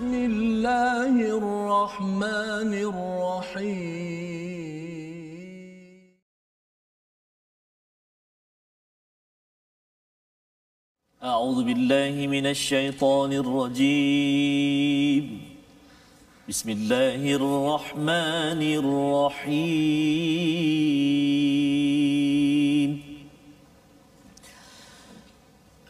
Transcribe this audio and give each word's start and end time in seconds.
بسم 0.00 0.14
الله 0.14 1.12
الرحمن 1.36 2.72
الرحيم. 2.72 3.90
أعوذ 11.22 11.64
بالله 11.64 12.26
من 12.26 12.46
الشيطان 12.46 13.32
الرجيم. 13.32 15.24
بسم 16.48 16.68
الله 16.70 17.34
الرحمن 17.36 18.62
الرحيم. 18.80 19.70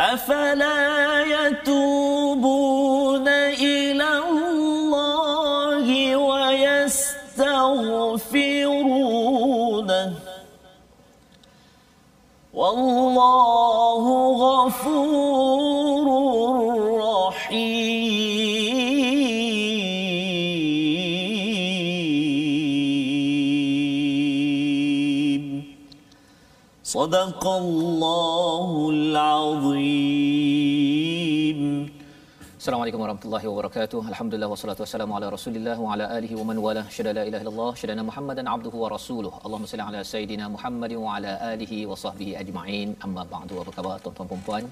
أفلا 0.00 1.22
يتوبون 1.46 3.28
إلى 3.28 3.89
ويستغفرونه 8.20 10.14
والله 12.54 14.04
غفور 14.44 16.06
رحيم. 17.00 18.10
صدق 26.84 27.46
الله 27.46 28.90
العظيم. 28.90 30.29
Assalamualaikum 32.60 33.00
warahmatullahi 33.02 33.46
wabarakatuh. 33.48 33.98
Alhamdulillah 34.12 34.48
wassalatu 34.52 34.82
wassalamu 34.84 35.12
ala 35.18 35.26
Rasulillah 35.34 35.76
wa 35.84 35.92
ala 35.92 36.06
alihi 36.16 36.34
wa 36.38 36.42
man 36.48 36.58
wala. 36.64 36.82
Syada 36.94 37.12
la 37.18 37.22
ilaha 37.28 37.42
illallah, 37.44 37.68
syada 37.80 38.02
Muhammadan 38.08 38.50
abduhu 38.54 38.82
wa 38.82 38.88
rasuluh. 38.94 39.30
Allahumma 39.44 39.68
salli 39.70 39.84
ala 39.90 40.00
sayidina 40.10 40.46
Muhammad 40.54 40.92
wa 41.04 41.14
ala 41.14 41.32
alihi 41.52 41.78
wa 41.90 41.96
sahbihi 42.02 42.32
ajma'in. 42.40 42.88
Amma 43.06 43.22
ba'du. 43.30 43.54
Apa 43.62 43.72
khabar 43.76 43.94
tuan-tuan 44.02 44.28
dan 44.32 44.42
puan 44.48 44.64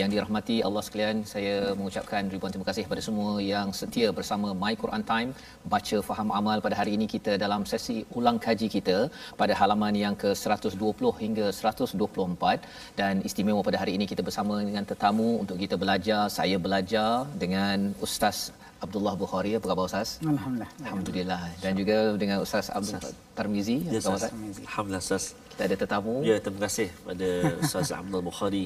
yang 0.00 0.08
dirahmati 0.14 0.56
Allah 0.68 0.84
sekalian? 0.86 1.18
Saya 1.32 1.54
mengucapkan 1.80 2.32
ribuan 2.36 2.54
terima 2.54 2.66
kasih 2.70 2.84
kepada 2.86 3.04
semua 3.08 3.34
yang 3.50 3.68
setia 3.80 4.08
bersama 4.20 4.48
My 4.62 4.72
Quran 4.84 5.04
Time, 5.12 5.30
baca 5.74 6.00
faham 6.08 6.32
amal 6.40 6.64
pada 6.68 6.78
hari 6.80 6.96
ini 6.96 7.08
kita 7.16 7.34
dalam 7.44 7.68
sesi 7.74 7.98
ulang 8.20 8.40
kaji 8.46 8.70
kita 8.76 8.98
pada 9.42 9.52
halaman 9.60 9.94
yang 10.04 10.16
ke-120 10.24 11.12
hingga 11.20 11.46
124 11.60 12.96
dan 13.02 13.14
istimewa 13.28 13.60
pada 13.68 13.80
hari 13.84 13.94
ini 14.00 14.08
kita 14.14 14.24
bersama 14.30 14.64
dengan 14.70 14.86
tetamu 14.94 15.28
untuk 15.44 15.60
kita 15.66 15.76
belajar, 15.84 16.22
saya 16.40 16.56
belajar 16.68 17.12
dengan 17.34 17.92
Ustaz 18.00 18.50
Abdullah 18.84 19.14
Bukhari. 19.16 19.56
Apa 19.58 19.66
khabar 19.72 19.84
Ustaz? 19.90 20.20
Alhamdulillah. 20.20 20.70
Alhamdulillah. 20.84 21.40
Dan 21.64 21.72
juga 21.80 21.96
dengan 22.22 22.38
Ustaz 22.44 22.68
Abdul 22.68 23.00
Tarmizi. 23.36 23.76
Ya, 23.88 23.98
Apa 23.98 24.00
khabar 24.00 24.18
Ustaz. 24.18 24.30
Ustaz? 24.32 24.66
Alhamdulillah 24.68 25.02
Ustaz. 25.06 25.24
Kita 25.54 25.62
ada 25.68 25.76
tetamu. 25.82 26.14
Ya, 26.26 26.36
terima 26.42 26.60
kasih 26.66 26.88
pada 27.06 27.28
Ustaz 27.64 27.88
Abdul 27.94 28.22
Bukhari 28.28 28.64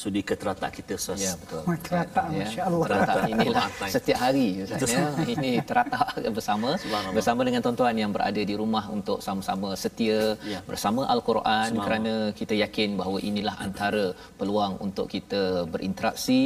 sudi 0.00 0.20
ke 0.24 0.34
teratak 0.40 0.70
kita 0.72 0.92
Ustaz. 1.00 1.20
Ya, 1.20 1.32
betul. 1.40 1.60
Teratak, 1.86 2.24
Masya 2.32 2.62
Allah. 2.68 2.86
Teratak 2.88 3.22
inilah 3.34 3.66
setiap 3.94 4.18
hari 4.24 4.46
Ustaz 4.64 4.90
ya. 4.96 5.04
Ini 5.34 5.50
teratak 5.68 6.06
bersama 6.36 6.68
bersama 7.16 7.40
dengan 7.46 7.60
tuan-tuan 7.64 7.96
yang 8.02 8.12
berada 8.16 8.42
di 8.50 8.54
rumah 8.62 8.84
untuk 8.88 9.18
sama-sama 9.20 9.68
setia 9.76 10.20
Ya. 10.52 10.60
bersama 10.70 11.00
Al-Quran 11.14 11.44
Subhanallah. 11.44 11.84
kerana 11.84 12.14
kita 12.40 12.54
yakin 12.64 12.90
bahawa 13.00 13.18
inilah 13.30 13.54
antara 13.66 14.04
peluang 14.40 14.72
untuk 14.86 15.06
kita 15.14 15.42
berinteraksi 15.72 16.40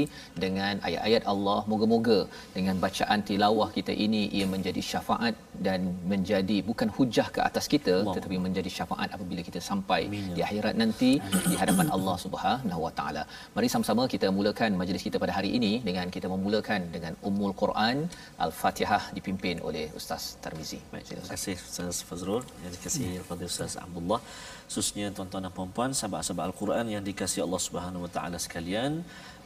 dengan 0.44 0.74
ayat-ayat 0.88 1.22
Allah. 1.32 1.58
Moga-moga 1.70 2.18
dengan 2.56 2.76
bacaan 2.84 3.20
tilawah 3.28 3.68
kita 3.76 3.92
ini 4.06 4.22
ia 4.38 4.46
menjadi 4.54 4.82
syafaat 4.90 5.34
dan 5.66 5.80
menjadi 6.12 6.58
bukan 6.68 6.88
hujah 6.96 7.28
ke 7.36 7.40
atas 7.48 7.64
kita 7.74 7.94
Allah. 8.02 8.14
tetapi 8.18 8.36
menjadi 8.46 8.70
syafaat 8.78 9.08
apabila 9.16 9.40
kita 9.48 9.60
sampai 9.70 10.02
Amin, 10.10 10.26
ya 10.30 10.34
di 10.36 10.40
akhirat 10.48 10.74
nanti 10.82 11.10
di 11.48 11.54
hadapan 11.62 11.86
Allah 11.96 12.16
Subhanahu 12.24 12.80
Wa 12.88 12.92
Taala. 12.98 13.22
Mari 13.55 13.67
sama-sama 13.73 14.03
kita 14.13 14.27
mulakan 14.37 14.77
majlis 14.81 15.03
kita 15.07 15.17
pada 15.23 15.33
hari 15.37 15.49
ini 15.57 15.71
dengan 15.87 16.07
kita 16.15 16.27
memulakan 16.33 16.87
dengan 16.95 17.13
Ummul 17.29 17.53
Quran 17.61 17.97
Al-Fatihah 18.45 19.03
dipimpin 19.17 19.57
oleh 19.69 19.85
Ustaz 19.99 20.23
Tarmizi. 20.43 20.79
Baik, 20.93 21.05
terima 21.09 21.27
kasih 21.33 21.55
Ustaz 21.69 21.99
Fazrul 22.09 22.43
yang 22.63 22.71
dikasihi 22.77 23.13
kepada 23.23 23.43
Ustaz 23.51 23.75
Abdullah 23.85 24.21
khususnya 24.69 25.07
tuan-tuan 25.17 25.43
dan 25.45 25.53
puan-puan 25.57 25.91
sahabat-sahabat 25.99 26.43
Al-Quran 26.49 26.85
yang 26.95 27.03
dikasihi 27.09 27.43
Allah 27.47 27.61
Subhanahu 27.67 28.05
Wa 28.05 28.11
Taala 28.15 28.37
sekalian 28.45 28.91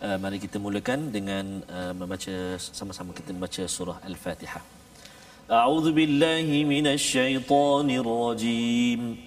uh, 0.06 0.17
mari 0.23 0.38
kita 0.45 0.59
mulakan 0.66 1.00
dengan 1.17 1.45
uh, 1.78 1.94
membaca 2.00 2.35
sama-sama 2.79 3.11
kita 3.19 3.29
membaca 3.35 3.63
surah 3.78 4.00
Al-Fatihah 4.11 4.63
أعوذ 5.44 5.91
بالله 5.91 6.47
من 6.63 6.88
الشيطان 6.88 7.88
الرجيم 8.01 9.26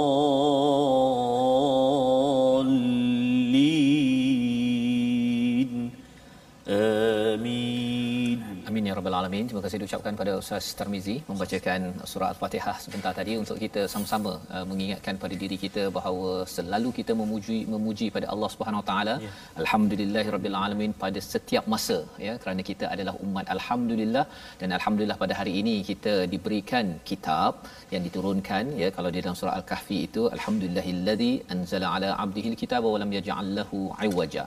Alamin. 9.41 9.49
Terima 9.49 9.63
kasih 9.65 9.77
diucapkan 9.81 10.13
pada 10.21 10.31
Ustaz 10.41 10.65
Tarmizi 10.79 11.15
membacakan 11.29 11.81
surah 12.11 12.29
Al-Fatihah 12.33 12.75
sebentar 12.85 13.11
tadi 13.19 13.33
untuk 13.41 13.57
kita 13.63 13.81
sama-sama 13.93 14.33
uh, 14.55 14.65
mengingatkan 14.71 15.15
pada 15.23 15.35
diri 15.43 15.57
kita 15.65 15.83
bahawa 15.97 16.31
selalu 16.55 16.89
kita 16.99 17.13
memuji 17.21 17.57
memuji 17.73 18.07
pada 18.15 18.27
Allah 18.33 18.49
Subhanahu 18.53 18.81
Wa 18.83 18.87
Taala. 18.91 19.15
Ya. 19.25 19.31
Alhamdulillahirabbil 19.61 20.57
alamin 20.63 20.91
pada 21.03 21.19
setiap 21.31 21.65
masa 21.73 21.97
ya 22.27 22.33
kerana 22.43 22.61
kita 22.69 22.85
adalah 22.93 23.13
umat 23.25 23.45
alhamdulillah 23.55 24.25
dan 24.61 24.69
alhamdulillah 24.79 25.17
pada 25.23 25.35
hari 25.39 25.53
ini 25.61 25.75
kita 25.91 26.13
diberikan 26.33 26.85
kitab 27.11 27.53
yang 27.93 28.03
diturunkan 28.07 28.65
ya 28.83 28.89
kalau 28.97 29.09
di 29.15 29.19
dalam 29.23 29.37
surah 29.41 29.55
Al-Kahfi 29.59 29.97
itu 30.07 30.23
alhamdulillahillazi 30.35 31.31
anzala 31.53 31.87
ala 31.95 32.09
abdihil 32.25 32.57
kitaba 32.63 32.87
wa 32.93 32.99
lam 33.03 33.11
yaj'al 33.17 33.49
lahu 33.59 33.79
iwaja 34.09 34.43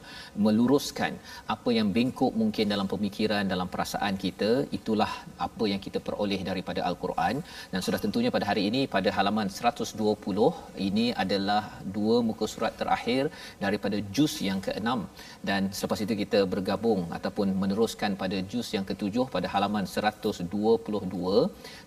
meluruskan 0.47 1.13
apa 1.57 1.71
yang 1.79 1.89
bengkok 1.97 2.33
mungkin 2.43 2.67
dalam 2.75 2.89
pemikiran 2.95 3.45
dalam 3.55 3.69
perasaan 3.75 4.15
kita 4.25 4.51
itulah 4.85 5.11
apa 5.47 5.65
yang 5.73 5.81
kita 5.87 5.99
peroleh 6.07 6.41
daripada 6.51 6.81
al-Quran. 6.89 7.35
Dan 7.73 7.81
sudah 7.87 8.01
tentunya 8.05 8.31
pada 8.37 8.47
hari 8.51 8.63
ini 8.71 8.81
pada 8.97 9.11
halaman 9.17 9.49
120 9.49 10.85
ini 10.89 11.07
adalah 11.25 11.63
dua 11.97 12.17
muka 12.29 12.47
surat 12.55 12.73
terakhir 12.81 13.23
daripada 13.65 13.97
juz 14.17 14.35
yang 14.49 14.61
ke-6 14.67 14.89
dan 15.49 15.63
selepas 15.77 16.01
itu 16.05 16.15
kita 16.23 16.39
bergabung 16.53 17.01
ataupun 17.17 17.49
meneruskan 17.63 18.13
pada 18.23 18.37
juz 18.53 18.69
yang 18.77 18.85
ke-7 18.89 19.27
pada 19.35 19.49
halaman 19.55 19.85
122 19.95 20.49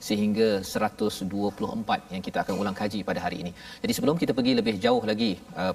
sehingga 0.08 0.50
124 0.72 2.14
yang 2.14 2.24
kita 2.28 2.38
akan 2.44 2.56
ulang 2.62 2.78
kaji 2.82 3.00
pada 3.10 3.20
hari 3.26 3.38
ini. 3.44 3.52
Jadi 3.84 3.94
sebelum 3.98 4.18
kita 4.22 4.34
pergi 4.38 4.54
lebih 4.60 4.76
jauh 4.86 5.04
lagi 5.12 5.32
uh, 5.62 5.74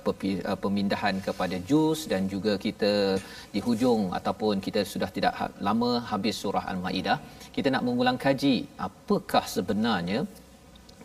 uh, 0.50 0.58
pemindahan 0.64 1.16
kepada 1.28 1.58
juz 1.70 2.00
dan 2.12 2.30
juga 2.34 2.54
kita 2.66 2.92
di 3.54 3.62
hujung 3.66 4.02
ataupun 4.18 4.54
kita 4.66 4.82
sudah 4.92 5.10
tidak 5.16 5.34
ha- 5.40 5.52
lama 5.68 5.92
habis 6.12 6.38
surah 6.42 6.64
Al-Maidah, 6.72 7.18
kita 7.56 7.68
nak 7.74 7.84
mengulang 7.88 8.18
kaji 8.26 8.54
apakah 8.88 9.44
sebenarnya 9.56 10.20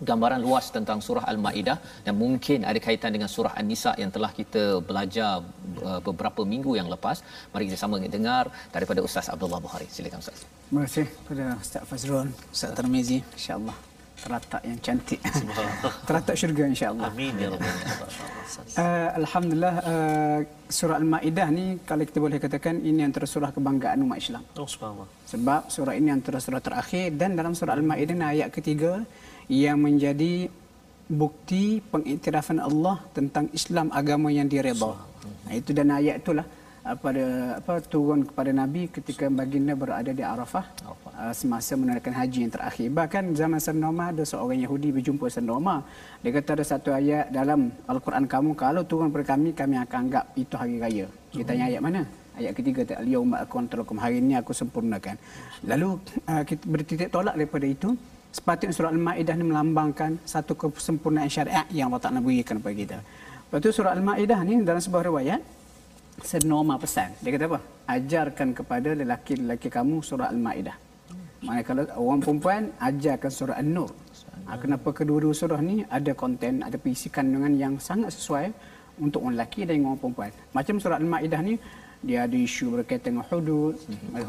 gambaran 0.09 0.39
luas 0.45 0.65
tentang 0.75 0.99
surah 1.07 1.25
Al-Maidah 1.31 1.77
dan 2.05 2.13
mungkin 2.23 2.65
ada 2.69 2.79
kaitan 2.87 3.11
dengan 3.15 3.29
surah 3.35 3.53
An-Nisa 3.59 3.91
yang 4.01 4.11
telah 4.15 4.31
kita 4.39 4.63
belajar 4.89 5.41
uh, 5.89 6.01
beberapa 6.07 6.41
minggu 6.53 6.77
yang 6.79 6.89
lepas. 6.93 7.23
Mari 7.53 7.69
kita 7.69 7.79
sama 7.83 7.99
dengar 8.17 8.43
daripada 8.75 8.99
Ustaz 9.07 9.27
Abdullah 9.33 9.61
Bukhari. 9.65 9.87
Silakan 9.89 10.21
Ustaz. 10.23 10.45
Terima 10.67 10.81
kasih 10.85 11.05
kepada 11.05 11.45
Ustaz 11.63 11.83
Fazrul, 11.89 12.27
Ustaz 12.55 12.71
Tarmizi, 12.77 13.19
insya-Allah. 13.37 13.77
teratak 14.17 14.61
yang 14.65 14.79
cantik. 14.85 15.19
teratak 16.09 16.35
syurga 16.41 16.63
insya-Allah. 16.73 17.05
Amin 17.13 17.33
ya 17.37 17.47
rabbal. 17.53 17.75
Uh, 18.81 19.09
Alhamdulillah 19.21 19.75
uh, 19.91 20.39
surah 20.77 20.97
Al-Maidah 21.01 21.47
ni 21.53 21.65
kalau 21.89 22.03
kita 22.09 22.19
boleh 22.25 22.41
katakan 22.41 22.81
ini 22.81 23.05
antara 23.05 23.29
surah 23.29 23.53
kebanggaan 23.55 24.01
umat 24.05 24.17
Islam. 24.17 24.43
Oh 24.57 24.65
subhanallah. 24.65 25.07
Sebab 25.31 25.61
surah 25.69 25.93
ini 25.99 26.09
antara 26.17 26.41
surah 26.41 26.61
terakhir 26.67 27.13
dan 27.13 27.37
dalam 27.39 27.53
surah 27.53 27.77
Al-Maidah 27.77 28.17
ayat 28.33 28.49
ketiga 28.57 29.05
yang 29.47 29.79
menjadi 29.79 30.51
bukti 31.07 31.79
pengiktirafan 31.79 32.59
Allah 32.59 32.99
tentang 33.15 33.47
Islam 33.55 33.87
agama 33.95 34.27
yang 34.27 34.47
diredha. 34.51 34.93
Nah, 35.47 35.53
itu 35.55 35.71
dan 35.71 35.87
ayat 35.95 36.19
itulah 36.19 36.43
uh, 36.83 36.97
pada 36.99 37.25
apa 37.63 37.79
turun 37.79 38.27
kepada 38.27 38.51
Nabi 38.51 38.91
ketika 38.91 39.31
baginda 39.31 39.71
berada 39.71 40.11
di 40.11 40.19
Arafah 40.19 40.67
uh, 40.83 41.31
semasa 41.31 41.79
menunaikan 41.79 42.11
haji 42.11 42.43
yang 42.43 42.51
terakhir. 42.51 42.87
Bahkan 42.91 43.23
zaman 43.39 43.59
Sayyidina 43.63 43.87
Umar 43.87 44.11
ada 44.11 44.23
seorang 44.27 44.59
Yahudi 44.59 44.99
berjumpa 44.99 45.31
Sayyidina 45.31 45.55
Umar. 45.55 45.87
Dia 46.19 46.31
kata 46.35 46.49
ada 46.59 46.65
satu 46.67 46.91
ayat 46.91 47.31
dalam 47.31 47.71
Al-Quran 47.87 48.27
kamu 48.27 48.51
kalau 48.59 48.83
turun 48.83 49.07
kepada 49.07 49.39
kami 49.39 49.55
kami 49.55 49.75
akan 49.79 49.99
anggap 50.11 50.25
itu 50.35 50.55
hari 50.59 50.75
raya. 50.83 51.07
Dia 51.31 51.43
tanya 51.47 51.65
ayat 51.71 51.81
mana? 51.87 52.03
Ayat 52.37 52.53
ketiga 52.53 52.83
al-yauma 52.99 53.41
akmaltu 53.47 53.79
lakum 53.79 53.97
hari 53.97 54.19
ini 54.19 54.35
aku 54.35 54.51
sempurnakan. 54.51 55.15
Lalu 55.63 56.03
uh, 56.27 56.43
kita 56.43 56.63
bertitik 56.67 57.09
tolak 57.15 57.39
daripada 57.39 57.63
itu 57.63 57.95
sepatutnya 58.37 58.73
surah 58.77 58.91
Al-Maidah 58.93 59.33
ni 59.33 59.45
melambangkan 59.49 60.11
satu 60.21 60.53
kesempurnaan 60.53 61.29
syariat 61.37 61.65
yang 61.73 61.89
Allah 61.89 62.01
Taala 62.05 62.21
berikan 62.21 62.61
kepada 62.61 62.75
kita. 62.77 62.97
Lepas 63.01 63.59
tu 63.65 63.69
surah 63.73 63.91
Al-Maidah 63.97 64.39
ni 64.45 64.61
dalam 64.61 64.81
sebuah 64.85 65.03
riwayat 65.09 65.41
Sayyidina 66.21 66.55
Umar 66.57 66.77
pesan. 66.77 67.09
Dia 67.21 67.29
kata 67.33 67.45
apa? 67.49 67.59
Ajarkan 67.89 68.47
kepada 68.53 68.89
lelaki-lelaki 68.93 69.69
kamu 69.73 70.05
surah 70.05 70.29
Al-Maidah. 70.33 70.77
Mana 71.45 71.61
kalau 71.61 71.83
orang 71.85 72.21
perempuan 72.21 72.61
ajarkan 72.81 73.31
surah 73.33 73.57
An-Nur. 73.61 73.89
Ha, 74.47 74.57
kenapa 74.61 74.89
kedua-dua 74.95 75.33
surah 75.35 75.59
ni 75.59 75.83
ada 75.97 76.11
konten, 76.17 76.63
ada 76.63 76.77
isi 76.87 77.09
kandungan 77.13 77.53
yang 77.57 77.73
sangat 77.77 78.15
sesuai 78.15 78.47
untuk 78.97 79.21
orang 79.21 79.35
lelaki 79.37 79.67
dan 79.67 79.85
orang 79.85 79.99
perempuan. 80.01 80.31
Macam 80.55 80.75
surah 80.81 80.97
Al-Maidah 81.01 81.41
ni 81.45 81.53
dia 82.01 82.29
ada 82.29 82.37
isu 82.37 82.79
berkaitan 82.79 83.17
dengan 83.17 83.25
hudud, 83.29 83.75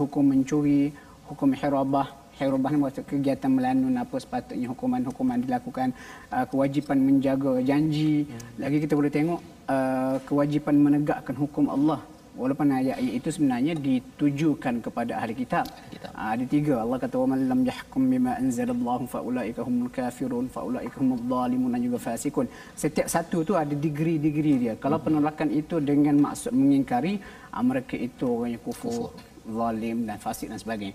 hukum 0.01 0.25
mencuri, 0.25 0.93
hukum 1.29 1.53
hirabah. 1.53 2.09
Hirabah 2.39 2.71
ni 2.71 2.79
maksud 2.79 3.03
kegiatan 3.11 3.51
melanun 3.51 3.99
apa 3.99 4.17
sepatutnya 4.23 4.71
hukuman-hukuman 4.71 5.43
dilakukan, 5.43 5.91
uh, 6.31 6.47
kewajipan 6.47 6.99
menjaga 7.03 7.59
janji. 7.69 8.31
Lagi 8.63 8.79
kita 8.79 8.95
boleh 8.95 9.11
tengok 9.11 9.41
uh, 9.67 10.17
kewajipan 10.23 10.75
menegakkan 10.79 11.35
hukum 11.35 11.67
Allah. 11.67 11.99
Walaupun 12.39 12.71
ayat-ayat 12.71 13.15
itu 13.19 13.29
sebenarnya 13.35 13.75
ditujukan 13.75 14.75
kepada 14.87 15.19
ahli 15.19 15.35
kitab. 15.35 15.67
kitab. 15.91 16.15
Ah, 16.15 16.39
ada 16.39 16.45
tiga. 16.47 16.75
Allah 16.79 16.99
kata 17.03 17.19
wa 17.19 17.35
man 17.35 17.41
lam 17.51 17.61
yahkum 17.67 18.03
bima 18.07 18.39
anzalallahu 18.39 19.11
fa 19.11 19.19
ulaika 19.29 19.67
humul 19.67 19.91
kafirun 19.91 20.47
fa 20.47 20.63
ulaika 20.63 21.03
humudz 21.03 21.27
zalimun 21.33 21.75
dan 21.75 21.83
juga 21.83 21.99
fasikun. 22.07 22.47
Setiap 22.83 23.11
satu 23.11 23.43
tu 23.49 23.59
ada 23.63 23.75
degree-degree 23.87 24.57
dia. 24.63 24.75
Kalau 24.79 25.03
penolakan 25.03 25.51
itu 25.51 25.83
dengan 25.83 26.15
maksud 26.31 26.55
mengingkari, 26.55 27.19
ah, 27.51 27.65
mereka 27.67 27.99
itu 27.99 28.31
orang 28.31 28.55
yang 28.55 28.63
kufur, 28.63 29.11
zalim 29.59 29.99
dan 30.07 30.17
fasik 30.23 30.47
dan 30.53 30.61
sebagainya. 30.63 30.95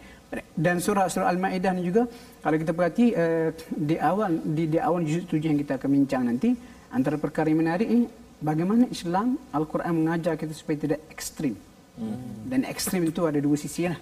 Dan 0.53 0.81
surah-surah 0.81 1.29
Al-Maidah 1.33 1.73
ni 1.77 1.89
juga 1.89 2.09
kalau 2.41 2.57
kita 2.61 2.71
perhati 2.77 3.13
uh, 3.13 3.49
di 3.73 3.95
awal 3.97 4.31
di 4.41 4.63
di 4.69 4.77
awal 4.77 5.01
juz 5.05 5.25
7 5.29 5.41
yang 5.41 5.57
kita 5.61 5.77
akan 5.77 5.89
bincang 5.89 6.23
nanti 6.29 6.53
antara 6.93 7.17
perkara 7.17 7.49
yang 7.49 7.65
menarik 7.65 7.89
ni 7.89 8.05
bagaimana 8.41 8.85
Islam 8.89 9.37
Al-Quran 9.49 9.93
mengajar 9.93 10.33
kita 10.37 10.53
supaya 10.53 10.77
tidak 10.77 10.99
ekstrim. 11.09 11.57
Hmm. 11.97 12.49
Dan 12.49 12.65
ekstrim 12.65 13.05
itu 13.05 13.21
ada 13.29 13.37
dua 13.37 13.57
sisi 13.57 13.85
lah. 13.89 13.97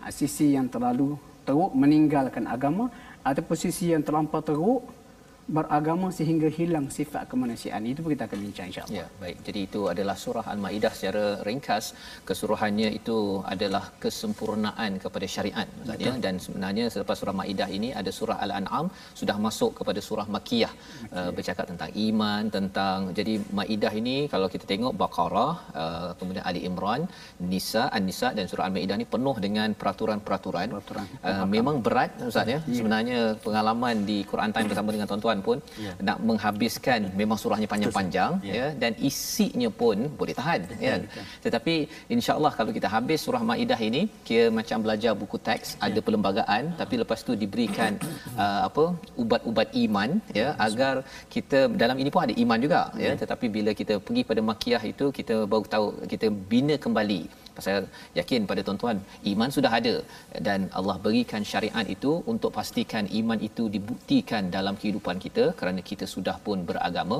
Ah, 0.00 0.12
Sisi 0.12 0.56
yang 0.56 0.68
terlalu 0.68 1.16
teruk 1.44 1.72
meninggalkan 1.72 2.44
agama 2.44 2.88
ataupun 3.20 3.56
sisi 3.56 3.92
yang 3.92 4.04
terlampau 4.04 4.40
teruk 4.40 4.80
beragama 5.56 6.08
sehingga 6.18 6.48
hilang 6.58 6.86
sifat 6.96 7.22
kemanusiaan. 7.32 7.82
Itu 7.92 8.00
pun 8.04 8.10
kita 8.14 8.24
akan 8.28 8.38
bincang 8.46 8.66
insya-Allah. 8.70 8.98
Ya, 9.00 9.06
baik. 9.22 9.36
Jadi 9.46 9.60
itu 9.68 9.80
adalah 9.92 10.16
surah 10.24 10.44
Al-Maidah 10.52 10.92
secara 10.98 11.24
ringkas. 11.48 11.84
Keseluruhannya 12.28 12.88
itu 12.98 13.18
adalah 13.54 13.84
kesempurnaan 14.04 14.92
kepada 15.04 15.26
syariat 15.34 15.66
Ustaz 15.82 16.04
ya. 16.06 16.12
Dan 16.26 16.34
sebenarnya 16.44 16.84
selepas 16.94 17.16
surah 17.20 17.36
Maidah 17.40 17.68
ini 17.78 17.88
ada 18.00 18.10
surah 18.18 18.38
Al-An'am 18.46 18.86
sudah 19.20 19.36
masuk 19.46 19.70
kepada 19.80 20.00
surah 20.08 20.26
Makkiyah 20.34 20.72
uh, 21.18 21.30
bercakap 21.36 21.66
tentang 21.72 21.90
iman, 22.06 22.42
tentang 22.58 22.98
jadi 23.18 23.34
Maidah 23.58 23.92
ini 24.02 24.16
kalau 24.34 24.48
kita 24.54 24.64
tengok 24.72 24.94
Baqarah, 25.02 25.52
uh, 25.82 26.10
kemudian 26.20 26.44
Ali 26.50 26.62
Imran, 26.70 27.02
Nisa, 27.52 27.84
An-Nisa 27.98 28.30
dan 28.38 28.46
surah 28.52 28.66
Al-Maidah 28.68 28.96
ini 29.00 29.08
penuh 29.14 29.36
dengan 29.46 29.68
peraturan-peraturan. 29.80 30.68
Peraturan. 30.76 31.06
Uh, 31.26 31.46
memang 31.56 31.76
berat 31.86 32.10
Ustaz 32.30 32.54
ya. 32.54 32.60
Sebenarnya 32.78 33.20
pengalaman 33.46 34.06
di 34.10 34.18
Quran 34.32 34.50
Time 34.54 34.68
bersama 34.70 34.90
dengan 34.94 35.08
tuan-tuan 35.10 35.39
pun 35.48 35.58
Ya. 35.86 35.92
nak 36.08 36.18
menghabiskan 36.28 37.00
memang 37.20 37.38
surahnya 37.42 37.68
panjang-panjang 37.72 38.32
Ya. 38.48 38.54
ya 38.58 38.66
dan 38.82 38.92
isinya 39.10 39.70
pun 39.80 39.96
boleh 40.20 40.34
tahan 40.40 40.60
ya. 40.86 40.94
tetapi 41.44 41.74
insyaallah 42.16 42.52
kalau 42.58 42.72
kita 42.78 42.88
habis 42.96 43.20
surah 43.26 43.42
maidah 43.50 43.80
ini 43.88 44.02
kira 44.28 44.46
macam 44.58 44.78
belajar 44.86 45.12
buku 45.22 45.38
teks 45.48 45.68
ada 45.88 46.00
perlembagaan 46.06 46.62
tapi 46.80 46.94
lepas 47.02 47.20
tu 47.28 47.34
diberikan 47.42 47.92
uh, 48.42 48.60
apa 48.68 48.84
ubat-ubat 49.22 49.68
iman 49.84 50.10
ya 50.40 50.48
agar 50.68 50.94
kita 51.34 51.58
dalam 51.82 51.96
ini 52.02 52.10
pun 52.14 52.22
ada 52.26 52.34
iman 52.44 52.58
juga 52.66 52.82
ya. 53.04 53.12
Tetapi 53.22 53.46
bila 53.56 53.70
kita 53.80 53.94
pergi 54.06 54.22
pada 54.30 54.40
makiah 54.50 54.82
itu 54.92 55.06
kita 55.18 55.34
baru 55.52 55.64
tahu 55.74 55.86
kita 56.12 56.26
bina 56.50 56.74
kembali 56.84 57.20
saya 57.66 57.80
yakin 58.18 58.48
pada 58.50 58.62
tuan-tuan 58.66 58.98
iman 59.32 59.50
sudah 59.56 59.72
ada 59.80 59.94
dan 60.46 60.60
Allah 60.78 60.96
berikan 61.06 61.44
syariat 61.52 61.86
itu 61.96 62.12
untuk 62.32 62.50
pastikan 62.58 63.06
iman 63.20 63.40
itu 63.48 63.66
dibuktikan 63.76 64.50
dalam 64.56 64.76
kehidupan 64.80 65.18
kita 65.26 65.46
kerana 65.60 65.82
kita 65.92 66.08
sudah 66.14 66.36
pun 66.46 66.58
beragama 66.70 67.18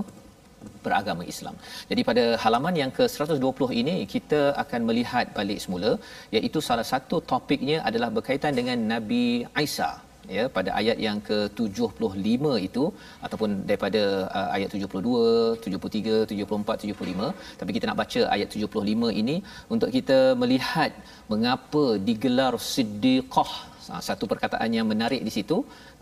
beragama 0.84 1.22
Islam. 1.32 1.54
Jadi 1.90 2.02
pada 2.08 2.25
halaman 2.42 2.75
yang 2.82 2.90
ke-120 2.98 3.70
ini 3.82 3.96
kita 4.14 4.40
akan 4.62 4.81
melihat 4.88 5.26
balik 5.38 5.60
semula 5.64 5.92
iaitu 6.37 6.60
salah 6.69 6.87
satu 6.92 7.19
topiknya 7.32 7.78
adalah 7.88 8.10
berkaitan 8.16 8.54
dengan 8.60 8.78
Nabi 8.92 9.25
Isa 9.66 9.90
ya 10.36 10.44
pada 10.56 10.70
ayat 10.80 10.98
yang 11.06 11.18
ke-75 11.28 12.44
itu 12.68 12.84
ataupun 13.26 13.50
daripada 13.70 14.02
uh, 14.38 14.48
ayat 14.56 14.68
72, 14.78 15.64
73, 15.64 16.16
74, 16.34 16.84
75 16.84 17.58
tapi 17.60 17.70
kita 17.76 17.84
nak 17.90 17.98
baca 18.02 18.20
ayat 18.36 18.48
75 18.66 19.20
ini 19.22 19.36
untuk 19.74 19.90
kita 19.96 20.20
melihat 20.42 20.92
mengapa 21.32 21.84
digelar 22.08 22.54
siddiqah 22.74 23.52
Ha, 23.90 23.98
satu 24.08 24.24
perkataan 24.32 24.70
yang 24.76 24.87
menarik 24.92 25.22
di 25.26 25.32
situ 25.37 25.56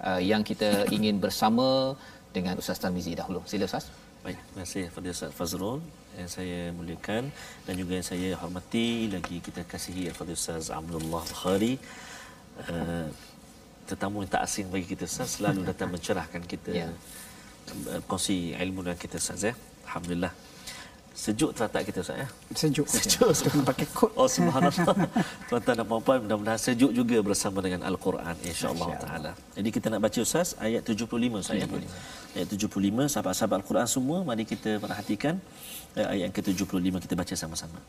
uh, 0.08 0.20
yang 0.30 0.42
kita 0.48 0.68
ingin 0.96 1.16
bersama 1.24 1.68
dengan 2.36 2.54
Ustaz 2.60 2.78
Tarmizi 2.82 3.12
dahulu. 3.20 3.40
Sila 3.50 3.64
Ustaz. 3.70 3.84
Baik, 4.24 4.38
terima 4.48 4.64
kasih 4.66 4.82
kepada 4.90 5.08
Ustaz 5.14 5.30
Fazrul 5.38 5.78
yang 6.18 6.28
saya 6.34 6.58
muliakan 6.78 7.24
dan 7.66 7.74
juga 7.80 7.92
yang 7.98 8.08
saya 8.12 8.28
hormati 8.40 8.86
lagi 9.14 9.36
kita 9.46 9.62
kasihi 9.72 10.04
kepada 10.12 10.32
Ustaz 10.38 10.68
Abdullah 10.80 11.22
Bukhari. 11.32 11.74
Uh, 12.68 13.06
tetamu 13.88 14.16
yang 14.22 14.30
tak 14.36 14.42
asing 14.46 14.66
bagi 14.72 14.86
kita 14.92 15.04
Ustaz 15.08 15.28
selalu 15.40 15.60
datang 15.70 15.88
mencerahkan 15.94 16.42
kita. 16.52 16.70
Ya. 16.76 16.80
Yeah. 16.92 18.00
Kongsi 18.08 18.36
ilmu 18.64 18.80
dengan 18.84 18.98
kita 19.00 19.16
Ustaz 19.22 19.40
ya. 19.48 19.52
Alhamdulillah. 19.88 20.32
Sejuk 21.18 21.50
teratak 21.56 21.82
kita 21.88 21.98
Ustaz 22.04 22.16
ya. 22.22 22.28
Sejuk. 22.60 22.86
Sejuk. 22.94 23.30
Kena 23.48 23.64
pakai 23.70 23.86
kot. 23.98 24.10
Oh 24.20 24.28
subhanallah. 24.36 24.94
Tuan-tuan 25.48 25.74
dan 25.80 25.86
puan-puan 25.90 26.18
mudah-mudahan 26.24 26.60
sejuk 26.66 26.92
juga 26.98 27.16
bersama 27.28 27.58
dengan 27.64 27.80
Al-Quran 27.90 28.34
insya-Allah 28.50 28.88
taala. 29.02 29.30
Jadi 29.56 29.68
kita 29.76 29.86
nak 29.92 30.00
baca 30.06 30.18
Ustaz 30.26 30.48
ayat 30.66 30.82
75 30.86 31.42
Ustaz. 31.42 31.54
75. 31.58 32.36
Ayat 32.36 32.46
75 32.54 33.12
sahabat-sahabat 33.16 33.56
Al-Quran 33.64 33.86
semua 33.90 34.18
mari 34.28 34.44
kita 34.52 34.70
perhatikan 34.84 35.34
eh, 35.98 36.06
ayat 36.12 36.22
yang 36.28 36.34
ke-75 36.36 36.94
kita 37.08 37.14
baca 37.18 37.34
sama-sama. 37.42 37.80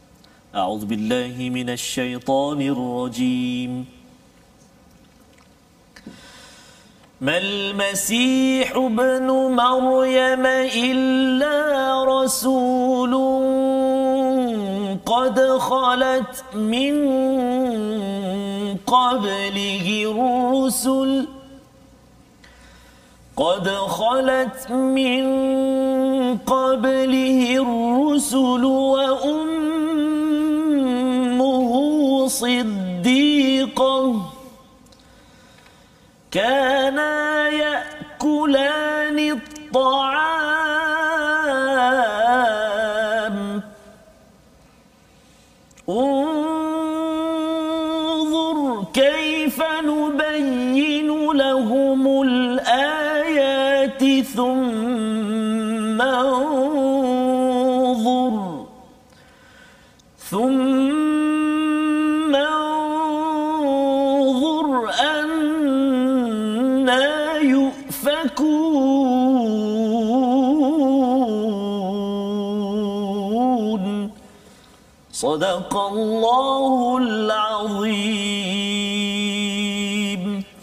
A'udzubillahi 0.50 1.46
minasyaitonirrajim. 1.54 3.99
ما 7.22 7.38
المسيح 7.38 8.76
ابن 8.76 9.28
مريم 9.32 10.46
إلا 10.76 12.04
رسول 12.04 13.14
قد 15.06 15.40
خلت 15.58 16.44
من 16.56 16.96
قبله 18.88 20.04
الرسل 20.12 21.28
قد 23.38 23.70
خلت 23.70 24.72
من 24.72 25.28
قبله 26.38 27.58
الرسل 27.58 28.66
وأمه 28.66 29.60
صديقة 32.28 34.29
كانا 36.32 37.48
يأكلان 37.50 39.20
الطعام 39.20 40.29
Sadaqallahul 75.70 77.30
Azim. 77.30 78.02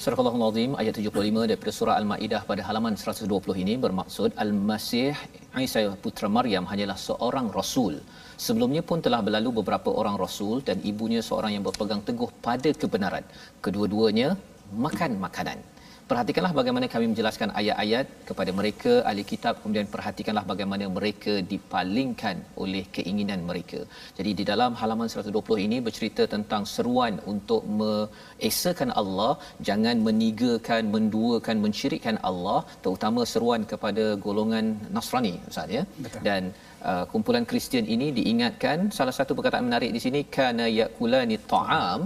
Surah 0.03 0.19
Azim 0.51 0.75
ayat 0.83 0.99
75 0.99 1.47
daripada 1.47 1.71
surah 1.79 1.95
Al-Maidah 2.03 2.43
pada 2.43 2.67
halaman 2.67 2.99
120 2.99 3.31
ini 3.63 3.79
bermaksud 3.85 4.35
Al-Masih 4.35 5.15
Isa 5.63 5.95
putra 6.03 6.27
Maryam 6.27 6.67
hanyalah 6.67 6.99
seorang 6.99 7.47
rasul. 7.55 8.03
Sebelumnya 8.35 8.83
pun 8.83 8.99
telah 8.99 9.23
berlalu 9.23 9.63
beberapa 9.63 9.95
orang 9.95 10.19
rasul 10.19 10.59
dan 10.69 10.83
ibunya 10.83 11.23
seorang 11.23 11.55
yang 11.55 11.63
berpegang 11.63 12.03
teguh 12.03 12.31
pada 12.43 12.75
kebenaran. 12.75 13.23
Kedua-duanya 13.63 14.35
makan 14.75 15.23
makanan. 15.23 15.63
Perhatikanlah 16.11 16.53
bagaimana 16.59 16.87
kami 16.93 17.07
menjelaskan 17.11 17.51
ayat-ayat 17.61 18.07
kepada 18.29 18.51
mereka 18.59 18.93
ahli 19.11 19.23
kitab 19.31 19.55
kemudian 19.63 19.89
perhatikanlah 19.95 20.45
bagaimana 20.51 20.85
mereka 20.99 21.33
dipalingkan 21.53 22.37
oleh 22.65 22.83
keinginan 22.97 23.41
mereka. 23.49 23.81
Jadi 24.19 24.31
di 24.41 24.45
dalam 24.51 24.79
halaman 24.81 25.11
120 25.15 25.65
ini 25.67 25.79
bercerita 25.87 26.25
tentang 26.35 26.63
seruan 26.75 27.19
untuk 27.33 27.63
mengesakan 27.81 28.93
Allah, 29.03 29.33
jangan 29.71 29.99
menigakan, 30.09 30.95
menduakan, 30.95 31.59
mensyirikkan 31.65 32.19
Allah, 32.31 32.61
terutama 32.85 33.27
seruan 33.33 33.65
kepada 33.73 34.05
golongan 34.27 34.79
Nasrani 34.99 35.35
Ustaz 35.51 35.77
ya. 35.79 35.83
Dan 36.29 36.55
uh, 36.91 37.05
kumpulan 37.13 37.45
Kristian 37.51 37.87
ini 37.95 38.09
diingatkan 38.19 38.79
salah 38.99 39.15
satu 39.19 39.33
perkataan 39.39 39.67
menarik 39.69 39.91
di 39.97 40.01
sini 40.05 40.21
kana 40.37 40.67
yakulani 40.81 41.37
ta'am. 41.55 42.01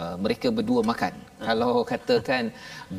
Uh, 0.00 0.16
mereka 0.24 0.50
berdua 0.58 0.82
makan. 0.90 1.14
Kalau 1.48 1.74
katakan 1.92 2.44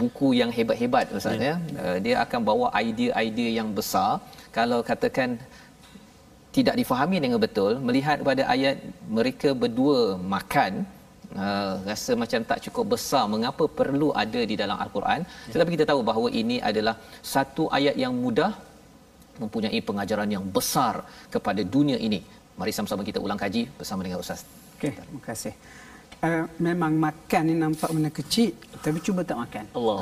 buku 0.01 0.29
yang 0.41 0.51
hebat-hebat 0.57 1.13
ustaz 1.19 1.47
ya 1.49 1.55
uh, 1.83 1.97
dia 2.05 2.15
akan 2.25 2.41
bawa 2.49 2.67
idea-idea 2.85 3.51
yang 3.59 3.71
besar. 3.79 4.11
Kalau 4.57 4.81
katakan 4.91 5.29
tidak 6.57 6.75
difahami 6.81 7.17
dengan 7.23 7.39
betul 7.45 7.73
melihat 7.87 8.17
pada 8.29 8.43
ayat 8.55 8.77
mereka 9.17 9.51
berdua 9.63 9.99
makan 10.35 10.73
Uh, 11.43 11.75
rasa 11.87 12.11
macam 12.21 12.41
tak 12.49 12.59
cukup 12.65 12.85
besar 12.93 13.23
mengapa 13.33 13.63
perlu 13.79 14.09
ada 14.21 14.41
di 14.51 14.55
dalam 14.61 14.77
al-Quran. 14.83 15.21
Tetapi 15.53 15.69
kita 15.75 15.85
tahu 15.89 16.01
bahawa 16.09 16.27
ini 16.41 16.57
adalah 16.69 16.95
satu 17.33 17.63
ayat 17.77 17.95
yang 18.03 18.13
mudah 18.23 18.51
mempunyai 19.43 19.79
pengajaran 19.89 20.29
yang 20.35 20.45
besar 20.57 21.05
kepada 21.33 21.61
dunia 21.75 21.97
ini. 22.07 22.19
Mari 22.59 22.71
sama-sama 22.73 23.01
kita 23.05 23.21
ulang 23.21 23.37
kaji 23.37 23.69
bersama 23.77 24.01
dengan 24.05 24.19
Ustaz. 24.23 24.41
Okey, 24.77 24.91
terima 24.97 25.21
kasih. 25.21 25.53
Uh, 26.17 26.49
memang 26.57 26.97
makan 26.97 27.41
ni 27.45 27.53
nampak 27.53 27.93
benda 27.93 28.09
kecil 28.09 28.49
tapi 28.81 28.97
cuba 29.05 29.21
tak 29.21 29.37
makan. 29.37 29.63
Allah. 29.77 29.97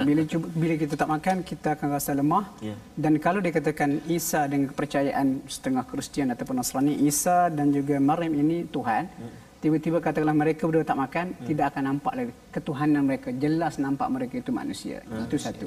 Bila 0.00 0.22
cuba 0.24 0.46
bila 0.48 0.74
kita 0.80 0.94
tak 0.96 1.08
makan 1.12 1.36
kita 1.44 1.68
akan 1.76 1.88
rasa 1.92 2.10
lemah. 2.16 2.44
Ya. 2.64 2.72
Dan 2.96 3.20
kalau 3.20 3.40
dikatakan 3.44 4.00
Isa 4.08 4.48
dengan 4.48 4.72
kepercayaan 4.72 5.44
setengah 5.44 5.84
Kristian 5.84 6.32
ataupun 6.32 6.56
Nasrani, 6.60 6.96
Isa 7.04 7.52
dan 7.52 7.68
juga 7.76 8.00
Maryam 8.00 8.32
ini 8.32 8.64
Tuhan. 8.64 9.12
Tiba-tiba 9.58 9.98
katakanlah 9.98 10.38
mereka 10.38 10.70
berdua 10.70 10.86
tak 10.86 10.98
makan, 11.04 11.26
tidak 11.44 11.74
akan 11.74 11.82
nampak 11.90 12.12
lagi 12.14 12.32
ketuhanan 12.54 13.02
mereka. 13.04 13.28
Jelas 13.34 13.74
nampak 13.82 14.08
mereka 14.08 14.34
itu 14.38 14.50
manusia. 14.54 15.02
Itu 15.04 15.36
satu. 15.36 15.66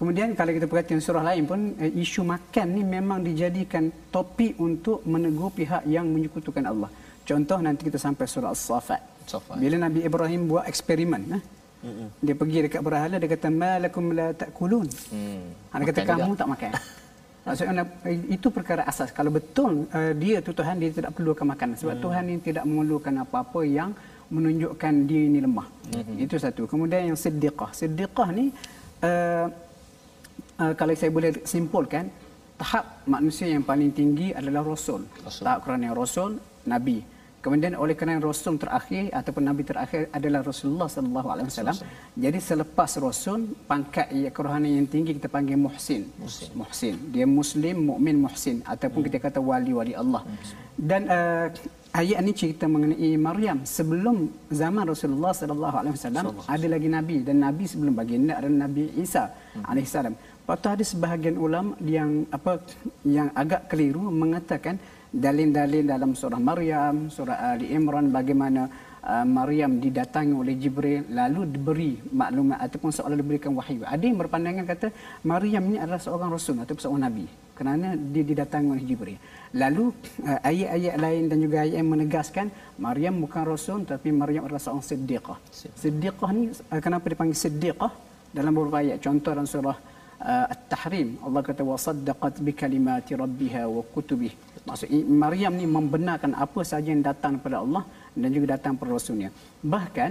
Kemudian 0.00 0.32
kalau 0.32 0.56
kita 0.56 0.64
perhatikan 0.64 1.00
surah 1.04 1.20
lain 1.20 1.44
pun 1.44 1.60
eh, 1.76 1.92
isu 1.92 2.24
makan 2.24 2.66
ni 2.72 2.82
memang 2.96 3.20
dijadikan 3.20 3.92
topik 4.08 4.56
untuk 4.56 5.04
menegur 5.04 5.52
pihak 5.52 5.84
yang 5.84 6.08
menyekutukan 6.08 6.64
Allah. 6.64 6.88
Contoh 7.28 7.60
nanti 7.60 7.84
kita 7.84 8.00
sampai 8.00 8.24
surah 8.24 8.50
As-Saffat. 8.56 9.28
Saffat. 9.28 9.56
Bila 9.60 9.76
Nabi 9.76 10.00
Ibrahim 10.08 10.48
buat 10.48 10.64
eksperimen, 10.64 11.22
eh? 11.36 11.42
dia 12.24 12.34
pergi 12.36 12.58
dekat 12.64 12.80
berhala 12.80 13.16
dia 13.20 13.28
kata 13.28 13.48
malakum 13.52 14.04
la 14.16 14.32
takulun. 14.32 14.88
Hmm. 15.12 15.44
Dia 15.80 15.84
kata 15.92 16.00
Makan 16.00 16.10
kamu 16.16 16.30
juga. 16.32 16.40
tak 16.40 16.48
makan. 16.48 16.70
Maksudnya 17.44 17.84
itu 18.28 18.46
perkara 18.52 18.82
asas. 18.84 19.08
Kalau 19.12 19.30
betul 19.32 19.84
uh, 19.88 20.12
dia 20.16 20.40
tu 20.40 20.52
Tuhan 20.52 20.76
dia 20.80 20.90
tidak 20.92 21.12
perlukan 21.16 21.44
makanan 21.44 21.76
sebab 21.76 21.96
Hmm. 21.96 22.04
Tuhan 22.04 22.22
ini 22.28 22.40
tidak 22.40 22.64
memerlukan 22.68 23.14
apa-apa 23.24 23.60
yang 23.64 23.92
menunjukkan 24.32 24.92
dia 25.08 25.22
ini 25.28 25.38
lemah. 25.44 25.68
Hmm. 25.92 26.16
Itu 26.24 26.36
satu. 26.40 26.64
Kemudian 26.68 27.12
yang 27.12 27.18
siddiqah. 27.20 27.70
Siddiqah 27.76 28.28
ni 28.32 28.52
uh, 29.04 29.46
uh, 30.62 30.72
kalau 30.78 30.94
saya 31.00 31.10
boleh 31.16 31.30
simpulkan 31.52 32.04
tahap 32.60 32.84
manusia 33.14 33.48
yang 33.48 33.64
paling 33.64 33.90
tinggi 34.00 34.36
adalah 34.40 34.62
rasul. 34.72 35.02
Rasul. 35.24 35.42
Tahap 35.46 35.60
kerana 35.64 35.96
rasul, 35.96 36.30
nabi. 36.68 36.98
Kemudian 37.40 37.72
oleh 37.82 37.96
kerana 37.96 38.20
rasul 38.20 38.60
terakhir 38.62 39.08
ataupun 39.18 39.42
nabi 39.48 39.62
terakhir 39.64 40.12
adalah 40.12 40.40
Rasulullah 40.44 40.88
sallallahu 40.94 41.28
alaihi 41.32 41.48
wasallam. 41.48 41.78
Jadi 42.24 42.38
selepas 42.48 42.90
rasul 43.00 43.56
pangkat 43.70 44.12
ya 44.12 44.28
kerohanian 44.28 44.84
yang 44.84 44.88
tinggi 44.94 45.16
kita 45.16 45.28
panggil 45.32 45.56
muhsin. 45.56 46.02
Muhsin. 46.20 46.50
Muhsin. 46.60 46.94
Dia 47.14 47.24
muslim, 47.24 47.76
mukmin 47.90 48.20
muhsin 48.20 48.56
ataupun 48.72 49.00
kita 49.08 49.18
kata 49.24 49.40
wali-wali 49.40 49.96
Allah. 49.96 50.20
Dan 50.76 51.08
uh, 51.08 51.48
ayat 52.00 52.18
ini 52.22 52.32
cerita 52.40 52.64
mengenai 52.74 53.10
Maryam 53.16 53.58
sebelum 53.76 54.16
zaman 54.52 54.84
Rasulullah 54.92 55.32
sallallahu 55.40 55.76
alaihi 55.80 55.94
wasallam 55.96 56.24
ada 56.44 56.66
lagi 56.74 56.88
nabi 56.92 57.16
dan 57.26 57.36
nabi 57.46 57.64
sebelum 57.72 57.92
baginda 58.00 58.36
adalah 58.36 58.68
Nabi 58.68 58.84
Isa 59.00 59.24
alaihi 59.64 59.88
salam. 59.88 60.14
Lepas 60.50 60.66
tu 60.66 60.74
ada 60.74 60.82
sebahagian 60.82 61.36
ulama 61.38 61.78
yang 61.78 62.26
apa 62.26 62.58
yang 63.06 63.30
agak 63.38 63.70
keliru 63.70 64.10
mengatakan 64.10 64.82
dalil-dalil 65.14 65.86
dalam 65.86 66.10
surah 66.18 66.42
Maryam, 66.42 67.06
surah 67.06 67.54
Ali 67.54 67.70
Imran 67.70 68.10
bagaimana 68.10 68.66
uh, 68.98 69.22
Maryam 69.22 69.78
didatangi 69.78 70.34
oleh 70.34 70.58
Jibril 70.58 71.06
lalu 71.06 71.54
diberi 71.54 72.02
maklumat 72.10 72.66
ataupun 72.66 72.90
seolah 72.90 73.14
diberikan 73.14 73.54
wahyu. 73.54 73.86
Ada 73.86 74.02
yang 74.02 74.18
berpandangan 74.18 74.66
kata 74.66 74.90
Maryam 75.22 75.70
ini 75.70 75.78
adalah 75.78 76.02
seorang 76.02 76.34
rasul 76.34 76.58
ataupun 76.58 76.82
seorang 76.82 77.02
nabi 77.06 77.30
kerana 77.54 77.94
dia 77.94 78.24
didatangi 78.26 78.68
oleh 78.74 78.84
Jibril. 78.90 79.22
Lalu 79.54 79.94
uh, 80.26 80.40
ayat-ayat 80.50 80.98
lain 80.98 81.22
dan 81.30 81.38
juga 81.46 81.56
ayat 81.62 81.78
yang 81.78 81.90
menegaskan 81.94 82.50
Maryam 82.74 83.22
bukan 83.22 83.46
rasul 83.46 83.86
tapi 83.86 84.10
Maryam 84.10 84.50
adalah 84.50 84.58
seorang 84.58 84.82
siddiqah. 84.82 85.38
Siddiqah 85.78 86.30
ni 86.34 86.50
uh, 86.50 86.80
kenapa 86.82 87.06
dipanggil 87.06 87.38
siddiqah? 87.38 87.94
Dalam 88.34 88.50
beberapa 88.50 88.82
ayat 88.82 88.98
contoh 88.98 89.30
dalam 89.30 89.46
surah 89.46 89.99
uh, 90.22 90.46
At-Tahrim 90.54 91.08
Allah 91.26 91.40
kata 91.48 91.62
wasaddaqat 91.70 92.34
bi 92.46 92.52
kalimati 92.60 93.12
rabbiha 93.22 93.62
wa 93.76 93.82
kutubih. 93.94 94.32
Maksud 94.68 94.88
i- 94.96 95.06
Maryam 95.24 95.52
ni 95.60 95.66
membenarkan 95.66 96.32
apa 96.44 96.60
sahaja 96.70 96.88
yang 96.94 97.04
datang 97.10 97.36
daripada 97.40 97.58
Allah 97.64 97.82
dan 98.20 98.28
juga 98.36 98.46
datang 98.56 98.72
daripada 98.76 98.92
rasulnya. 98.98 99.28
Bahkan 99.74 100.10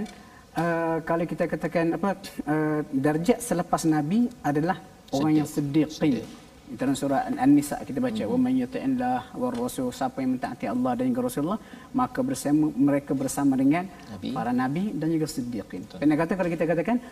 uh, 0.62 0.96
kalau 1.08 1.24
kita 1.32 1.44
katakan 1.52 1.86
apa 1.98 2.08
uh, 2.52 2.80
darjat 3.06 3.38
selepas 3.38 3.82
nabi 3.86 4.26
adalah 4.42 4.76
orang 5.14 5.32
yang 5.42 5.48
siddiqin. 5.48 6.22
Dalam 6.70 6.94
surah 6.94 7.26
An-Nisa 7.26 7.82
kita 7.82 7.98
baca 7.98 8.22
wa 8.30 8.36
may 8.46 8.54
yuti'illah 8.62 9.34
war 9.34 9.50
rasul 9.58 9.90
siapa 9.90 10.22
yang 10.22 10.38
mentaati 10.38 10.70
Allah 10.70 10.94
dan 10.94 11.10
juga 11.10 11.26
Rasulullah 11.26 11.58
maka 11.90 12.22
bersama 12.22 12.70
mereka 12.70 13.10
bersama 13.10 13.58
dengan 13.58 13.90
Nabi. 13.90 14.30
para 14.30 14.54
nabi 14.54 14.94
dan 14.94 15.10
juga 15.10 15.26
siddiqin. 15.26 15.82
Kena 15.98 16.14
kata 16.14 16.38
kalau 16.38 16.46
kita 16.54 16.64
katakan 16.70 17.02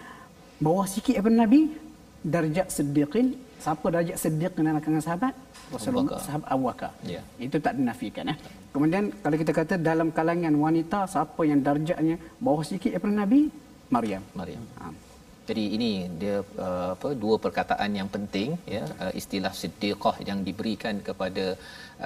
bawah 0.62 0.86
sikit 0.86 1.18
daripada 1.18 1.42
nabi 1.42 1.74
darjat 2.22 2.66
siddiqin 2.70 3.36
siapa 3.58 3.86
darjat 3.94 4.16
siddiqin 4.18 4.62
dalam 4.66 4.80
kalangan 4.82 5.04
sahabat 5.04 5.34
Rasulullah 5.68 6.16
sahabat 6.16 6.48
Abu 6.48 6.64
Bakar. 6.70 6.92
Ya. 7.04 7.20
Itu 7.36 7.56
tak 7.60 7.76
dinafikan 7.76 8.32
eh. 8.32 8.36
Kemudian 8.72 9.12
kalau 9.20 9.36
kita 9.36 9.52
kata 9.52 9.74
dalam 9.76 10.08
kalangan 10.14 10.54
wanita 10.54 11.04
siapa 11.04 11.42
yang 11.44 11.60
darjatnya 11.60 12.16
bawah 12.40 12.64
sikit 12.64 12.90
daripada 12.94 13.14
nabi 13.24 13.40
Maryam. 13.88 14.22
Maryam. 14.36 14.64
Ha. 14.80 15.07
Jadi 15.48 15.64
ini 15.76 15.90
dia 16.20 16.36
uh, 16.66 16.88
apa 16.94 17.08
dua 17.22 17.36
perkataan 17.44 17.90
yang 17.98 18.08
penting 18.14 18.48
ya. 18.76 18.84
Uh, 19.02 19.12
istilah 19.20 19.52
siddiqah 19.60 20.16
yang 20.28 20.38
diberikan 20.48 20.96
kepada 21.08 21.46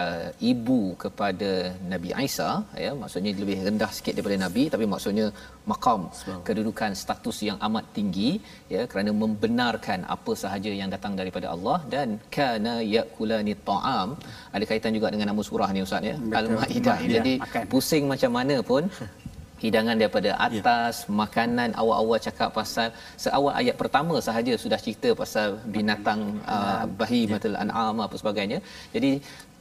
uh, 0.03 0.29
ibu 0.51 0.81
kepada 1.05 1.51
Nabi 1.93 2.11
Isa 2.27 2.51
ya. 2.85 2.91
Maksudnya 3.01 3.33
lebih 3.43 3.59
rendah 3.69 3.91
sikit 3.97 4.15
daripada 4.17 4.39
nabi 4.45 4.65
tapi 4.75 4.87
maksudnya 4.93 5.27
makam 5.71 6.01
kedudukan 6.49 6.93
status 7.03 7.39
yang 7.49 7.59
amat 7.69 7.87
tinggi 7.97 8.31
ya 8.75 8.85
kerana 8.93 9.11
membenarkan 9.23 10.01
apa 10.17 10.35
sahaja 10.45 10.71
yang 10.81 10.93
datang 10.95 11.15
daripada 11.23 11.49
Allah. 11.55 11.79
Dan 11.95 12.09
kana 12.37 12.77
yakulani 12.97 13.57
ta'am. 13.71 14.09
Ada 14.55 14.65
kaitan 14.71 14.95
juga 14.99 15.11
dengan 15.17 15.29
nama 15.33 15.43
surah 15.51 15.71
ni 15.75 15.83
ustaz 15.89 16.11
ya. 16.11 16.17
Al-maidah. 16.43 16.61
Maidah, 16.63 16.99
jadi 17.17 17.35
pusing 17.73 18.07
macam 18.15 18.33
mana 18.39 18.59
pun 18.73 18.85
hidangan 19.63 19.97
daripada 20.01 20.31
atas 20.47 20.95
yeah. 21.03 21.15
makanan 21.23 21.71
awal-awal 21.81 22.19
cakap 22.27 22.51
pasal 22.59 22.89
seawal 23.25 23.53
ayat 23.61 23.77
pertama 23.83 24.15
sahaja 24.29 24.55
sudah 24.65 24.79
cerita 24.85 25.11
pasal 25.23 25.49
binatang 25.77 26.21
uh, 26.55 26.85
bahimatul 27.01 27.57
an'am 27.65 27.97
apa 28.07 28.17
sebagainya. 28.23 28.59
Jadi 28.95 29.13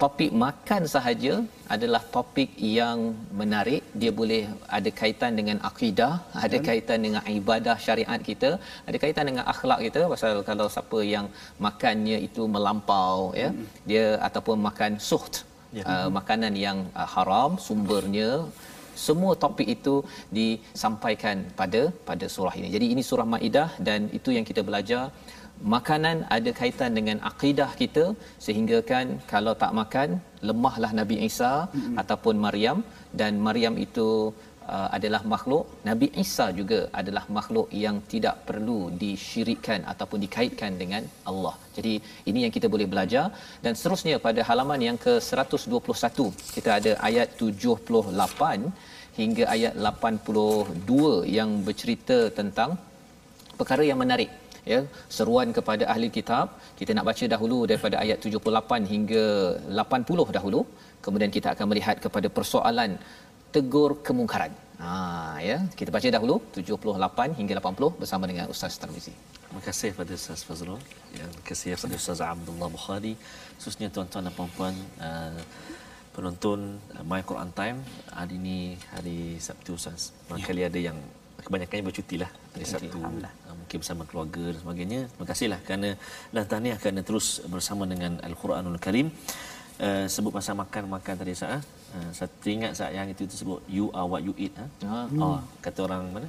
topik 0.02 0.32
makan 0.44 0.84
sahaja 0.94 1.34
adalah 1.76 2.02
topik 2.16 2.52
yang 2.78 3.00
menarik. 3.42 3.82
Dia 4.02 4.12
boleh 4.22 4.42
ada 4.78 4.92
kaitan 5.02 5.32
dengan 5.40 5.58
akidah 5.70 6.14
ada 6.46 6.58
kaitan 6.70 7.00
dengan 7.06 7.24
ibadah 7.40 7.78
syariat 7.86 8.22
kita 8.32 8.52
ada 8.90 8.98
kaitan 9.04 9.26
dengan 9.32 9.46
akhlak 9.54 9.80
kita. 9.86 10.04
Pasal 10.16 10.42
kalau 10.50 10.68
siapa 10.76 11.00
yang 11.16 11.28
makannya 11.68 12.20
itu 12.28 12.44
melampau 12.56 13.18
ya 13.44 13.50
dia 13.92 14.06
ataupun 14.30 14.60
makan 14.70 14.94
suht 15.10 15.36
Ya. 15.78 15.84
uh, 15.92 16.10
makanan 16.18 16.54
yang 16.64 16.78
uh, 17.02 17.08
haram 17.14 17.52
sumbernya 17.66 18.30
semua 19.08 19.34
topik 19.44 19.68
itu 19.76 19.96
disampaikan 20.40 21.38
pada 21.60 21.82
pada 22.10 22.26
surah 22.36 22.56
ini. 22.60 22.70
Jadi 22.76 22.86
ini 22.94 23.04
surah 23.10 23.28
Maidah 23.34 23.70
dan 23.88 24.10
itu 24.18 24.30
yang 24.38 24.46
kita 24.50 24.64
belajar 24.70 25.04
makanan 25.76 26.18
ada 26.36 26.52
kaitan 26.60 26.92
dengan 26.98 27.18
akidah 27.30 27.70
kita 27.82 28.06
sehingga 28.46 28.78
kan 28.92 29.08
kalau 29.32 29.54
tak 29.64 29.74
makan 29.80 30.10
lemahlah 30.50 30.92
Nabi 31.00 31.16
Isa 31.30 31.54
mm-hmm. 31.70 31.96
ataupun 32.02 32.36
Maryam 32.46 32.78
dan 33.20 33.38
Maryam 33.48 33.76
itu 33.86 34.10
adalah 34.68 35.22
makhluk. 35.34 35.64
Nabi 35.90 36.08
Isa 36.24 36.46
juga 36.60 36.80
adalah 37.00 37.24
makhluk 37.38 37.68
yang 37.84 37.98
tidak 38.12 38.36
perlu 38.48 38.80
disyirikkan 39.04 39.80
ataupun 39.92 40.20
dikaitkan 40.26 40.72
dengan 40.82 41.04
Allah. 41.32 41.56
Jadi 41.78 41.94
ini 42.30 42.40
yang 42.46 42.54
kita 42.58 42.68
boleh 42.76 42.88
belajar. 42.94 43.26
Dan 43.64 43.74
seterusnya 43.80 44.18
pada 44.28 44.42
halaman 44.50 44.82
yang 44.88 44.98
ke-121 45.06 46.30
kita 46.56 46.70
ada 46.80 46.92
ayat 47.10 47.28
78 47.42 48.72
hingga 49.20 49.44
ayat 49.56 49.74
82 49.76 51.28
yang 51.38 51.50
bercerita 51.68 52.20
tentang 52.40 52.72
perkara 53.60 53.84
yang 53.90 54.00
menarik 54.04 54.32
ya. 54.74 54.80
Seruan 55.18 55.50
kepada 55.58 55.84
ahli 55.94 56.10
kitab. 56.18 56.46
Kita 56.80 56.92
nak 56.98 57.08
baca 57.10 57.26
dahulu 57.34 57.60
daripada 57.72 57.98
ayat 58.04 58.18
78 58.30 58.94
hingga 58.94 59.26
80 59.82 60.38
dahulu. 60.38 60.62
Kemudian 61.06 61.32
kita 61.36 61.48
akan 61.54 61.66
melihat 61.72 61.98
kepada 62.06 62.28
persoalan 62.38 62.92
tegur 63.56 64.00
kemungkaran 64.08 64.52
ha 64.82 65.38
ya. 65.50 65.58
Kita 65.80 65.90
baca 65.96 66.08
dahulu 66.18 66.36
78 66.58 67.38
hingga 67.40 67.54
80 67.62 68.02
bersama 68.02 68.26
dengan 68.32 68.46
ustaz 68.54 68.76
Tarmizi. 68.82 69.14
Terima 69.52 69.68
kasih 69.68 69.92
pada 70.00 70.12
Ustaz 70.16 70.42
Fazrul. 70.48 70.80
Yang 71.12 71.32
kasih 71.44 71.76
pada 71.76 71.96
Ustaz 72.00 72.20
Abdullah 72.24 72.70
Bukhari 72.72 73.14
khususnya 73.60 73.92
tuan-tuan 73.92 74.24
dan 74.24 74.32
puan-puan 74.32 74.72
uh, 75.08 75.36
penonton 76.16 76.80
uh, 76.96 77.04
My 77.04 77.20
Quran 77.20 77.52
Time. 77.52 77.84
Hari 78.16 78.40
ini 78.40 78.80
hari 78.96 79.20
Sabtu 79.48 79.76
Ustaz. 79.76 80.16
Barangkali 80.32 80.64
ada 80.70 80.80
yang 80.80 80.96
kebanyakannya 81.44 81.84
bercuti 81.84 82.16
lah 82.24 82.32
hari 82.56 82.64
Sabtu 82.64 82.96
uh, 83.04 83.56
mungkin 83.60 83.78
bersama 83.84 84.08
keluarga 84.08 84.56
dan 84.56 84.60
sebagainya. 84.64 85.00
Terima 85.12 85.28
kasihlah 85.28 85.60
kerana 85.68 85.90
dan 86.32 86.44
tahniah 86.48 86.78
kerana 86.80 87.02
terus 87.04 87.44
bersama 87.52 87.84
dengan 87.84 88.24
Al-Quranul 88.24 88.80
Karim. 88.80 89.12
Uh, 89.84 90.08
sebut 90.08 90.32
pasal 90.32 90.56
makan 90.56 90.96
makan 90.96 91.16
tadi 91.20 91.36
saya 91.36 91.60
uh, 91.96 92.10
saya 92.18 92.30
teringat 92.42 92.72
saat 92.80 92.92
yang 92.98 93.08
itu 93.14 93.24
sebut 93.42 93.60
you 93.78 93.86
are 93.98 94.08
what 94.12 94.22
you 94.28 94.34
eat 94.44 94.54
ha? 94.62 94.66
Ah. 94.88 95.06
oh 95.24 95.38
kata 95.66 95.80
orang 95.88 96.04
mana 96.16 96.28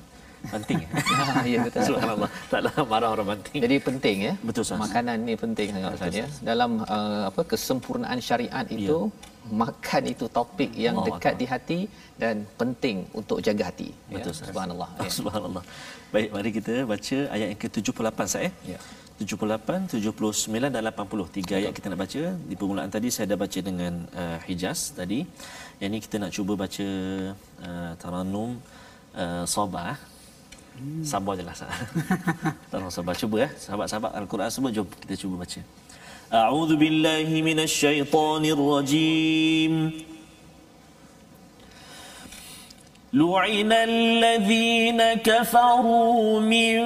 penting 0.54 0.78
ya 0.85 0.88
ya 1.54 1.59
betul 1.66 1.81
subhanallah 1.88 2.31
taklah 2.52 2.75
marah 2.92 3.11
orang 3.14 3.26
penting 3.35 3.61
Jadi 3.64 3.76
penting 3.88 4.16
ya. 4.28 4.33
Betul, 4.49 4.62
Ustaz. 4.66 4.78
Makanan 4.83 5.16
ni 5.28 5.35
penting 5.45 5.69
sangat 5.75 5.92
Ustaz 5.99 6.14
ya. 6.23 6.26
Dalam 6.50 6.71
uh, 6.97 7.23
apa 7.31 7.42
kesempurnaan 7.52 8.19
syariat 8.28 8.66
itu 8.66 8.99
makan 9.62 10.02
itu 10.12 10.25
topik 10.38 10.71
yang 10.85 10.97
Allah 10.99 11.19
dekat 11.19 11.35
di 11.40 11.47
hati 11.52 11.81
dan 12.23 12.47
penting 12.61 13.07
untuk 13.21 13.38
jaga 13.47 13.71
hati. 13.71 13.88
Betul, 14.11 14.35
ya. 14.35 14.38
Subhanallah. 14.50 14.88
Ah, 14.99 15.07
Ya. 15.07 15.11
Subhanallah. 15.19 15.64
Baik, 16.14 16.28
mari 16.35 16.50
kita 16.59 16.75
baca 16.92 17.19
ayat 17.35 17.47
yang 17.52 17.61
ke-78 17.62 18.19
saya. 18.35 18.50
Ya. 18.73 18.78
78, 19.17 19.89
79 19.98 20.69
dan 20.69 20.81
80. 20.86 21.36
Tiga 21.38 21.53
ayat 21.57 21.72
kita 21.74 21.89
nak 21.89 22.00
baca. 22.05 22.22
Di 22.50 22.55
permulaan 22.60 22.89
tadi 22.93 23.10
saya 23.10 23.25
dah 23.34 23.39
baca 23.43 23.60
dengan 23.69 23.93
uh, 24.13 24.38
Hijaz 24.46 24.93
tadi. 24.93 25.25
Yang 25.81 25.89
ni 25.89 26.00
kita 26.05 26.15
nak 26.22 26.31
cuba 26.38 26.53
baca 26.53 26.88
uh, 27.65 27.91
Taranum 27.98 28.62
uh, 29.17 29.43
Sabah. 29.50 29.98
Hmm. 30.77 31.01
Sabar 31.01 31.34
je 31.34 31.43
lah. 31.50 31.57
Taranum 32.69 32.93
Sabah. 32.93 33.17
Cuba 33.17 33.38
ya. 33.46 33.50
Sahabat-sahabat 33.57 34.12
Al-Quran 34.22 34.50
semua 34.53 34.70
jom 34.70 34.85
kita 34.85 35.18
cuba 35.18 35.42
baca. 35.42 35.59
A'udzu 36.29 36.77
billahi 36.77 37.42
minasyaitonir 37.42 38.61
rajim. 38.61 39.74
لعن 43.13 43.72
الذين 43.72 45.01
كفروا 45.24 46.40
من 46.40 46.77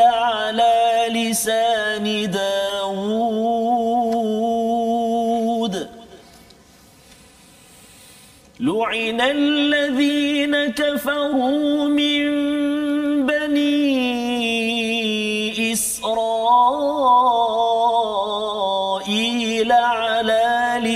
على 0.02 1.06
لسان 1.10 2.32
داود. 2.32 3.24
لعن 8.60 9.22
الذين 9.22 10.56
كفروا 10.72 11.88
من 11.88 12.43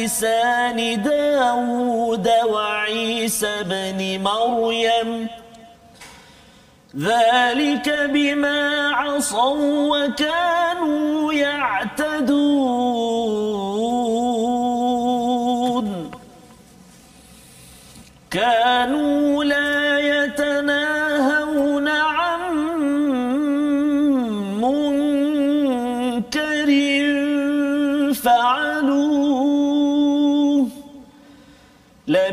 لسان 0.08 0.80
داود 1.04 2.28
وعيسى 2.50 3.64
بن 3.64 4.00
مريم. 4.24 5.28
ذلك 6.98 7.88
بما 8.14 8.62
عصوا 8.96 9.58
وكانوا 9.92 11.34
يعتدون. 11.34 12.68
كانوا 18.32 18.97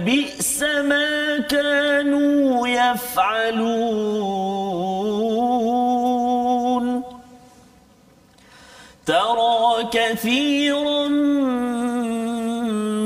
لبئس 0.05 0.62
ما 0.62 1.38
كانوا 1.49 2.69
يفعلون. 2.69 3.64
ترى 9.07 9.88
كثيرا 9.93 11.09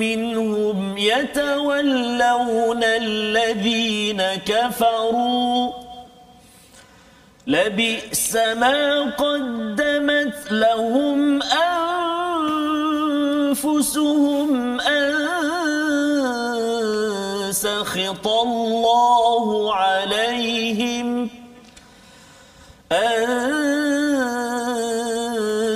منهم 0.03 0.99
يتولون 0.99 2.85
الذين 2.85 4.23
كفروا. 4.47 5.73
لبئس 7.47 8.37
ما 8.37 9.01
قدمت 9.03 10.53
لهم 10.53 11.43
أنفسهم 13.53 14.68
سخط 17.99 18.27
الله 18.27 19.75
عليهم 19.75 21.31
أن 22.93 23.27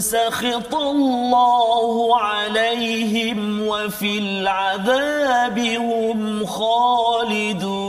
سخط 0.00 0.74
الله 0.74 2.16
عليهم 2.16 3.66
وفي 3.66 4.18
العذاب 4.18 5.58
هم 5.58 6.46
خالدون. 6.46 7.82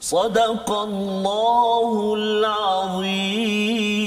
صدق 0.00 0.70
الله 0.70 2.14
العظيم. 2.14 3.99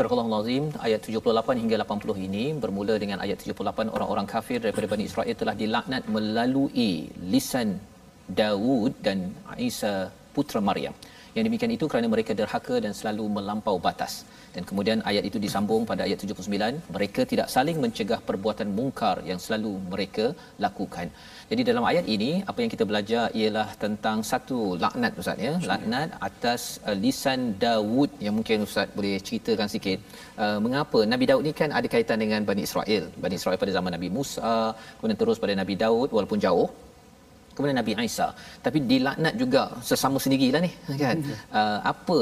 Surah 0.00 0.24
Al-Azim 0.24 0.64
ayat 0.86 1.00
78 1.04 1.60
hingga 1.62 1.76
80 1.84 2.26
ini 2.26 2.44
bermula 2.62 2.94
dengan 3.02 3.18
ayat 3.24 3.36
78 3.44 3.92
orang-orang 3.96 4.26
kafir 4.32 4.56
daripada 4.64 4.86
Bani 4.92 5.04
Israel 5.08 5.36
telah 5.40 5.52
dilaknat 5.62 6.02
melalui 6.14 6.92
lisan 7.32 7.76
Daud 8.38 8.96
dan 9.06 9.18
Isa 9.68 9.92
putra 10.32 10.60
Maryam. 10.68 10.96
Yang 11.36 11.44
demikian 11.48 11.72
itu 11.76 11.86
kerana 11.90 12.08
mereka 12.14 12.32
derhaka 12.40 12.76
dan 12.84 12.92
selalu 13.00 13.24
melampau 13.36 13.76
batas. 13.86 14.12
Dan 14.54 14.62
kemudian 14.68 14.98
ayat 15.10 15.24
itu 15.28 15.38
disambung 15.44 15.82
pada 15.90 16.02
ayat 16.06 16.18
79, 16.22 16.94
mereka 16.96 17.22
tidak 17.32 17.48
saling 17.54 17.78
mencegah 17.84 18.20
perbuatan 18.28 18.68
mungkar 18.78 19.16
yang 19.30 19.38
selalu 19.44 19.72
mereka 19.92 20.26
lakukan. 20.64 21.06
Jadi 21.50 21.62
dalam 21.70 21.84
ayat 21.90 22.06
ini 22.14 22.30
apa 22.50 22.58
yang 22.62 22.70
kita 22.74 22.84
belajar 22.90 23.24
ialah 23.40 23.68
tentang 23.84 24.18
satu 24.32 24.58
laknat 24.82 25.12
Ustaz 25.22 25.38
ya, 25.46 25.54
laknat 25.70 26.08
atas 26.28 26.62
uh, 26.88 26.96
lisan 27.04 27.40
Daud 27.64 28.10
yang 28.24 28.34
mungkin 28.38 28.66
Ustaz 28.68 28.90
boleh 28.98 29.14
ceritakan 29.28 29.70
sikit. 29.74 29.98
Uh, 30.42 30.58
mengapa 30.66 31.00
Nabi 31.12 31.24
Daud 31.30 31.46
ni 31.46 31.54
kan 31.62 31.70
ada 31.78 31.86
kaitan 31.94 32.18
dengan 32.24 32.42
Bani 32.50 32.62
Israel. 32.68 33.06
Bani 33.24 33.34
Israel 33.40 33.58
pada 33.62 33.74
zaman 33.78 33.92
Nabi 33.96 34.10
Musa, 34.18 34.54
kemudian 34.98 35.18
terus 35.22 35.38
pada 35.44 35.54
Nabi 35.62 35.76
Daud 35.84 36.10
walaupun 36.16 36.40
jauh 36.46 36.70
kemudian 37.54 37.78
Nabi 37.80 37.92
Isa 38.08 38.28
tapi 38.64 38.78
dilaknat 38.90 39.34
juga 39.42 39.62
sesama 39.88 40.18
sendirilah 40.24 40.62
ni 40.66 40.72
kan 41.02 41.18
uh, 41.60 41.78
apa 41.92 42.18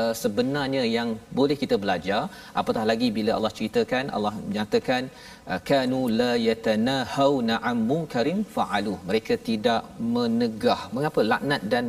uh, 0.00 0.14
sebenarnya 0.22 0.82
yang 0.96 1.10
boleh 1.38 1.56
kita 1.62 1.76
belajar 1.84 2.20
apatah 2.60 2.84
lagi 2.90 3.10
bila 3.18 3.32
Allah 3.38 3.52
ceritakan 3.58 4.04
Allah 4.16 4.34
menyatakan 4.48 5.02
uh, 5.50 5.60
kanu 5.70 6.00
la 6.20 6.32
yatanahawna 6.48 7.56
am 7.70 7.78
munkarin 7.92 8.40
fa'alu 8.56 8.96
mereka 9.10 9.36
tidak 9.50 9.82
menegah 10.16 10.80
mengapa 10.96 11.22
laknat 11.32 11.62
dan 11.74 11.86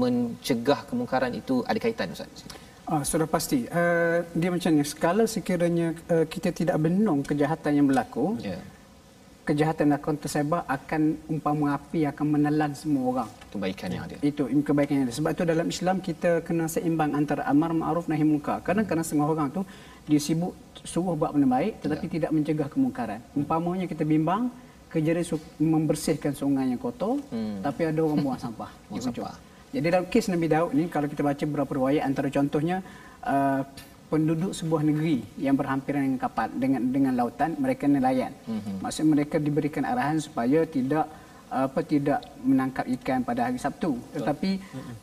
mencegah 0.00 0.80
kemungkaran 0.90 1.32
itu 1.42 1.56
ada 1.70 1.78
kaitan 1.84 2.14
ustaz 2.16 2.42
Ah, 2.92 3.02
sudah 3.10 3.26
pasti. 3.34 3.58
Uh, 3.80 4.18
dia 4.40 4.50
macam 4.54 4.70
ni. 4.74 4.84
Sekala 4.92 5.24
sekiranya 5.34 5.88
uh, 6.14 6.24
kita 6.34 6.50
tidak 6.60 6.76
benung 6.84 7.20
kejahatan 7.30 7.72
yang 7.78 7.86
berlaku, 7.90 8.26
Ya. 8.42 8.58
Kejahatan 9.52 9.92
akan 9.92 10.14
tersebar 10.16 10.64
akan 10.66 11.02
umpama 11.28 11.76
api 11.76 12.08
akan 12.08 12.26
menelan 12.26 12.72
semua 12.72 13.04
orang. 13.12 13.28
Kebaikan 13.52 13.88
yang 13.92 14.02
ada. 14.08 14.16
Itu 14.24 14.48
kebaikan 14.48 14.92
yang 14.96 15.04
ada. 15.06 15.14
Sebab 15.14 15.30
tu 15.36 15.44
dalam 15.44 15.68
Islam 15.68 16.00
kita 16.00 16.40
kena 16.40 16.66
seimbang 16.66 17.12
antara 17.12 17.44
amar 17.44 17.70
ma'ruf 17.70 18.08
nahi 18.08 18.24
munkar. 18.24 18.64
Kadang-kadang 18.64 19.04
setengah 19.04 19.28
orang 19.28 19.48
tu 19.52 19.62
dia 20.08 20.18
sibuk 20.18 20.56
suruh 20.82 21.14
buat 21.14 21.30
benda 21.30 21.46
baik 21.46 21.78
tetapi 21.78 22.04
Ya. 22.08 22.12
tidak 22.18 22.30
mencegah 22.32 22.68
kemungkaran. 22.72 23.20
Umpamanya 23.36 23.84
kita 23.84 24.02
bimbang 24.02 24.48
kerja 24.88 25.14
dia 25.14 25.24
membersihkan 25.56 26.32
sungai 26.32 26.68
yang 26.68 26.76
kotor 26.76 27.20
Hmm. 27.30 27.60
tapi 27.60 27.88
ada 27.88 28.00
orang 28.04 28.18
buang 28.20 28.36
sampah 28.36 28.68
Buang 28.88 29.00
sampah. 29.00 29.36
Jadi 29.72 29.86
dalam 29.88 30.04
kes 30.04 30.28
Nabi 30.28 30.46
Daud 30.48 30.70
ni 30.76 30.84
kalau 30.88 31.08
kita 31.08 31.24
baca 31.24 31.44
beberapa 31.48 31.72
riwayat 31.72 32.04
antara 32.04 32.28
contohnya 32.28 32.84
uh, 33.24 33.64
penduduk 34.12 34.52
sebuah 34.52 34.84
negeri 34.84 35.24
yang 35.40 35.56
berhampiran 35.56 36.04
dengan 36.04 36.20
kapal 36.20 36.46
dengan 36.52 36.82
dengan 36.92 37.12
lautan 37.16 37.56
mereka 37.56 37.88
nelayan. 37.88 38.36
Mm-hmm. 38.44 38.76
Maksud 38.84 39.04
mereka 39.08 39.36
diberikan 39.40 39.88
arahan 39.88 40.20
supaya 40.20 40.68
tidak 40.68 41.08
apa 41.52 41.80
tidak 41.84 42.20
menangkap 42.44 42.84
ikan 43.00 43.24
pada 43.24 43.48
hari 43.48 43.56
Sabtu. 43.60 43.96
Tetapi 44.16 44.50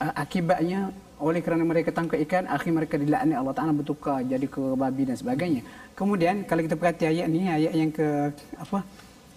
uh, 0.02 0.14
akibatnya 0.14 0.94
oleh 1.20 1.42
kerana 1.46 1.64
mereka 1.68 1.90
tangkap 1.92 2.18
ikan 2.26 2.46
akhir 2.48 2.72
mereka 2.74 2.96
dilaknat 3.02 3.38
Allah 3.42 3.56
Taala 3.58 3.74
bertukar 3.76 4.22
jadi 4.24 4.46
ke 4.46 4.62
babi 4.78 5.04
dan 5.10 5.18
sebagainya. 5.18 5.62
Kemudian 5.98 6.46
kalau 6.50 6.62
kita 6.66 6.76
perhati 6.80 7.06
ayat 7.12 7.28
ni 7.30 7.50
ayat 7.50 7.74
yang 7.76 7.92
ke 7.92 8.08
apa 8.56 8.80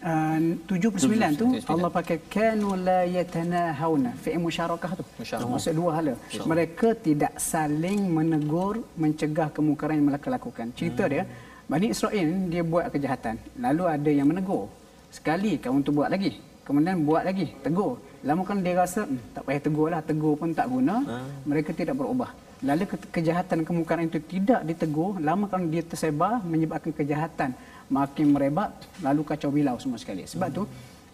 79 0.03 1.39
tu 1.39 1.47
79. 1.63 1.73
Allah 1.73 1.91
pakai 1.95 2.19
kanu 2.35 2.75
la 2.87 3.01
yatanahawna 3.17 4.11
fi'il 4.23 4.43
musyarakah 4.43 4.93
tu. 4.99 5.05
Maksud 5.47 5.73
dua 5.79 5.91
hala. 5.97 6.15
Mereka 6.53 6.89
tidak 7.07 7.33
saling 7.39 8.01
menegur 8.17 8.75
mencegah 8.99 9.49
kemungkaran 9.57 9.95
yang 9.99 10.09
mereka 10.11 10.29
lakukan. 10.37 10.67
Cerita 10.75 11.07
dia 11.07 11.23
Bani 11.71 11.87
Israel 11.95 12.29
dia 12.53 12.63
buat 12.67 12.85
kejahatan. 12.91 13.35
Lalu 13.65 13.85
ada 13.95 14.11
yang 14.11 14.27
menegur. 14.29 14.67
Sekali 15.09 15.57
kamu 15.63 15.87
tu 15.87 15.93
buat 15.95 16.11
lagi. 16.11 16.33
Kemudian 16.63 17.03
buat 17.03 17.27
lagi, 17.27 17.47
tegur. 17.59 17.99
Lama 18.23 18.43
kan 18.47 18.63
dia 18.63 18.79
rasa 18.79 19.03
hmm, 19.03 19.35
tak 19.35 19.43
payah 19.47 19.63
tegur 19.67 19.89
lah, 19.91 19.99
tegur 19.99 20.35
pun 20.39 20.55
tak 20.55 20.71
guna. 20.71 20.97
Mereka 21.43 21.75
tidak 21.75 21.99
berubah. 21.99 22.31
Lalu 22.63 22.87
ke- 22.87 23.11
kejahatan 23.11 23.67
kemungkaran 23.67 24.07
itu 24.07 24.23
tidak 24.23 24.63
ditegur, 24.63 25.19
lama 25.19 25.51
kan 25.51 25.67
dia 25.67 25.83
tersebar 25.83 26.39
menyebabkan 26.47 26.95
kejahatan 26.95 27.51
makin 27.89 28.35
merebak 28.35 28.75
lalu 29.03 29.23
kacau 29.27 29.51
bilau 29.51 29.79
semua 29.81 29.99
sekali. 29.99 30.29
Sebab 30.29 30.49
tu 30.53 30.63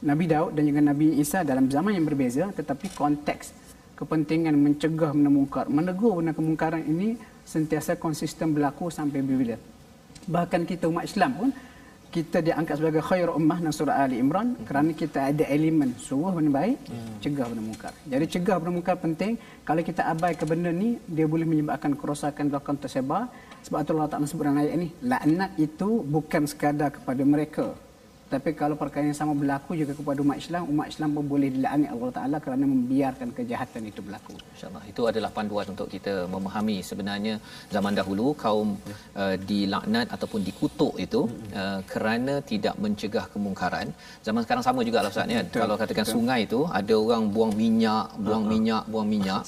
Nabi 0.05 0.25
Daud 0.31 0.55
dan 0.55 0.63
juga 0.69 0.81
Nabi 0.83 1.19
Isa 1.19 1.43
dalam 1.43 1.67
zaman 1.71 1.95
yang 1.95 2.07
berbeza 2.07 2.51
tetapi 2.55 2.93
konteks 2.95 3.51
kepentingan 3.99 4.55
mencegah 4.55 5.11
benda 5.11 5.27
mungkar, 5.27 5.67
menegur 5.67 6.23
benda 6.23 6.31
kemungkaran 6.31 6.87
ini 6.87 7.19
sentiasa 7.43 7.99
konsisten 7.99 8.55
berlaku 8.55 8.95
sampai 8.95 9.19
bila-bila. 9.25 9.59
Bahkan 10.29 10.69
kita 10.69 10.87
umat 10.87 11.09
Islam 11.09 11.33
pun 11.35 11.51
kita 12.09 12.41
diangkat 12.41 12.81
sebagai 12.81 13.03
khair 13.05 13.29
ummah 13.29 13.61
dalam 13.61 13.75
surah 13.75 14.01
Ali 14.01 14.17
Imran 14.17 14.57
kerana 14.65 14.97
kita 14.97 15.29
ada 15.29 15.45
elemen 15.45 15.93
suruh 16.01 16.33
benda 16.33 16.57
baik, 16.57 16.79
cegah 17.21 17.47
benda 17.53 17.63
mungkar. 17.69 17.93
Jadi 18.09 18.25
cegah 18.33 18.57
benda 18.57 18.73
mungkar 18.81 18.97
penting. 18.97 19.37
Kalau 19.67 19.83
kita 19.85 20.09
abaikan 20.09 20.47
benda 20.49 20.71
ni, 20.73 20.97
dia 21.05 21.29
boleh 21.29 21.45
menyebabkan 21.45 21.93
kerosakan 21.93 22.49
akan 22.49 22.77
tersebar. 22.81 23.29
Sebab 23.67 23.81
tu 23.85 23.93
Allah 23.97 24.11
Ta'ala 24.11 24.27
sebut 24.29 24.45
dalam 24.47 24.61
ayat 24.63 24.75
ni, 24.79 24.89
laknat 25.03 25.51
itu 25.59 26.05
bukan 26.07 26.47
sekadar 26.47 26.95
kepada 26.95 27.23
mereka. 27.27 27.67
Tapi 28.29 28.51
kalau 28.61 28.77
perkara 28.83 29.05
yang 29.09 29.17
sama 29.21 29.33
berlaku 29.41 29.73
juga 29.81 29.93
kepada 29.99 30.19
umat 30.25 30.37
Islam, 30.43 30.63
umat 30.73 30.87
Islam 30.93 31.11
pun 31.17 31.25
boleh 31.33 31.49
dilaknat 31.57 31.91
Allah 31.95 32.11
Ta'ala 32.17 32.37
kerana 32.45 32.65
membiarkan 32.73 33.29
kejahatan 33.39 33.83
itu 33.91 34.01
berlaku. 34.07 34.35
InsyaAllah. 34.53 34.83
Itu 34.93 35.03
adalah 35.11 35.31
panduan 35.37 35.67
untuk 35.73 35.89
kita 35.95 36.15
memahami 36.35 36.77
sebenarnya 36.91 37.35
zaman 37.75 37.93
dahulu 38.01 38.27
kaum 38.45 38.69
uh, 39.23 39.37
dilaknat 39.51 40.07
ataupun 40.17 40.41
dikutuk 40.49 40.95
itu 41.07 41.21
uh, 41.61 41.81
kerana 41.93 42.35
tidak 42.53 42.75
mencegah 42.85 43.25
kemungkaran. 43.33 43.89
Zaman 44.27 44.45
sekarang 44.45 44.65
sama 44.69 44.81
juga 44.89 45.01
lah 45.05 45.11
Ustaz 45.15 45.33
ya. 45.37 45.43
Kalau 45.61 45.75
katakan 45.81 46.07
sungai 46.15 46.41
itu 46.49 46.61
ada 46.81 46.95
orang 47.05 47.25
buang 47.33 47.55
minyak, 47.63 48.13
buang 48.27 48.45
minyak, 48.53 48.85
buang 48.93 49.09
minyak. 49.15 49.43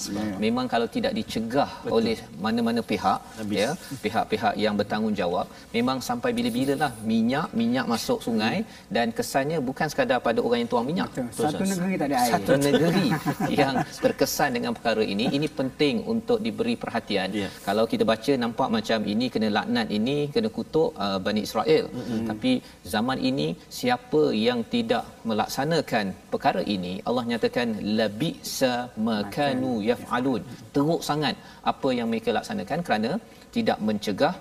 Memang 0.45 0.65
kalau 0.73 0.89
tidak 0.95 1.13
dicegah 1.19 1.69
oleh 1.97 2.17
mana-mana 2.45 2.81
pihak 2.81 3.19
ya, 3.61 3.69
pihak-pihak 4.05 4.53
yang 4.65 4.73
bertanggungjawab, 4.81 5.45
memang 5.77 5.97
sampai 6.09 6.33
bila-bila 6.33 6.73
lah 6.83 6.91
minyak 7.13 7.47
minyak 7.61 7.85
masuk 7.93 8.19
sungai 8.25 8.57
dan 8.95 9.07
kesannya 9.17 9.57
bukan 9.69 9.87
sekadar 9.91 10.19
pada 10.27 10.39
orang 10.45 10.59
yang 10.63 10.71
tuang 10.73 10.85
minyak. 10.89 11.09
Betul. 11.11 11.27
Satu 11.45 11.63
negeri 11.73 11.93
tak 12.01 12.07
ada 12.09 12.17
air. 12.23 12.31
Satu 12.33 12.53
negeri 12.67 13.07
yang 13.61 13.73
terkesan 14.03 14.49
dengan 14.57 14.71
perkara 14.77 15.03
ini 15.13 15.25
ini 15.37 15.47
penting 15.59 15.95
untuk 16.13 16.39
diberi 16.45 16.75
perhatian 16.83 17.29
Ya. 17.41 17.47
kalau 17.67 17.83
kita 17.91 18.03
baca 18.11 18.33
nampak 18.43 18.69
macam 18.75 18.99
ini 19.13 19.25
kena 19.33 19.47
laknat 19.57 19.87
ini 19.97 20.15
kena 20.33 20.49
kutuk 20.57 20.89
uh, 21.05 21.17
Bani 21.25 21.41
Israel 21.47 21.85
mm-hmm. 21.87 22.27
tapi 22.29 22.51
zaman 22.93 23.17
ini 23.29 23.47
siapa 23.77 24.21
yang 24.47 24.59
tidak 24.73 25.03
melaksanakan 25.29 26.05
perkara 26.33 26.61
ini 26.75 26.93
Allah 27.07 27.23
nyatakan 27.31 27.67
labisa 27.99 28.73
makanu 29.07 29.73
yafalun 29.89 30.41
teruk 30.75 31.01
sangat 31.09 31.35
apa 31.73 31.89
yang 31.97 32.07
mereka 32.11 32.31
laksanakan 32.39 32.81
kerana 32.87 33.11
tidak 33.55 33.79
mencegah 33.87 34.35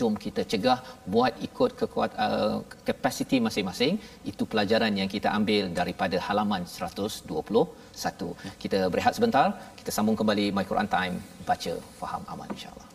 jom 0.00 0.14
kita 0.24 0.42
cegah 0.52 0.78
buat 1.14 1.32
ikut 1.48 1.70
kekuat 1.80 2.10
uh, 2.26 2.56
kapasiti 2.88 3.38
masing-masing. 3.46 3.94
Itu 4.30 4.44
pelajaran 4.52 4.92
yang 5.00 5.10
kita 5.16 5.28
ambil 5.38 5.64
daripada 5.80 6.16
halaman 6.28 6.64
121 6.66 7.28
kita 8.62 8.78
berehat 8.92 9.14
sebentar. 9.18 9.46
Kita 9.80 9.90
sambung 9.96 10.16
kembali 10.22 10.46
my 10.56 10.64
Quran 10.70 10.88
time. 10.96 11.16
Baca 11.50 11.74
faham 12.00 12.22
aman 12.32 12.48
insyaallah 12.56 12.88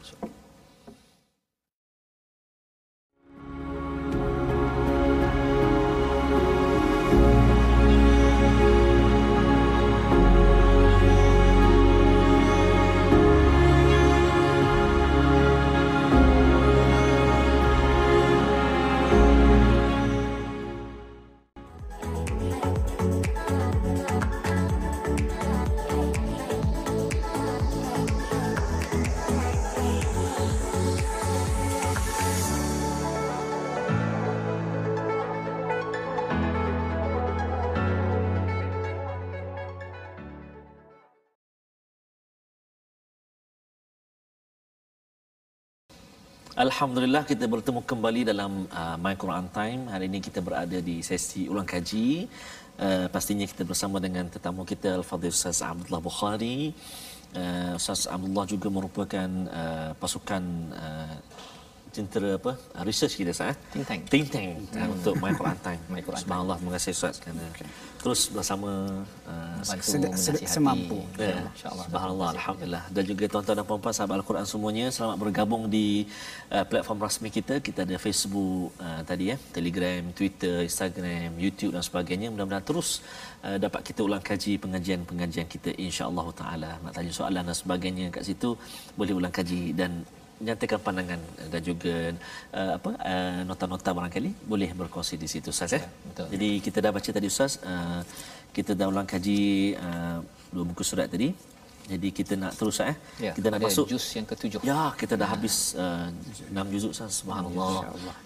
Alhamdulillah 46.57 47.21
kita 47.21 47.45
bertemu 47.45 47.85
kembali 47.85 48.33
dalam 48.33 48.65
uh, 48.73 48.97
My 48.97 49.13
Quran 49.13 49.45
Time. 49.53 49.93
Hari 49.93 50.09
ini 50.09 50.17
kita 50.17 50.41
berada 50.41 50.81
di 50.81 51.05
sesi 51.05 51.45
ulang 51.45 51.69
kaji. 51.69 52.25
Uh, 52.81 53.05
pastinya 53.13 53.45
kita 53.45 53.61
bersama 53.61 54.01
dengan 54.01 54.25
tetamu 54.25 54.65
kita 54.65 54.97
Al-Fadhil 54.97 55.29
Ustaz 55.29 55.61
Abdullah 55.61 56.01
Bukhari. 56.01 56.73
Uh, 57.37 57.77
Ustaz 57.77 58.09
Abdullah 58.09 58.49
juga 58.49 58.73
merupakan 58.73 59.29
uh, 59.53 59.93
pasukan 60.01 60.43
uh, 60.73 61.15
tentera 61.97 62.29
apa? 62.39 62.51
Uh, 62.77 62.83
research 62.85 63.17
kita 63.19 63.33
sah. 63.33 63.57
Think 63.73 63.85
tank. 63.89 64.01
Think 64.13 64.25
tank 64.29 64.49
uh, 64.77 64.93
untuk 64.93 65.15
My 65.23 65.33
Quran 65.33 65.57
Time. 65.65 65.81
My 65.89 66.01
Quran 66.05 66.17
Time. 66.17 66.23
Subhanallah 66.23 66.55
terima 66.61 66.73
kasih 66.77 66.91
Ustaz 66.97 67.15
kerana 67.23 67.45
terus 67.97 68.21
bersama 68.31 68.71
uh, 69.27 69.59
bantu 69.67 69.89
menasihati 69.99 70.45
semampu. 70.47 70.99
Ya, 71.17 71.43
insyaallah 71.51 71.85
Subhanallah, 71.89 72.29
Alhamdulillah. 72.37 72.83
Dan 72.95 73.03
juga 73.09 73.23
tuan-tuan 73.31 73.57
dan 73.59 73.65
puan-puan 73.67 73.93
sahabat 73.97 74.15
Al-Quran 74.21 74.45
semuanya, 74.47 74.85
selamat 74.95 75.17
bergabung 75.23 75.63
di 75.67 76.05
uh, 76.55 76.63
platform 76.69 76.99
rasmi 77.03 77.29
kita. 77.37 77.59
Kita 77.67 77.83
ada 77.87 77.97
Facebook 78.05 78.71
uh, 78.79 79.01
tadi 79.09 79.33
ya, 79.33 79.35
Telegram, 79.51 80.01
Twitter, 80.13 80.55
Instagram, 80.69 81.29
YouTube 81.41 81.73
dan 81.75 81.83
sebagainya. 81.89 82.27
Mudah-mudahan 82.31 82.63
terus 82.69 82.89
uh, 83.43 83.57
dapat 83.65 83.81
kita 83.89 83.99
ulang 84.07 84.23
kaji 84.23 84.53
pengajian-pengajian 84.61 85.47
kita 85.49 85.73
insya-Allah 85.75 86.27
taala. 86.37 86.71
Nak 86.85 86.93
tanya 86.95 87.11
soalan 87.11 87.43
dan 87.49 87.57
sebagainya 87.57 88.05
kat 88.13 88.23
situ 88.29 88.49
boleh 88.99 89.13
ulang 89.19 89.33
kaji 89.33 89.73
dan 89.73 90.05
nyatakan 90.37 90.79
pandangan 90.85 91.21
dan 91.49 91.61
juga 91.65 92.13
uh, 92.53 92.71
apa 92.77 92.91
uh, 93.01 93.41
nota-nota 93.49 93.89
barangkali 93.97 94.29
boleh 94.45 94.69
berkongsi 94.77 95.17
di 95.17 95.25
situ 95.25 95.49
Ustaz 95.49 95.73
ya. 95.73 95.81
betul. 95.81 96.27
Jadi 96.33 96.49
kita 96.61 96.77
dah 96.85 96.91
baca 96.93 97.09
tadi 97.09 97.27
Ustaz 97.33 97.57
uh, 97.65 98.01
kita 98.53 98.77
dah 98.77 98.87
ulang 98.91 99.09
kaji 99.09 99.73
uh, 99.81 100.17
dua 100.53 100.63
buku 100.69 100.83
surat 100.85 101.09
tadi 101.09 101.33
Jadi 101.91 102.07
kita 102.19 102.33
nak 102.41 102.51
terus 102.59 102.77
eh. 102.83 102.95
Ya, 103.25 103.31
kita 103.37 103.47
nak 103.53 103.59
masuk 103.65 103.85
juz 103.91 104.05
yang 104.17 104.27
ketujuh. 104.31 104.59
Ya, 104.69 104.81
kita 105.01 105.13
dah 105.21 105.29
habis 105.33 105.55
uh, 105.83 106.07
6 106.51 106.73
juzuk 106.73 106.91
Ustaz. 106.95 107.11
Subhanallah. 107.23 107.73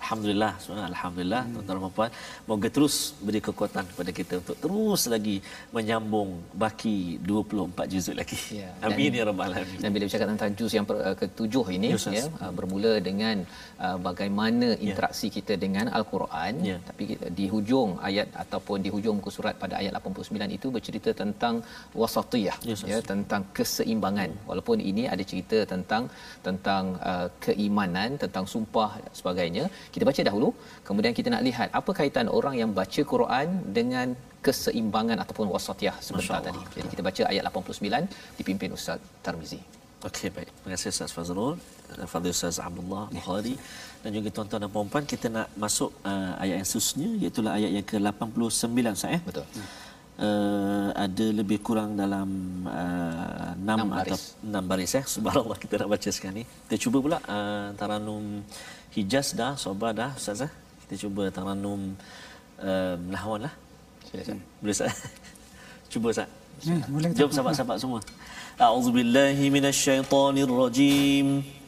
Alhamdulillah. 0.02 0.54
Subhanallah. 0.64 0.90
Alhamdulillah. 0.94 1.42
Hmm. 1.46 1.54
Tuan-tuan 1.56 1.78
dan 1.86 1.94
puan, 1.98 2.12
moga 2.50 2.70
terus 2.76 2.96
beri 3.26 3.42
kekuatan 3.48 3.84
kepada 3.92 4.12
kita 4.20 4.34
untuk 4.42 4.58
terus 4.64 5.02
lagi 5.14 5.36
menyambung 5.76 6.30
baki 6.64 6.98
24 7.22 7.92
juzuk 7.94 8.16
lagi. 8.22 8.40
Ya, 8.62 8.70
Amin 8.82 9.12
ya 9.20 9.24
rabbal 9.30 9.54
alamin. 9.54 9.80
Dan 9.84 9.90
bila 9.94 10.04
bercakap 10.10 10.28
tentang 10.34 10.52
juz 10.60 10.72
yang 10.78 10.86
per- 10.90 11.04
uh, 11.10 11.16
ketujuh 11.22 11.66
ini 11.78 11.88
Ya, 11.94 11.98
Ustaz. 12.02 12.16
ya 12.18 12.26
uh, 12.44 12.52
bermula 12.58 12.94
dengan 13.10 13.36
uh, 13.86 13.98
bagaimana 14.08 14.68
interaksi 14.80 15.28
kita 15.38 15.54
dengan 15.66 15.86
al-Quran 15.98 16.54
Ya. 16.72 16.78
tapi 16.88 17.04
kita, 17.14 17.26
di 17.38 17.46
hujung 17.54 17.90
ayat 18.10 18.28
ataupun 18.44 18.78
di 18.86 18.90
hujung 18.94 19.16
muka 19.20 19.32
surat 19.38 19.56
pada 19.64 19.76
ayat 19.82 19.92
89 20.00 20.58
itu 20.58 20.68
bercerita 20.76 21.10
tentang 21.22 21.56
wasatiyah 22.02 22.58
Ya, 22.64 22.76
ya 22.92 23.00
tentang 23.12 23.42
keseimbangan. 23.58 24.32
Walaupun 24.50 24.78
ini 24.92 25.04
ada 25.14 25.24
cerita 25.32 25.60
tentang 25.74 26.04
tentang 26.48 26.84
uh, 27.12 27.28
keimanan 27.46 28.20
tentang 28.24 28.46
sumpah 28.54 28.92
dan 29.04 29.14
sebagainya. 29.20 29.64
Kita 29.94 30.04
baca 30.10 30.22
dahulu. 30.30 30.50
Kemudian 30.88 31.16
kita 31.20 31.30
nak 31.36 31.44
lihat 31.48 31.70
apa 31.80 31.92
kaitan 32.00 32.30
orang 32.38 32.58
yang 32.62 32.72
baca 32.80 33.02
Quran 33.14 33.48
dengan 33.78 34.08
keseimbangan 34.46 35.18
ataupun 35.24 35.48
wasatiyah 35.56 35.98
sebentar 36.08 36.40
tadi. 36.48 36.62
Jadi 36.76 36.88
kita 36.94 37.04
baca 37.10 37.24
ayat 37.32 37.44
89 37.50 38.40
dipimpin 38.40 38.72
Ustaz 38.80 39.00
Tarmizi. 39.26 39.62
Okey 40.10 40.30
baik. 40.36 40.50
Terima 40.50 40.70
kasih 40.74 40.90
Ustaz 40.94 41.12
Fazrul, 41.16 41.56
Fadil 42.12 42.34
Ustaz 42.38 42.58
Abdullah 42.68 43.04
Bukhari. 43.18 43.56
Dan 44.02 44.12
juga 44.18 44.30
tuan-tuan 44.36 44.62
dan 44.66 44.70
puan-puan 44.74 45.06
kita 45.12 45.28
nak 45.36 45.48
masuk 45.64 45.94
uh, 46.10 46.34
ayat 46.42 46.56
yang 46.60 46.68
seterusnya 46.70 47.10
iaitu 47.22 47.40
ayat 47.58 47.72
yang 47.78 47.86
ke-89 47.92 48.98
Ustaz 48.98 49.18
eh. 49.18 49.22
betul 49.30 49.46
Uh, 50.20 50.92
ada 50.94 51.26
lebih 51.34 51.64
kurang 51.66 51.98
dalam 51.98 52.30
uh, 52.68 53.58
6 53.58 53.64
Enam 53.64 53.90
atau 53.96 54.18
baris. 54.20 54.24
6 54.44 54.70
baris 54.70 54.92
eh. 55.00 55.06
Subhanallah 55.08 55.58
kita 55.58 55.74
nak 55.82 55.90
baca 55.96 56.10
sekarang 56.14 56.36
ni. 56.42 56.46
Kita 56.46 56.76
cuba 56.78 56.98
pula 57.02 57.18
uh, 57.26 57.74
Taranum 57.80 58.46
Hijaz 58.94 59.34
dah, 59.34 59.58
Soba 59.58 59.96
dah 59.96 60.12
Ustaz 60.14 60.46
eh. 60.46 60.52
Kita 60.86 61.08
cuba 61.08 61.32
Taranum 61.34 61.96
uh, 62.62 62.96
Nahwan 63.10 63.50
lah. 63.50 63.54
silakan 64.12 64.38
Boleh 64.62 64.76
Ustaz? 64.78 64.94
cuba 65.92 66.14
Ustaz. 66.14 66.30
Eh, 66.70 66.82
boleh? 66.86 67.10
Jom 67.18 67.32
sahabat-sahabat 67.34 67.78
semua. 67.82 68.00
A'udzubillahi 68.62 69.50
minasyaitonirrajim. 69.50 71.61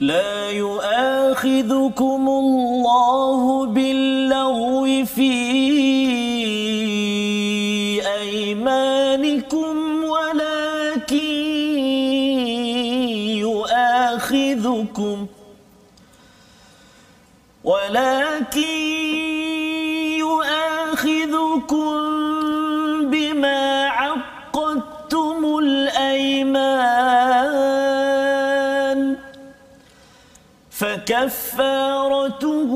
لا 0.00 0.50
يؤاخذكم 0.50 2.28
الله 2.28 3.66
باللغو 3.66 5.04
في 5.04 5.32
أيمانكم 8.20 9.76
ولكن 10.04 11.18
يؤاخذكم 13.44 15.26
ولكن 17.64 18.89
فكفارته 31.10 32.70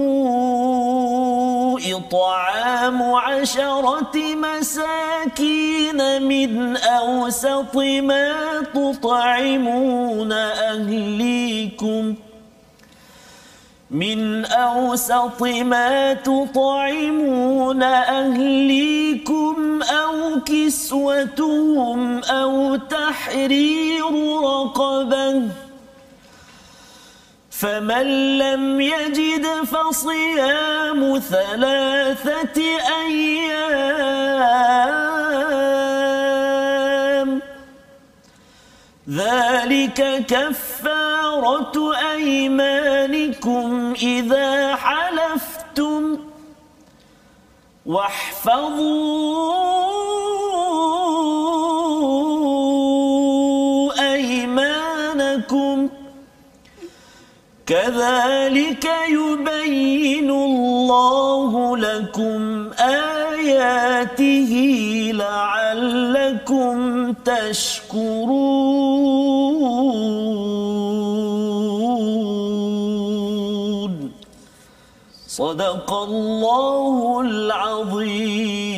إطعام 1.96 3.02
عشرة 3.02 4.12
مساكين 4.34 6.22
من 6.22 6.76
أوسط 6.76 7.76
ما 7.76 8.60
تطعمون 8.74 10.32
أهليكم 10.32 12.14
من 13.90 14.44
أوسط 14.44 15.42
ما 15.42 16.14
تطعمون 16.14 17.82
أهليكم 17.82 19.82
أو 19.82 20.40
كسوتهم 20.46 22.18
أو 22.24 22.76
تحرير 22.76 24.04
رقبة 24.42 25.42
فمن 27.64 28.38
لم 28.38 28.80
يجد 28.80 29.46
فصيام 29.46 31.18
ثلاثة 31.18 32.62
أيام 33.06 33.64
ذلك 39.08 40.26
كفارة 40.28 41.96
أيمانكم 42.12 43.94
إذا 44.02 44.76
حلفتم 44.76 46.18
واحفظوا 47.86 49.34
كذلك 57.66 58.84
يبين 59.08 60.30
الله 60.30 61.76
لكم 61.76 62.70
آياته 62.78 64.52
لعلكم 65.14 66.76
تشكرون. 67.12 68.44
صدق 75.28 75.92
الله 75.92 77.20
العظيم. 77.20 78.73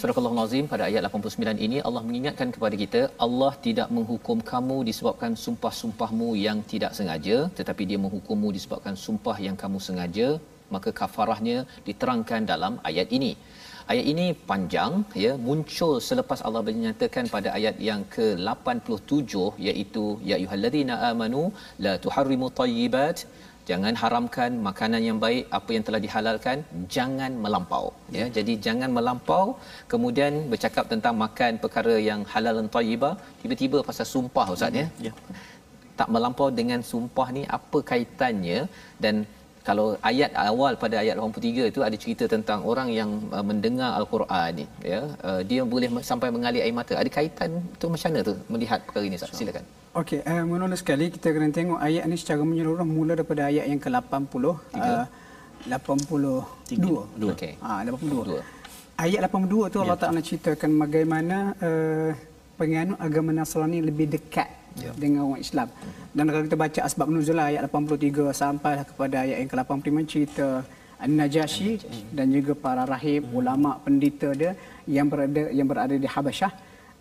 Surah 0.00 0.14
Al-Azim 0.30 0.64
pada 0.72 0.82
ayat 0.88 1.02
89 1.06 1.64
ini 1.66 1.78
Allah 1.86 2.02
mengingatkan 2.08 2.48
kepada 2.54 2.74
kita 2.82 3.00
Allah 3.24 3.50
tidak 3.64 3.88
menghukum 3.96 4.38
kamu 4.50 4.76
disebabkan 4.88 5.32
sumpah-sumpahmu 5.44 6.28
yang 6.42 6.58
tidak 6.72 6.92
sengaja 6.98 7.36
tetapi 7.58 7.82
dia 7.90 7.98
menghukummu 8.04 8.48
disebabkan 8.56 8.94
sumpah 9.04 9.34
yang 9.46 9.56
kamu 9.62 9.78
sengaja 9.86 10.28
maka 10.74 10.90
kafarahnya 11.00 11.56
diterangkan 11.88 12.46
dalam 12.52 12.76
ayat 12.90 13.10
ini. 13.18 13.32
Ayat 13.92 14.06
ini 14.12 14.26
panjang 14.50 14.92
ya 15.24 15.32
muncul 15.48 15.92
selepas 16.08 16.40
Allah 16.46 16.62
menyatakan 16.70 17.26
pada 17.34 17.50
ayat 17.58 17.76
yang 17.88 18.02
ke-87 18.14 19.34
iaitu 19.68 20.04
ya 20.30 20.34
ayyuhallazina 20.38 20.96
amanu 21.10 21.42
la 21.86 21.94
tuharrimu 22.04 22.48
tayyibat 22.60 23.26
jangan 23.68 23.94
haramkan 24.02 24.50
makanan 24.68 25.02
yang 25.08 25.18
baik 25.24 25.44
apa 25.58 25.70
yang 25.76 25.84
telah 25.86 26.00
dihalalkan 26.04 26.58
jangan 26.94 27.32
melampau. 27.44 27.84
Ya 28.16 28.26
jadi 28.36 28.52
jangan 28.66 28.90
melampau. 28.98 29.46
Kemudian 29.92 30.32
bercakap 30.52 30.84
tentang 30.92 31.14
makan 31.24 31.52
perkara 31.64 31.96
yang 32.10 32.22
halal 32.32 32.54
dan 32.60 32.68
tayyibah 32.76 33.14
tiba-tiba 33.42 33.80
pasal 33.88 34.08
sumpah 34.14 34.46
ustaz 34.54 34.80
ya? 34.80 34.86
Ya. 35.06 35.12
tak 36.00 36.08
melampau 36.14 36.48
dengan 36.60 36.80
sumpah 36.90 37.28
ni 37.36 37.42
apa 37.58 37.78
kaitannya? 37.90 38.58
Dan 39.04 39.14
kalau 39.68 39.86
ayat 40.10 40.30
awal 40.50 40.72
pada 40.82 40.96
ayat 41.04 41.14
83 41.20 41.70
itu 41.72 41.80
ada 41.86 41.96
cerita 42.02 42.24
tentang 42.34 42.60
orang 42.70 42.88
yang 42.98 43.10
uh, 43.36 43.44
mendengar 43.50 43.90
al-Quran 44.00 44.48
ni 44.60 44.66
ya 44.92 45.00
uh, 45.28 45.40
dia 45.50 45.62
boleh 45.72 45.88
sampai 46.10 46.28
mengalir 46.36 46.62
air 46.66 46.74
mata 46.80 46.94
ada 47.02 47.10
kaitan 47.16 47.50
tu 47.80 47.86
macam 47.92 48.08
mana 48.12 48.20
tu 48.28 48.34
melihat 48.54 48.78
perkara 48.86 49.04
ini 49.10 49.18
Ustaz 49.20 49.36
silakan 49.40 49.66
Okey, 50.00 50.20
uh, 50.30 50.44
menurut 50.50 50.78
sekali 50.80 51.06
kita 51.14 51.28
kena 51.34 51.48
tengok 51.58 51.78
ayat 51.86 52.04
ni 52.10 52.16
secara 52.22 52.42
menyeluruh 52.50 52.86
mula 52.96 53.12
daripada 53.18 53.42
ayat 53.50 53.64
yang 53.72 53.80
ke-80 53.84 54.44
uh, 54.46 55.06
82. 55.66 56.78
Dua. 56.84 57.02
okey 57.34 57.52
Ah, 57.58 57.80
82. 57.82 58.30
Dua. 58.30 58.42
Ayat 59.04 59.20
82 59.26 59.72
tu 59.74 59.78
Allah 59.82 59.96
Ya. 59.98 60.02
Taala 60.02 60.20
ceritakan 60.28 60.70
bagaimana 60.84 61.36
uh, 61.68 62.10
penganut 62.60 62.98
agama 63.06 63.30
Nasrani 63.30 63.78
lebih 63.88 64.06
dekat 64.14 64.48
Ya. 64.78 64.92
dengan 64.94 65.20
orang 65.28 65.42
Islam. 65.42 65.68
Dan 66.14 66.24
kalau 66.30 66.44
kita 66.46 66.58
baca 66.58 66.80
asbab 66.86 67.08
nuzul 67.10 67.38
ayat 67.38 67.62
83 67.66 68.30
sampai 68.32 68.72
kepada 68.86 69.16
ayat 69.24 69.36
yang 69.42 69.50
ke-85 69.50 69.96
cerita 70.06 70.46
An-Najashi 70.98 71.78
dan 72.10 72.26
juga 72.34 72.52
para 72.58 72.82
rahib, 72.82 73.30
ulama, 73.30 73.78
pendeta 73.78 74.34
dia 74.34 74.52
yang 74.86 75.06
berada 75.06 75.46
yang 75.54 75.68
berada 75.70 75.94
di 75.94 76.08
Habasyah 76.10 76.50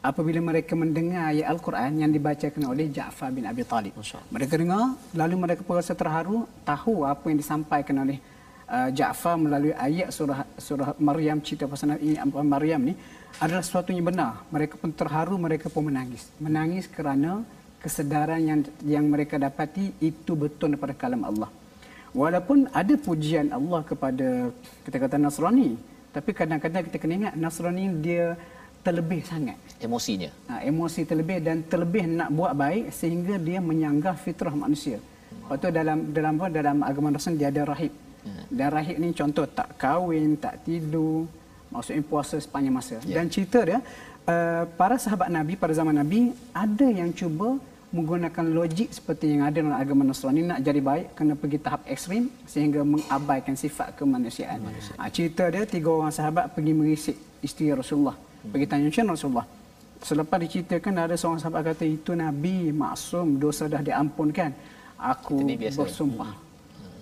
apabila 0.06 0.40
mereka 0.40 0.78
mendengar 0.78 1.34
ayat 1.34 1.50
Al-Quran 1.50 1.92
yang 2.06 2.12
dibacakan 2.14 2.64
oleh 2.70 2.86
Ja'far 2.94 3.34
bin 3.34 3.50
Abi 3.50 3.66
Talib. 3.66 3.98
Mereka 4.30 4.54
dengar 4.54 4.94
lalu 5.18 5.36
mereka 5.36 5.62
merasa 5.66 5.98
terharu 5.98 6.46
tahu 6.62 7.10
apa 7.10 7.26
yang 7.26 7.38
disampaikan 7.42 8.06
oleh 8.06 8.18
uh, 8.70 8.90
Ja'far 8.94 9.36
melalui 9.42 9.74
ayat 9.74 10.14
surah 10.14 10.46
surah 10.62 10.94
Maryam 11.02 11.42
cerita 11.42 11.66
pasal 11.66 11.98
Nabi 11.98 12.16
uh, 12.22 12.46
Maryam 12.46 12.82
ni 12.86 12.94
adalah 13.42 13.66
sesuatu 13.66 13.90
yang 13.94 14.06
benar. 14.06 14.46
Mereka 14.50 14.78
pun 14.78 14.90
terharu, 14.94 15.36
mereka 15.38 15.68
pun 15.70 15.90
menangis. 15.90 16.30
Menangis 16.38 16.86
kerana 16.90 17.46
kesedaran 17.84 18.42
yang 18.50 18.60
yang 18.84 19.06
mereka 19.06 19.36
dapati 19.38 19.94
itu 20.02 20.32
betul 20.34 20.74
daripada 20.74 20.96
kalam 20.98 21.24
Allah. 21.30 21.50
Walaupun 22.16 22.72
ada 22.74 22.94
pujian 22.98 23.48
Allah 23.54 23.82
kepada 23.86 24.50
kita 24.86 24.98
kata 24.98 25.16
Nasrani, 25.22 25.78
Tapi 26.16 26.34
kadang-kadang 26.34 26.82
kita 26.90 26.98
kena 26.98 27.14
ingat 27.20 27.34
Nasrani 27.38 27.86
dia 28.02 28.34
terlebih 28.82 29.22
sangat. 29.22 29.58
emosinya 29.86 30.30
Ha, 30.50 30.66
emosi 30.66 31.06
terlebih 31.06 31.38
dan 31.46 31.62
terlebih 31.72 32.04
nak 32.10 32.30
buat 32.34 32.54
baik 32.58 32.90
sehingga 32.90 33.36
dia 33.38 33.60
menyanggah 33.62 34.16
fitrah 34.18 34.56
manusia. 34.56 34.98
Lepas 35.30 35.58
tu 35.62 35.70
dalam 35.70 35.98
dalam 36.16 36.34
apa 36.40 36.48
dalam 36.50 36.78
agama 36.82 37.14
Nasrani 37.14 37.38
dia 37.38 37.50
ada 37.54 37.64
rahib. 37.70 37.94
Dan 38.52 38.68
rahib 38.76 38.96
ni 39.00 39.16
contoh 39.16 39.46
tak 39.48 39.70
kahwin, 39.80 40.36
tak 40.36 40.60
tidur, 40.68 41.30
maksudnya 41.72 42.04
puasa 42.04 42.36
sepanjang 42.42 42.76
masa. 42.76 42.98
Dan 43.16 43.32
cerita 43.32 43.60
dia 43.64 43.80
uh, 44.28 44.64
para 44.76 44.96
sahabat 45.00 45.32
Nabi 45.32 45.56
pada 45.56 45.74
zaman 45.74 45.96
Nabi 45.96 46.36
ada 46.52 46.88
yang 46.88 47.10
cuba 47.16 47.58
menggunakan 47.88 48.46
logik 48.52 48.92
seperti 48.92 49.32
yang 49.32 49.48
ada 49.48 49.64
dalam 49.64 49.80
agama 49.80 50.04
Nasrani 50.04 50.44
nak 50.44 50.60
jadi 50.60 50.84
baik 50.84 51.16
kena 51.16 51.34
pergi 51.40 51.58
tahap 51.64 51.82
ekstrim 51.88 52.28
sehingga 52.44 52.84
mengabaikan 52.84 53.56
sifat 53.56 53.96
kemanusiaan. 53.96 54.60
Ha, 55.00 55.08
cerita 55.08 55.48
dia 55.48 55.64
tiga 55.64 55.90
orang 55.96 56.12
sahabat 56.12 56.52
pergi 56.52 56.76
merisik 56.76 57.18
isteri 57.40 57.72
Rasulullah. 57.72 58.20
Pergi 58.44 58.66
tanya 58.68 58.92
macam 58.92 59.16
Rasulullah. 59.16 59.48
Selepas 60.04 60.38
diceritakan 60.44 60.94
ada 61.00 61.16
seorang 61.16 61.40
sahabat 61.42 61.62
kata 61.74 61.88
itu 61.88 62.12
Nabi 62.12 62.76
maksum 62.76 63.40
dosa 63.40 63.72
dah 63.72 63.80
diampunkan. 63.80 64.52
Aku 65.00 65.40
bersumpah. 65.48 66.32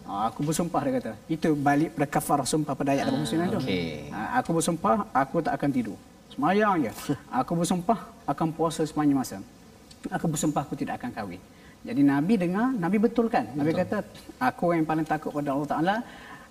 Ah, 0.06 0.30
aku 0.30 0.46
bersumpah 0.46 0.82
dia 0.86 0.94
kata. 1.02 1.12
Itu 1.26 1.58
balik 1.58 1.98
pada 1.98 2.06
kafarah 2.06 2.46
sumpah 2.46 2.78
pada 2.78 2.94
ayat 2.94 3.10
89 3.10 3.58
tu. 3.58 3.60
okey. 3.66 4.14
Ah, 4.14 4.38
aku 4.38 4.54
bersumpah 4.54 5.10
aku 5.10 5.42
tak 5.42 5.58
akan 5.58 5.70
tidur. 5.74 5.98
Semayang 6.36 6.84
je. 6.84 6.92
Aku 7.32 7.56
bersumpah 7.56 8.00
akan 8.28 8.48
puasa 8.52 8.84
sepanjang 8.84 9.16
masa. 9.16 9.38
Aku 10.12 10.28
bersumpah 10.28 10.68
aku 10.68 10.76
tidak 10.76 11.00
akan 11.00 11.12
kahwin. 11.16 11.42
Jadi 11.86 12.02
Nabi 12.04 12.34
dengar, 12.36 12.76
Nabi 12.76 12.98
betulkan. 13.00 13.46
Nabi 13.56 13.72
kata, 13.72 14.04
aku 14.42 14.76
yang 14.76 14.84
paling 14.84 15.08
takut 15.08 15.32
pada 15.32 15.56
Allah 15.56 15.70
Taala. 15.70 15.96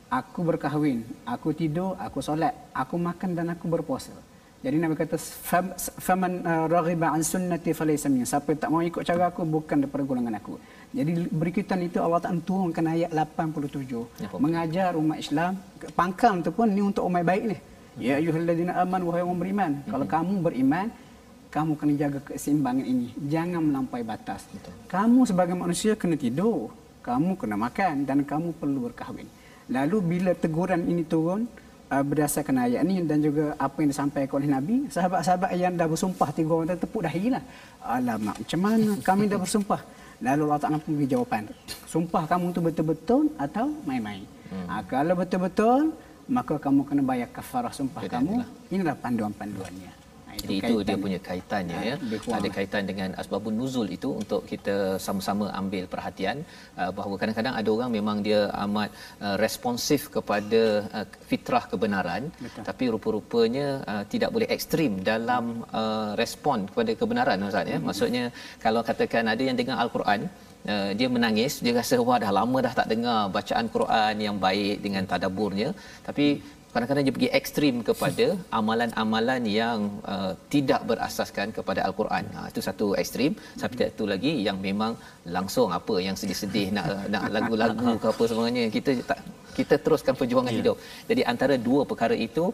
Aku 0.09 0.47
berkahwin, 0.47 1.03
aku 1.27 1.51
tidur, 1.51 1.99
aku 1.99 2.23
solat, 2.23 2.55
aku 2.70 2.94
makan 2.94 3.35
dan 3.35 3.51
aku 3.51 3.66
berpuasa. 3.66 4.14
Jadi 4.62 4.77
Nabi 4.79 4.94
kata 4.94 5.18
"Fam- 5.20 5.75
faman 5.77 6.40
uh, 6.40 6.64
raghiba 6.70 7.11
an 7.12 7.20
sunnati 7.20 7.75
falaysa 7.77 8.09
minni. 8.09 8.25
Siapa 8.25 8.55
yang 8.55 8.61
tak 8.62 8.70
mau 8.73 8.81
ikut 8.81 9.03
cara 9.05 9.29
aku 9.29 9.42
bukan 9.44 9.85
daripada 9.85 10.07
golongan 10.07 10.38
aku. 10.40 10.55
Jadi 10.94 11.29
berikutan 11.29 11.83
itu 11.83 11.99
Allah 12.01 12.23
Taala 12.23 12.40
turunkan 12.40 12.85
ayat 12.94 13.11
87 13.12 14.40
mengajar 14.40 14.94
umat 14.97 15.18
Islam 15.20 15.59
pangkal 15.92 16.40
tu 16.40 16.55
pun 16.55 16.70
ni 16.70 16.81
untuk 16.81 17.05
umat 17.05 17.27
baik 17.27 17.44
ni. 17.53 17.59
Ya 17.98 18.18
ayyuhallazina 18.18 18.74
amanu 18.83 19.14
wahai 19.14 19.22
orang 19.22 19.38
beriman. 19.38 19.72
Kalau 19.87 20.07
kamu 20.07 20.35
beriman 20.42 20.87
kamu 21.54 21.72
kena 21.78 21.94
jaga 21.94 22.18
keseimbangan 22.26 22.83
ini. 22.83 23.14
Jangan 23.30 23.62
melampaui 23.62 24.02
batas. 24.02 24.42
Kamu 24.90 25.22
sebagai 25.22 25.54
manusia 25.54 25.94
kena 25.94 26.18
tidur, 26.18 26.74
kamu 27.07 27.38
kena 27.38 27.54
makan 27.54 28.02
dan 28.02 28.26
kamu 28.26 28.50
perlu 28.59 28.90
berkahwin. 28.90 29.30
Lalu 29.70 29.96
bila 30.02 30.33
teguran 30.35 30.83
ini 30.83 31.07
turun 31.07 31.46
uh, 31.94 32.02
berdasarkan 32.02 32.66
ayat 32.66 32.83
ini 32.83 33.07
dan 33.07 33.22
juga 33.22 33.54
apa 33.54 33.76
yang 33.80 33.90
disampaikan 33.94 34.35
oleh 34.42 34.50
Nabi, 34.50 34.76
sahabat-sahabat 34.90 35.50
yang 35.54 35.78
dah 35.78 35.87
bersumpah 35.87 36.28
tiga 36.35 36.52
orang 36.59 36.74
tu 36.74 36.83
tepuk 36.85 37.07
dahi 37.07 37.30
lah. 37.30 37.42
Alamak, 37.87 38.37
macam 38.42 38.61
mana 38.61 38.90
kami 38.98 39.22
dah 39.30 39.38
bersumpah? 39.38 39.80
Lalu 40.24 40.42
Allah 40.46 40.61
Ta'ala 40.62 40.78
pun 40.83 40.92
beri 40.98 41.07
jawapan. 41.07 41.42
Sumpah 41.87 42.22
kamu 42.26 42.46
tu 42.50 42.61
betul-betul 42.66 43.24
atau 43.38 43.66
main-main? 43.87 44.26
Hmm. 44.50 44.66
Ha, 44.70 44.74
kalau 44.87 45.14
betul-betul, 45.20 45.94
maka 46.28 46.54
kamu 46.56 46.80
kena 46.88 47.02
bayar 47.04 47.28
kafarah 47.37 47.72
sumpah 47.74 48.02
kamu. 48.08 48.40
Inilah 48.74 48.96
panduan-panduannya. 48.96 49.92
Ha, 50.34 50.42
Jadi 50.42 50.54
itu 50.58 50.74
dia 50.87 50.96
punya 51.04 51.20
kaitannya 51.28 51.78
ya. 51.88 51.94
lebih 52.02 52.18
kurang 52.24 52.42
Ada 52.42 52.48
kaitan 52.56 52.82
dengan 52.90 53.08
asbabun 53.20 53.54
nuzul 53.60 53.87
itu 53.96 54.08
untuk 54.22 54.40
kita 54.50 54.98
sama-sama 55.06 55.46
ambil 55.60 55.84
perhatian 55.92 56.37
uh, 56.80 56.90
bahawa 56.96 57.14
kadang-kadang 57.20 57.54
ada 57.60 57.70
orang 57.76 57.90
memang 57.98 58.18
dia 58.26 58.40
amat 58.64 58.90
uh, 59.22 59.37
responsif 59.44 60.10
kepada 60.16 60.62
uh, 60.90 61.06
fitrah 61.30 61.64
kebenaran 61.72 62.22
Betul. 62.44 62.64
tapi 62.68 62.84
rupa-rupanya 62.94 63.66
uh, 63.92 64.04
tidak 64.10 64.32
boleh 64.34 64.48
ekstrim 64.56 65.04
dalam 65.12 65.62
uh, 65.70 66.18
respon 66.22 66.66
kepada 66.70 66.92
kebenaran 66.98 67.46
Ustaz 67.50 67.70
ya. 67.70 67.78
Maksudnya 67.78 68.24
kalau 68.64 68.82
katakan 68.82 69.30
ada 69.30 69.42
yang 69.48 69.54
dengar 69.60 69.78
al-Quran 69.84 70.26
Uh, 70.64 70.90
dia 70.98 71.09
menangis. 71.12 71.61
Dia 71.64 71.72
rasa 71.77 72.00
wah 72.00 72.16
dah 72.24 72.33
lama 72.33 72.59
dah 72.66 72.72
tak 72.81 72.88
dengar 72.92 73.29
bacaan 73.37 73.66
Quran 73.74 74.14
yang 74.27 74.37
baik 74.46 74.77
dengan 74.85 75.05
tadaburnya. 75.11 75.68
Tapi 76.07 76.27
kadang-kadang 76.74 77.04
dia 77.06 77.14
pergi 77.16 77.30
ekstrim 77.38 77.74
kepada 77.88 78.26
amalan-amalan 78.58 79.42
yang 79.60 79.78
uh, 80.14 80.32
tidak 80.54 80.80
berasaskan 80.90 81.48
kepada 81.58 81.80
al-Quran. 81.88 82.24
Ha, 82.37 82.40
itu 82.50 82.60
satu 82.68 82.87
ekstrim. 83.02 83.32
Tapi 83.62 83.74
satu 83.82 84.06
lagi 84.12 84.32
yang 84.46 84.58
memang 84.68 84.92
langsung 85.37 85.70
apa 85.78 85.96
yang 86.06 86.16
sedih-sedih 86.20 86.66
nak 86.76 86.88
nak 87.14 87.24
lagu-lagu 87.37 87.90
ke 88.02 88.06
apa 88.14 88.24
semuanya 88.32 88.64
kita 88.76 88.92
tak 89.10 89.20
kita 89.58 89.74
teruskan 89.84 90.14
perjuangan 90.20 90.52
yeah. 90.52 90.60
hidup. 90.60 90.76
Jadi 91.10 91.22
antara 91.32 91.54
dua 91.66 91.80
perkara 91.90 92.16
itu 92.26 92.44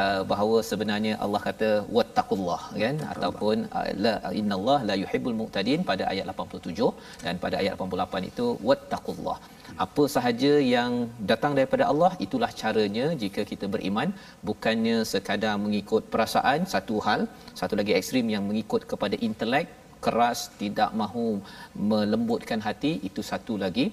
uh, 0.00 0.22
bahawa 0.32 0.58
sebenarnya 0.70 1.14
Allah 1.24 1.40
kata 1.48 1.70
wattaqullah 1.96 2.62
kan 2.82 2.96
ataupun 3.14 3.56
uh, 3.78 3.88
la 4.04 4.14
innallah 4.40 4.78
la 4.90 4.96
yuhibbul 5.02 5.38
muqtadin 5.40 5.80
pada 5.90 6.04
ayat 6.12 6.26
87 6.34 7.24
dan 7.24 7.34
pada 7.44 7.56
ayat 7.62 7.74
88 7.86 8.30
itu 8.32 8.46
wattaqullah. 8.70 9.38
Apa 9.84 10.02
sahaja 10.14 10.52
yang 10.74 10.92
datang 11.30 11.52
daripada 11.58 11.84
Allah 11.92 12.12
itulah 12.24 12.50
caranya 12.60 13.06
jika 13.22 13.42
kita 13.50 13.66
beriman 13.74 14.08
bukannya 14.48 14.96
sekadar 15.12 15.54
mengikut 15.64 16.04
perasaan 16.12 16.60
satu 16.74 16.96
hal 17.06 17.22
satu 17.60 17.76
lagi 17.80 17.94
ekstrim 17.98 18.28
yang 18.34 18.44
mengikut 18.50 18.84
kepada 18.92 19.18
intelek 19.28 19.66
keras 20.04 20.38
tidak 20.60 20.90
mahu 21.00 21.26
melembutkan 21.90 22.60
hati 22.68 22.92
itu 23.08 23.22
satu 23.32 23.56
lagi 23.64 23.86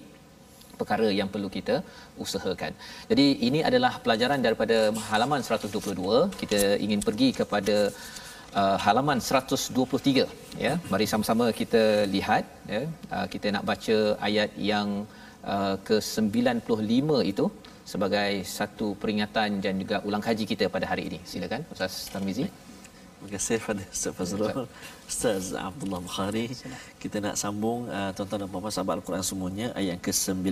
perkara 0.80 1.08
yang 1.20 1.30
perlu 1.34 1.50
kita 1.58 1.76
usahakan. 2.24 2.72
Jadi 3.12 3.26
ini 3.48 3.60
adalah 3.70 3.94
pelajaran 4.06 4.40
daripada 4.46 4.78
halaman 5.10 5.42
122. 5.48 6.40
Kita 6.42 6.60
ingin 6.86 7.02
pergi 7.08 7.30
kepada 7.40 7.78
uh, 8.62 8.78
halaman 8.86 9.20
123 9.30 10.26
ya. 10.66 10.74
Mari 10.92 11.06
sama-sama 11.13 11.46
kita 11.62 11.84
lihat 12.16 12.44
ya. 12.74 12.82
Uh, 13.16 13.26
kita 13.34 13.48
nak 13.56 13.66
baca 13.72 13.98
ayat 14.30 14.52
yang 14.72 14.90
uh, 15.54 15.76
ke-95 15.88 17.10
itu 17.32 17.48
sebagai 17.91 18.43
satu 18.43 18.88
peringatan 19.02 19.63
dan 19.63 19.73
juga 19.82 20.04
ulang 20.04 20.19
kaji 20.19 20.43
kita 20.43 20.65
pada 20.67 20.86
hari 20.91 21.08
ini. 21.10 21.19
Silakan 21.23 21.63
Ustaz 21.71 22.12
Tarmizi. 22.12 22.43
Terima 23.17 23.34
kasih 23.34 23.58
kepada 23.58 23.82
Ustaz 23.89 24.13
Fazrul, 24.13 24.69
Ustaz 25.10 25.43
Abdullah 25.58 25.97
Bukhari. 26.06 26.53
Kita 27.01 27.17
nak 27.17 27.34
sambung 27.34 27.89
uh, 27.89 28.13
tuan-tuan 28.13 28.45
dan 28.45 28.49
puan-puan 28.53 28.69
sahabat 28.69 29.01
Al-Quran 29.01 29.25
semuanya 29.25 29.67
ayat 29.73 29.97
ke-95. 30.06 30.45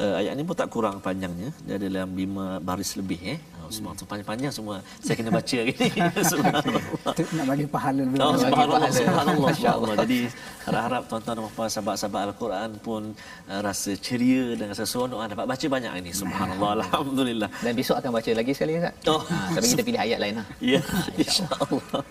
Uh, 0.00 0.14
ayat 0.16 0.32
ini 0.32 0.42
pun 0.48 0.56
tak 0.56 0.72
kurang 0.72 0.96
panjangnya. 1.04 1.52
Dia 1.68 1.76
ada 1.76 1.86
dalam 1.92 2.16
5 2.16 2.64
baris 2.64 2.96
lebih 2.96 3.20
eh. 3.36 3.38
Oh, 3.60 3.68
semua 3.68 3.92
tu 3.92 4.08
panjang-panjang 4.08 4.48
semua. 4.48 4.80
Saya 5.04 5.14
kena 5.20 5.28
baca. 5.28 5.58
Subhanallah. 6.32 6.82
Tu 7.12 7.22
nak 7.36 7.46
bagi 7.52 7.66
pahala 7.68 8.00
lebih 8.00 8.16
Oh, 8.16 8.34
subhanallah, 8.40 8.90
subhanallah, 8.90 9.36
Masya 9.52 9.68
Allah. 9.76 9.76
subhanallah. 9.76 9.96
Jadi 10.08 10.18
harap-harap 10.64 11.02
tuan-tuan 11.04 11.34
dan 11.36 11.52
puan 11.52 11.68
sahabat-sahabat 11.68 12.22
Al-Quran 12.32 12.70
pun 12.80 13.02
uh, 13.44 13.60
rasa 13.60 13.92
ceria 14.00 14.56
dan 14.56 14.72
rasa 14.72 14.88
seronok 14.88 15.20
ah, 15.20 15.28
dapat 15.28 15.44
baca 15.44 15.66
banyak 15.68 15.92
ini. 16.00 16.10
Subhanallah, 16.16 16.70
alhamdulillah. 16.80 17.48
Dan 17.60 17.72
besok 17.76 18.00
akan 18.00 18.10
baca 18.16 18.30
lagi 18.32 18.52
sekali 18.56 18.80
Ustaz. 18.80 18.94
Oh. 19.04 19.20
Ha, 19.28 19.36
tapi 19.60 19.66
kita 19.68 19.82
pilih 19.84 20.00
ayat 20.00 20.18
lain 20.22 20.34
lah. 20.40 20.46
Ya, 20.64 20.80
insya-Allah. 21.21 22.03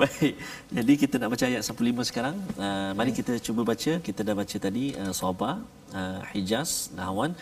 Baik. 0.00 0.34
Jadi 0.76 0.92
kita 1.02 1.14
nak 1.20 1.28
baca 1.34 1.44
ayat 1.50 1.62
15 1.64 2.10
sekarang. 2.10 2.36
Uh, 2.56 2.90
mari 2.98 3.10
kita 3.18 3.32
cuba 3.46 3.62
baca. 3.70 3.92
Kita 4.08 4.20
dah 4.26 4.34
baca 4.40 4.56
tadi 4.66 4.84
uh, 5.02 5.12
Sabah, 5.20 5.54
uh, 5.94 6.20
Hijaz, 6.32 6.70
Nahwan. 6.96 7.32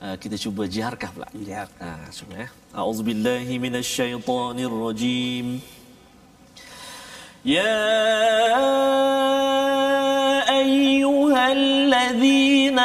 Uh, 0.00 0.16
kita 0.22 0.36
cuba 0.40 0.64
jiharkah 0.64 1.10
pula. 1.12 1.28
Jihar. 1.36 1.68
Ah, 1.76 2.08
cuba 2.08 2.34
ya. 2.44 2.48
A'udzubillahi 2.72 3.54
minasyaitonirrajim. 3.64 5.60
يا 7.40 7.88
أيها 10.60 11.52
الذين 11.52 12.78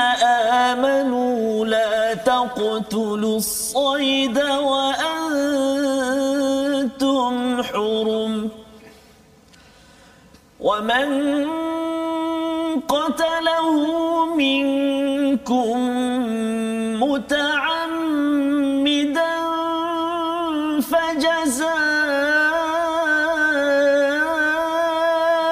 آمنوا 0.72 1.66
لا 1.66 2.14
تقتلوا 2.14 3.38
الصيد 3.38 4.38
وأنتم 4.40 5.19
حرم 7.63 8.51
ومن 10.61 11.09
قتله 12.89 13.77
منكم 14.37 15.79
متعمدا 17.03 18.41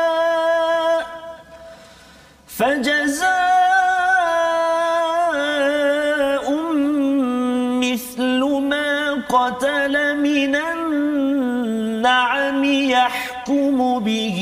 فجزاء 0.08 1.06
فجزاء 5.58 6.46
مثل 7.82 8.40
ما 8.44 9.14
قتل 9.28 9.94
من 10.16 10.54
النعم 11.68 12.64
يحكم 12.64 13.98
به 13.98 14.38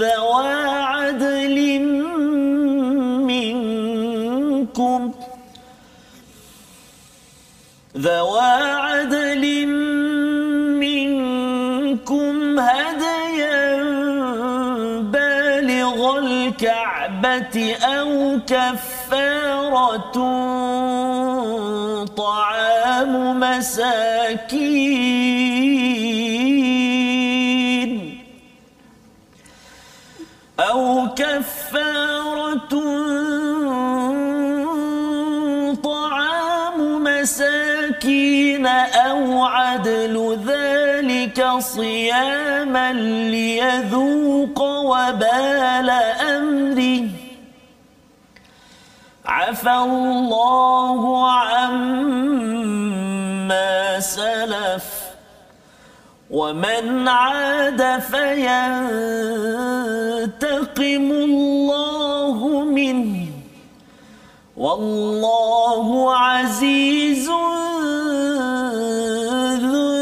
ذوى 0.00 0.54
عدل 0.94 1.58
منكم. 3.30 5.00
ذوى 7.96 8.52
عدل 8.86 9.44
منكم 10.84 12.34
هديا 12.58 13.62
بالغ 15.14 15.98
الكعبة 16.18 17.56
أو 17.96 18.10
كفارة 18.46 20.16
طعام 22.16 23.12
مساكين. 23.40 25.41
كفارة 31.16 32.74
طعام 35.82 37.04
مساكين 37.04 38.66
أو 38.66 39.44
عدل 39.44 40.38
ذلك 40.46 41.46
صياما 41.58 42.92
ليذوق 42.92 44.60
وبال 44.62 45.90
أمره. 46.36 47.08
عفى 49.26 49.70
الله 49.70 51.30
عما 51.30 52.40
سلف. 54.00 55.01
ومن 56.32 57.08
عاد 57.08 58.00
فينتقم 58.00 58.72
الله 61.12 62.64
منه 62.64 63.26
والله 64.56 66.16
عزيز 66.16 67.28
ذو 69.60 69.92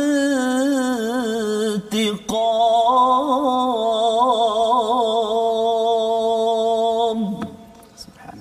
انتقام. 1.90 2.50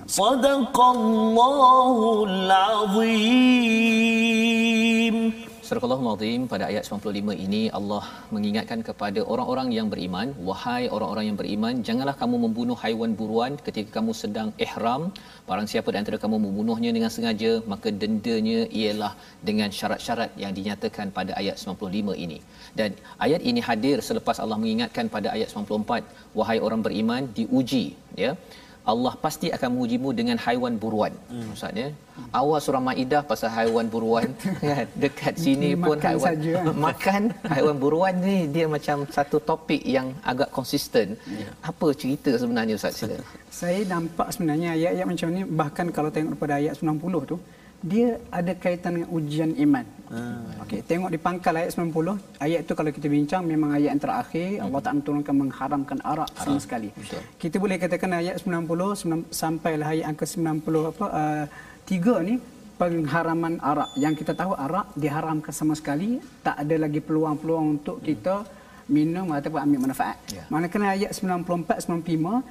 صدق 0.08 0.78
الله 0.82 2.26
العظيم 2.30 3.50
Surah 5.70 5.86
Al-Azim 5.86 6.42
pada 6.52 6.64
ayat 6.70 6.84
95 6.86 7.34
ini 7.46 7.60
Allah 7.78 8.02
mengingatkan 8.36 8.80
kepada 8.88 9.22
orang-orang 9.34 9.68
yang 9.76 9.88
beriman, 9.92 10.28
wahai 10.48 10.84
orang-orang 10.96 11.26
yang 11.30 11.38
beriman, 11.42 11.74
janganlah 11.88 12.16
kamu 12.22 12.36
membunuh 12.46 12.78
haiwan 12.84 13.12
buruan 13.20 13.54
ketika 13.66 13.90
kamu 13.98 14.12
sedang 14.22 14.50
ihram. 14.66 15.04
Barang 15.50 15.68
siapa 15.72 15.94
di 15.94 15.98
antara 16.02 16.18
kamu 16.24 16.38
membunuhnya 16.46 16.92
dengan 16.96 17.12
sengaja, 17.16 17.52
maka 17.74 17.94
dendanya 18.04 18.60
ialah 18.80 19.14
dengan 19.50 19.70
syarat-syarat 19.80 20.34
yang 20.44 20.56
dinyatakan 20.58 21.14
pada 21.18 21.38
ayat 21.42 21.62
95 21.62 22.18
ini. 22.26 22.40
Dan 22.80 22.98
ayat 23.28 23.44
ini 23.52 23.62
hadir 23.70 24.02
selepas 24.10 24.42
Allah 24.46 24.58
mengingatkan 24.64 25.06
pada 25.18 25.30
ayat 25.38 25.54
94, 25.54 26.02
wahai 26.40 26.58
orang 26.70 26.82
beriman, 26.88 27.30
diuji, 27.38 27.86
ya. 28.24 28.34
Allah 28.92 29.14
pasti 29.26 29.48
akan 29.56 29.70
mengujimu 29.74 30.10
dengan 30.20 30.38
haiwan 30.46 30.74
buruan. 30.84 31.14
Hmm. 31.32 31.46
Maksudnya 31.50 31.88
awal 32.40 32.60
surah 32.66 32.82
Maidah 32.88 33.22
pasal 33.32 33.50
haiwan 33.58 33.88
buruan 33.94 34.28
kan 34.70 34.88
dekat 35.04 35.34
sini 35.46 35.70
pun 35.84 35.96
Makan 35.96 36.10
haiwan 36.10 36.28
saja, 36.28 36.52
kan? 36.58 36.76
makan 36.88 37.22
haiwan 37.54 37.78
buruan 37.84 38.14
ni 38.28 38.38
dia 38.56 38.66
macam 38.76 38.98
satu 39.18 39.38
topik 39.50 39.82
yang 39.96 40.08
agak 40.32 40.50
konsisten. 40.58 41.08
Ya. 41.42 41.48
Apa 41.70 41.88
cerita 42.02 42.32
sebenarnya 42.42 42.76
Ustaz 42.80 43.00
sila? 43.02 43.18
Saya 43.60 43.80
nampak 43.94 44.28
sebenarnya 44.36 44.70
ayat-ayat 44.78 45.06
macam 45.14 45.28
ni 45.38 45.42
bahkan 45.62 45.88
kalau 45.96 46.10
tengok 46.14 46.32
daripada 46.34 46.54
ayat 46.62 46.74
90 46.82 47.32
tu 47.32 47.38
dia 47.82 48.20
ada 48.30 48.52
kaitan 48.54 48.92
dengan 48.96 49.10
ujian 49.10 49.52
iman. 49.58 49.86
Ah. 50.10 50.42
Okey, 50.66 50.82
tengok 50.84 51.10
di 51.10 51.18
pangkal 51.18 51.54
ayat 51.54 51.72
90, 51.72 52.18
ayat 52.38 52.66
tu 52.66 52.74
kalau 52.74 52.90
kita 52.90 53.08
bincang 53.08 53.46
memang 53.46 53.72
ayat 53.72 53.94
yang 53.94 54.02
terakhir 54.02 54.48
Hmm. 54.58 54.66
Allah 54.66 54.82
Taala 54.82 55.00
turunkan 55.00 55.36
mengharamkan 55.38 55.98
arak 56.04 56.30
sama 56.36 56.60
sekali. 56.60 56.90
betul. 56.92 57.22
Kita 57.38 57.56
boleh 57.56 57.78
katakan 57.78 58.12
ayat 58.16 58.36
90 58.38 58.96
sembilan- 58.96 59.30
sampailah 59.32 59.88
ayat 59.88 60.06
angka 60.08 60.26
90 60.26 60.90
apa 60.90 61.06
uh, 61.10 61.46
tiga 61.86 62.20
ni 62.20 62.36
pengharaman 62.76 63.60
arak 63.62 63.90
yang 63.96 64.16
kita 64.16 64.32
tahu 64.34 64.56
arak 64.56 64.96
diharamkan 64.96 65.52
sama 65.52 65.76
sekali 65.76 66.18
tak 66.42 66.56
ada 66.58 66.76
lagi 66.80 67.00
peluang-peluang 67.00 67.66
untuk 67.78 68.00
kita 68.00 68.48
minum 68.88 69.30
ataupun 69.30 69.62
ambil 69.62 69.80
manfaat. 69.86 70.18
Ya. 70.32 70.44
Manakala 70.50 70.98
ayat 70.98 71.12
94 71.14 71.86
95 71.86 72.42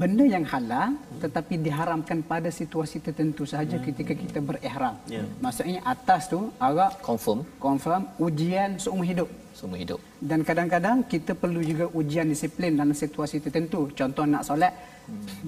benda 0.00 0.24
yang 0.34 0.44
halal 0.52 0.88
tetapi 1.24 1.54
diharamkan 1.66 2.18
pada 2.32 2.52
situasi 2.60 2.96
tertentu 3.06 3.42
sahaja 3.52 3.76
ketika 3.86 4.12
kita 4.22 4.38
berihram. 4.48 4.94
Ya. 5.16 5.24
Maksudnya 5.44 5.80
atas 5.94 6.28
tu 6.32 6.40
arak 6.66 6.92
Confirm 7.08 7.40
confirm 7.66 8.02
ujian 8.26 8.70
seumur 8.84 9.06
hidup. 9.10 9.30
semua 9.56 9.78
hidup. 9.80 10.00
Dan 10.20 10.44
kadang-kadang 10.48 10.96
kita 11.12 11.32
perlu 11.42 11.60
juga 11.64 11.88
ujian 12.00 12.28
disiplin 12.28 12.76
dalam 12.76 12.92
situasi 12.92 13.40
tertentu. 13.44 13.88
Contoh 13.98 14.24
nak 14.32 14.44
solat, 14.48 14.72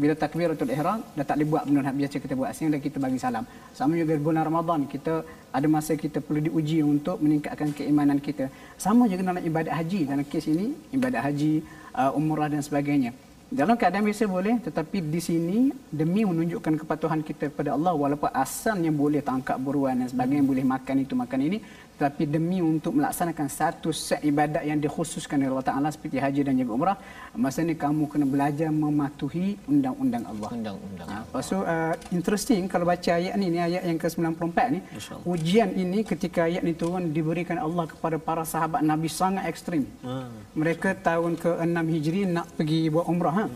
bila 0.01 0.17
takbiratul 0.17 0.73
ihram, 0.73 1.05
dah 1.13 1.25
tak 1.29 1.37
boleh 1.37 1.49
buat 1.53 1.63
benda 1.69 1.81
yang 1.89 1.99
biasa 2.01 2.17
kita 2.25 2.35
buat. 2.41 2.51
Sehingga 2.57 2.81
kita 2.81 2.97
bagi 3.05 3.21
salam. 3.21 3.45
Sama 3.79 4.01
juga 4.01 4.17
bulan 4.17 4.43
Ramadan, 4.49 4.89
kita 4.95 5.15
ada 5.53 5.67
masa 5.69 5.93
kita 6.05 6.25
perlu 6.25 6.41
diuji 6.49 6.81
untuk 6.81 7.21
meningkatkan 7.21 7.69
keimanan 7.77 8.19
kita. 8.29 8.49
Sama 8.81 9.05
juga 9.13 9.29
dalam 9.29 9.45
ibadat 9.45 9.77
haji. 9.77 10.01
Dalam 10.09 10.25
kes 10.25 10.47
ini, 10.49 10.67
ibadat 10.97 11.23
haji, 11.29 11.53
uh, 12.01 12.19
umrah 12.19 12.49
dan 12.49 12.65
sebagainya. 12.65 13.13
Dalam 13.49 13.81
keadaan 13.81 14.05
biasa 14.05 14.29
boleh, 14.29 14.61
tetapi 14.61 15.09
di 15.09 15.21
sini 15.25 15.73
demi 15.89 16.21
menunjukkan 16.21 16.85
kepatuhan 16.85 17.25
kita 17.25 17.49
kepada 17.49 17.73
Allah 17.73 17.97
walaupun 17.97 18.29
asalnya 18.29 18.93
boleh 18.93 19.25
tangkap 19.25 19.57
buruan 19.57 20.05
dan 20.05 20.09
sebagainya, 20.13 20.45
boleh 20.45 20.65
makan 20.69 20.97
itu 21.01 21.17
makan 21.17 21.41
ini, 21.49 21.57
tetapi 21.99 22.31
demi 22.31 22.63
untuk 22.63 22.95
melaksanakan 22.95 23.47
satu 23.51 23.91
set 23.91 24.23
ibadat 24.23 24.63
yang 24.63 24.79
dikhususkan 24.79 25.43
oleh 25.43 25.51
Allah 25.51 25.67
Taala 25.67 25.89
seperti 25.91 26.23
haji 26.23 26.41
dan 26.47 26.55
juga 26.55 26.73
umrah, 26.79 26.97
masa 27.35 27.67
ni 27.67 27.75
kamu 27.75 28.07
kena 28.07 28.27
belajar 28.35 28.71
mematuhi 28.71 29.59
undang-undang 29.67 30.23
Allah. 30.31 30.51
Undang-undang. 30.55 31.09
Ha, 31.11 31.17
lepas 31.27 31.45
tu 31.51 31.59
uh, 31.59 31.95
interesting 32.15 32.71
kalau 32.71 32.87
baca 32.87 33.11
ayat 33.19 33.35
ni 33.35 33.47
ni 33.51 33.59
ayat 33.59 33.83
yang 33.83 33.99
ke-94 33.99 34.59
ni 34.75 34.81
ujian 35.27 35.71
ini 35.75 36.07
ketika 36.07 36.47
ayat 36.47 36.63
ni 36.63 36.73
turun 36.79 37.11
diberikan 37.11 37.59
Allah 37.67 37.91
kepada 37.91 38.17
para 38.23 38.47
sahabat 38.47 38.81
Nabi 38.87 39.11
sangat 39.11 39.51
ekstrim. 39.51 39.83
Ah. 40.07 40.31
Mereka 40.55 41.03
tahun 41.03 41.35
ke-6 41.35 41.79
Hijri 41.95 42.23
nak 42.31 42.47
pergi 42.55 42.81
buat 42.95 43.11
umrah 43.11 43.35
ha. 43.43 43.47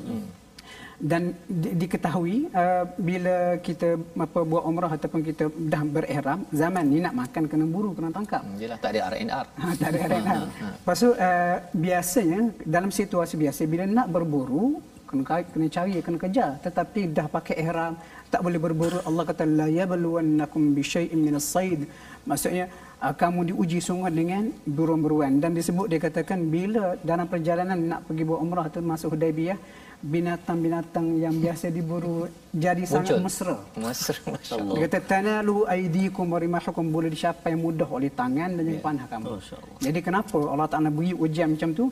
Dan 1.02 1.34
di, 1.50 1.74
diketahui 1.82 2.46
uh, 2.54 2.84
bila 2.94 3.58
kita 3.58 3.98
apa 3.98 4.40
buat 4.46 4.62
umrah 4.70 4.92
ataupun 4.94 5.20
kita 5.26 5.50
dah 5.50 5.82
berihram 5.82 6.46
zaman 6.54 6.84
ni 6.86 7.02
nak 7.02 7.14
makan 7.18 7.50
kena 7.50 7.66
buru 7.66 7.90
kena 7.90 8.14
tangkap. 8.14 8.42
Hmm, 8.46 8.54
Yelah 8.62 8.78
tak 8.78 8.94
ada 8.94 9.10
RNR. 9.10 9.46
Ha, 9.50 9.66
tak 9.82 9.88
ada 9.90 9.98
arena. 10.06 10.36
Lepas 10.78 10.96
tu 11.02 11.10
uh, 11.10 11.56
biasanya 11.74 12.40
dalam 12.62 12.90
situasi 12.94 13.34
biasa 13.34 13.66
bila 13.66 13.84
nak 13.98 14.06
berburu 14.14 14.78
kena 15.10 15.24
kait, 15.28 15.46
kena 15.52 15.66
cari, 15.74 15.98
kena 16.06 16.18
kejar. 16.22 16.50
Tetapi 16.64 17.00
dah 17.16 17.26
pakai 17.26 17.56
ihram, 17.62 17.94
tak 18.32 18.40
boleh 18.46 18.60
berburu. 18.62 18.98
Allah 19.08 19.24
kata 19.28 19.44
la 19.44 19.66
yabluwannakum 19.68 20.62
bi 20.76 20.82
syai'in 20.86 21.18
minas 21.18 21.50
sayd. 21.54 21.84
Maksudnya 22.30 22.70
uh, 23.02 23.14
kamu 23.22 23.50
diuji 23.50 23.82
sungguh 23.82 24.12
dengan 24.20 24.54
buruan-buruan 24.78 25.42
dan 25.42 25.50
disebut 25.58 25.90
dia 25.90 25.98
katakan 25.98 26.46
bila 26.46 26.94
dalam 27.02 27.26
perjalanan 27.26 27.78
nak 27.90 28.00
pergi 28.06 28.22
buat 28.22 28.38
umrah 28.38 28.66
tu 28.70 28.78
masuk 28.78 29.18
Hudaibiyah 29.18 29.58
binatang-binatang 30.02 31.22
yang 31.22 31.38
biasa 31.38 31.70
diburu 31.70 32.26
jadi 32.52 32.84
sangat 32.84 33.16
Muncul. 33.16 33.24
mesra. 33.24 33.56
Mesra 33.80 34.20
masya-Allah. 34.36 34.74
Dia 34.76 34.84
kata 34.84 34.98
tanalu 35.08 35.56
aidikum 35.74 36.26
wa 36.28 36.38
rimahukum 36.44 36.84
boleh 36.92 37.08
dicapai 37.08 37.56
mudah 37.56 37.88
oleh 37.88 38.12
tangan 38.12 38.50
dan 38.60 38.62
juga 38.68 38.80
panah 38.84 39.06
kamu. 39.08 39.24
Masya 39.40 39.56
Allah. 39.56 39.78
Jadi 39.80 39.98
kenapa 40.04 40.38
Allah 40.52 40.68
Taala 40.68 40.90
beri 40.92 41.12
ujian 41.16 41.48
macam 41.56 41.70
tu? 41.72 41.84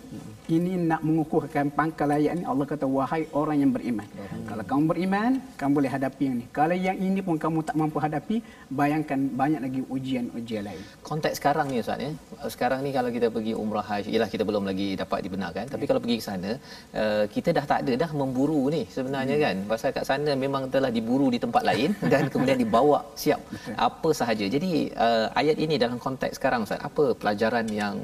Ini 0.53 0.73
nak 0.91 1.01
mengukuhkan 1.07 1.73
pangkal 1.79 2.13
ayat 2.13 2.37
ni 2.37 2.45
Allah 2.45 2.67
kata 2.69 2.85
wahai 2.85 3.25
orang 3.41 3.57
yang 3.65 3.73
beriman. 3.73 4.05
Kalau 4.51 4.65
kamu 4.71 4.85
beriman, 4.93 5.31
kamu 5.57 5.73
boleh 5.79 5.91
hadapi 5.97 6.23
yang 6.29 6.37
ni. 6.41 6.47
Kalau 6.59 6.77
yang 6.77 6.99
ini 7.09 7.21
pun 7.25 7.41
kamu 7.45 7.59
tak 7.69 7.77
mampu 7.81 7.99
hadapi, 8.05 8.37
bayangkan 8.69 9.19
banyak 9.41 9.61
lagi 9.65 9.81
ujian-ujian 9.89 10.63
lain. 10.69 10.83
Konteks 11.01 11.41
sekarang 11.41 11.73
ni 11.73 11.81
Ustaz 11.81 12.05
ya. 12.05 12.13
Sekarang 12.53 12.85
ni 12.85 12.93
kalau 12.93 13.09
kita 13.17 13.33
pergi 13.33 13.57
umrah 13.57 13.87
haji, 13.91 14.13
ialah 14.13 14.29
kita 14.29 14.45
belum 14.45 14.69
lagi 14.69 14.89
dapat 15.03 15.25
dibenarkan. 15.25 15.65
Tapi 15.73 15.85
kalau 15.89 16.01
pergi 16.05 16.17
ke 16.21 16.25
sana, 16.29 16.51
uh, 17.01 17.25
kita 17.33 17.49
dah 17.57 17.65
tak 17.65 17.81
ada 17.89 17.93
dah 18.05 18.11
memburu 18.13 18.69
ni 18.69 18.85
sebenarnya 18.97 19.37
kan. 19.41 19.57
Pasal 19.73 19.97
kat 19.97 20.05
sana 20.05 20.31
memang 20.37 20.50
telah 20.71 20.91
diburu 20.91 21.31
di 21.31 21.39
tempat 21.39 21.63
lain 21.63 21.95
dan 22.13 22.27
kemudian 22.33 22.59
dibawa 22.59 23.07
siap 23.15 23.41
apa 23.77 24.11
sahaja. 24.11 24.45
Jadi 24.51 24.91
uh, 24.95 25.31
ayat 25.41 25.57
ini 25.61 25.75
dalam 25.79 25.99
konteks 26.03 26.37
sekarang 26.39 26.67
Ustaz, 26.67 26.81
apa 26.83 27.15
pelajaran 27.15 27.67
yang 27.71 27.95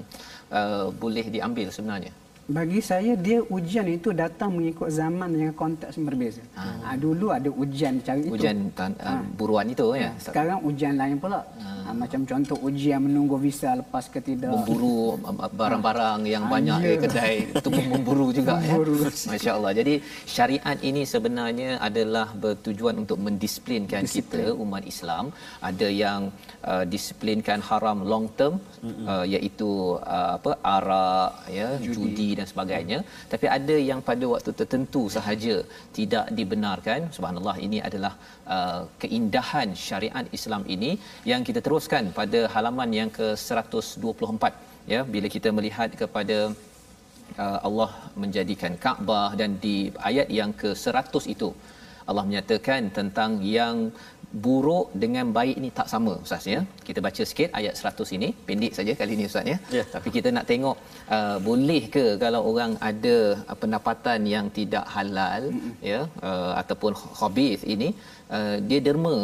uh, 0.52 0.88
boleh 0.94 1.26
diambil 1.26 1.68
sebenarnya? 1.74 2.25
Bagi 2.46 2.78
saya 2.78 3.18
dia 3.18 3.42
ujian 3.42 3.90
itu 3.90 4.14
datang 4.14 4.54
mengikut 4.54 4.86
zaman 4.86 5.34
dengan 5.34 5.50
konteks 5.50 5.98
yang 5.98 6.06
berbeza. 6.06 6.42
Ha. 6.54 6.94
dulu 6.94 7.34
ada 7.34 7.50
ujian 7.50 7.98
cara 8.06 8.22
itu. 8.22 8.38
Ujian 8.38 8.70
tan- 8.70 8.94
uh, 9.02 9.18
buruan 9.34 9.66
itu 9.66 9.98
ya. 9.98 10.14
Sekarang 10.22 10.62
ujian 10.62 10.94
lain 10.94 11.18
pula. 11.18 11.42
Ha, 11.58 11.90
macam 11.90 12.22
contoh 12.22 12.58
ujian 12.62 13.02
menunggu 13.02 13.34
visa 13.38 13.74
lepas 13.74 14.06
ke 14.06 14.22
tidak. 14.22 14.50
memburu 14.54 15.18
barang-barang 15.60 16.20
yang 16.26 16.44
banyak 16.46 16.78
ya. 16.82 16.88
di 16.90 16.96
kedai 17.02 17.36
itu 17.50 17.68
pun 17.70 17.84
memburu 17.92 18.26
juga 18.34 18.58
Memburu. 18.58 18.94
ya 19.06 19.10
masya-Allah 19.30 19.72
jadi 19.80 19.94
syariat 20.26 20.78
ini 20.82 21.02
sebenarnya 21.06 21.70
adalah 21.78 22.26
bertujuan 22.34 22.94
untuk 23.02 23.18
mendisiplinkan 23.22 24.02
kita 24.06 24.54
umat 24.64 24.82
Islam 24.92 25.30
ada 25.62 25.88
yang 26.04 26.20
uh, 26.66 26.84
disiplinkan 26.86 27.62
haram 27.68 28.02
long 28.02 28.26
term 28.38 28.58
uh, 29.06 29.24
iaitu 29.26 29.70
uh, 30.02 30.30
apa 30.38 30.50
arak 30.76 31.30
ya 31.58 31.68
judi. 31.78 31.94
judi 31.94 32.28
dan 32.38 32.46
sebagainya. 32.52 32.98
Tapi 33.32 33.46
ada 33.56 33.76
yang 33.90 34.00
pada 34.08 34.24
waktu 34.32 34.52
tertentu 34.60 35.02
sahaja 35.16 35.56
tidak 35.98 36.26
dibenarkan. 36.38 37.00
Subhanallah 37.16 37.56
ini 37.66 37.80
adalah 37.88 38.12
uh, 38.54 38.80
keindahan 39.02 39.70
syariat 39.88 40.26
Islam 40.38 40.64
ini 40.76 40.90
yang 41.32 41.42
kita 41.48 41.62
teruskan 41.66 42.06
pada 42.20 42.42
halaman 42.54 42.92
yang 43.00 43.12
ke-124 43.18 44.44
ya 44.92 45.00
bila 45.14 45.28
kita 45.36 45.48
melihat 45.58 45.90
kepada 46.02 46.38
uh, 47.44 47.58
Allah 47.68 47.90
menjadikan 48.22 48.74
Kaabah 48.84 49.30
dan 49.40 49.52
di 49.64 49.76
ayat 50.10 50.28
yang 50.40 50.52
ke-100 50.62 51.24
itu 51.34 51.50
Allah 52.10 52.24
menyatakan 52.28 52.82
tentang 52.98 53.30
yang 53.58 53.76
buruk 54.44 54.86
dengan 55.02 55.26
baik 55.36 55.56
ini 55.60 55.70
tak 55.78 55.88
sama 55.92 56.12
ustaz 56.24 56.44
ya. 56.54 56.60
Kita 56.86 57.00
baca 57.06 57.22
sikit 57.30 57.50
ayat 57.58 57.74
100 57.80 58.16
ini 58.16 58.28
pendek 58.48 58.72
saja 58.78 58.92
kali 59.00 59.12
ini 59.16 59.24
ustaz 59.30 59.46
ya. 59.52 59.58
Ya. 59.78 59.84
Tapi 59.94 60.08
kita 60.16 60.28
nak 60.36 60.46
tengok 60.50 60.76
uh, 61.16 61.36
boleh 61.48 61.82
ke 61.96 62.04
kalau 62.24 62.40
orang 62.50 62.72
ada 62.90 63.16
uh, 63.50 63.56
pendapatan 63.62 64.20
yang 64.34 64.46
tidak 64.58 64.84
halal 64.96 65.42
mm-hmm. 65.50 65.74
ya 65.92 66.00
uh, 66.28 66.52
ataupun 66.62 66.94
khabith 67.20 67.64
ini 67.74 67.90
uh, 68.36 68.56
dia 68.68 68.80
derma 68.88 69.18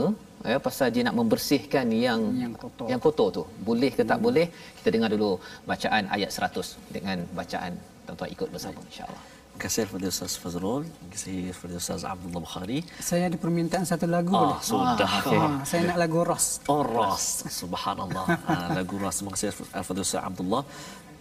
ya 0.52 0.58
pasal 0.66 0.88
dia 0.94 1.02
nak 1.08 1.16
membersihkan 1.20 1.86
yang 2.06 2.20
Yang 2.44 2.54
kotor. 2.64 2.86
yang 2.92 3.00
kotor 3.06 3.28
tu. 3.38 3.44
Boleh 3.68 3.90
ke 3.98 4.02
tak 4.12 4.20
boleh? 4.26 4.46
Kita 4.78 4.88
dengar 4.94 5.10
dulu 5.14 5.30
bacaan 5.70 6.04
ayat 6.16 6.30
100 6.48 6.94
dengan 6.96 7.18
bacaan 7.40 7.72
tuan-tuan 8.06 8.30
ikut 8.34 8.48
bersama 8.54 8.80
insya-Allah. 8.90 9.22
Kasih 9.52 9.86
kepada 9.86 10.08
Ustaz 10.10 10.34
Fazrul. 10.40 10.82
Terima 10.88 11.10
kasih 11.14 11.34
kepada 11.54 11.74
Ustaz 11.78 12.02
Abdullah 12.02 12.40
Bukhari. 12.42 12.78
Saya 12.98 13.30
ada 13.30 13.36
permintaan 13.38 13.84
satu 13.86 14.10
lagu 14.10 14.34
Ah, 14.34 14.58
boleh? 14.58 14.60
sudah. 14.64 15.10
okey. 15.22 15.38
Ah, 15.38 15.62
saya 15.62 15.80
nak 15.92 15.98
lagu 16.02 16.18
Ros. 16.26 16.46
Oh, 16.66 16.82
Ras. 16.82 17.46
Subhanallah. 17.46 18.24
lagu 18.78 18.96
Ras. 18.98 19.22
Terima 19.22 19.30
kasih 19.36 19.54
kepada 19.54 20.00
Ustaz 20.02 20.22
Abdullah. 20.24 20.62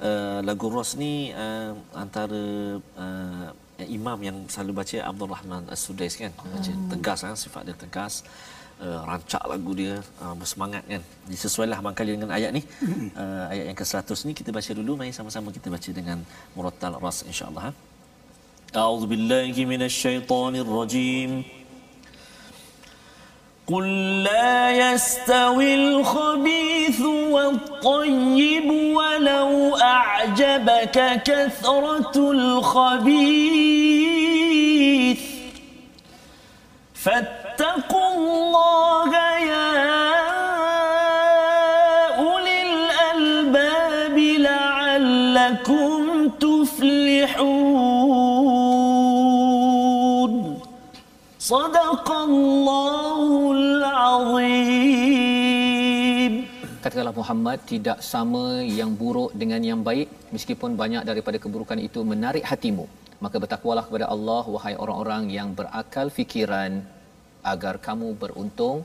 Uh, 0.02 0.40
lagu 0.42 0.66
Ras 0.74 0.98
ni 0.98 1.30
uh, 1.36 1.78
antara 1.94 2.42
uh, 2.98 3.48
imam 3.86 4.18
yang 4.26 4.38
selalu 4.50 4.72
baca 4.82 4.98
Abdul 5.06 5.30
Rahman 5.30 5.64
As-Sudais 5.70 6.16
kan. 6.18 6.34
Baca 6.34 6.72
tegas 6.98 7.20
kan, 7.22 7.38
sifat 7.38 7.62
dia 7.70 7.78
tegas. 7.78 8.26
Uh, 8.82 9.06
rancak 9.06 9.46
lagu 9.46 9.78
dia 9.78 10.02
uh, 10.26 10.34
bersemangat 10.34 10.82
kan 10.90 11.06
disesuailah 11.30 11.78
barangkali 11.86 12.18
dengan 12.18 12.34
ayat 12.34 12.50
ni 12.50 12.66
uh, 13.14 13.46
ayat 13.54 13.70
yang 13.70 13.78
ke-100 13.78 14.18
ni 14.26 14.34
kita 14.34 14.50
baca 14.50 14.72
dulu 14.74 14.98
mari 14.98 15.14
sama-sama 15.14 15.54
kita 15.54 15.70
baca 15.70 15.86
dengan 15.94 16.18
murattal 16.58 16.98
ras 16.98 17.22
insyaallah 17.22 17.70
ha? 17.70 17.72
أعوذ 18.76 19.06
بالله 19.06 19.66
من 19.66 19.82
الشيطان 19.82 20.56
الرجيم. 20.56 21.44
قل 23.68 24.24
لا 24.24 24.72
يستوي 24.72 25.76
الخبيث 25.76 27.02
والطيب 27.02 28.72
ولو 28.72 29.76
أعجبك 29.76 31.24
كثرة 31.24 32.32
الخبيث. 32.32 33.12
فاتقوا 36.94 38.16
الله 38.16 39.31
صدق 51.51 52.09
الله 52.29 53.29
العظيم 53.59 55.07
Katakanlah 56.87 57.17
Muhammad 57.19 57.59
tidak 57.73 57.99
sama 58.13 58.63
yang 58.63 58.91
buruk 59.01 59.31
dengan 59.35 59.59
yang 59.71 59.81
baik 59.89 60.07
meskipun 60.31 60.71
banyak 60.83 61.03
daripada 61.11 61.39
keburukan 61.43 61.79
itu 61.89 62.01
menarik 62.13 62.45
hatimu 62.51 62.87
maka 63.25 63.37
bertakwalah 63.43 63.85
kepada 63.89 64.07
Allah 64.15 64.45
wahai 64.55 64.75
orang-orang 64.85 65.23
yang 65.37 65.49
berakal 65.59 66.07
fikiran 66.19 66.73
agar 67.53 67.75
kamu 67.87 68.09
beruntung 68.23 68.77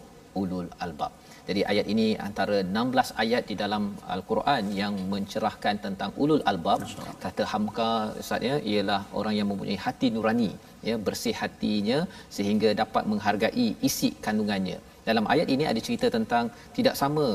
ulul 0.41 0.69
albab. 0.85 1.11
Jadi 1.48 1.60
ayat 1.72 1.86
ini 1.92 2.06
antara 2.28 2.56
16 2.62 3.12
ayat 3.22 3.42
di 3.50 3.54
dalam 3.62 3.82
al-Quran 4.14 4.62
yang 4.80 4.94
mencerahkan 5.12 5.76
tentang 5.84 6.10
ulul 6.22 6.42
albab. 6.50 6.80
Kata 7.24 7.44
Hamka 7.52 7.90
Ustaz 8.22 8.46
ya 8.48 8.56
ialah 8.72 9.00
orang 9.20 9.34
yang 9.38 9.48
mempunyai 9.50 9.78
hati 9.86 10.08
nurani 10.14 10.50
ya 10.88 10.96
bersih 11.06 11.34
hatinya 11.42 11.98
sehingga 12.36 12.70
dapat 12.82 13.04
menghargai 13.12 13.68
isi 13.88 14.10
kandungannya. 14.26 14.78
Dalam 15.08 15.26
ayat 15.34 15.48
ini 15.54 15.64
ada 15.72 15.80
cerita 15.86 16.08
tentang 16.18 16.46
tidak 16.78 16.96
sama 17.02 17.26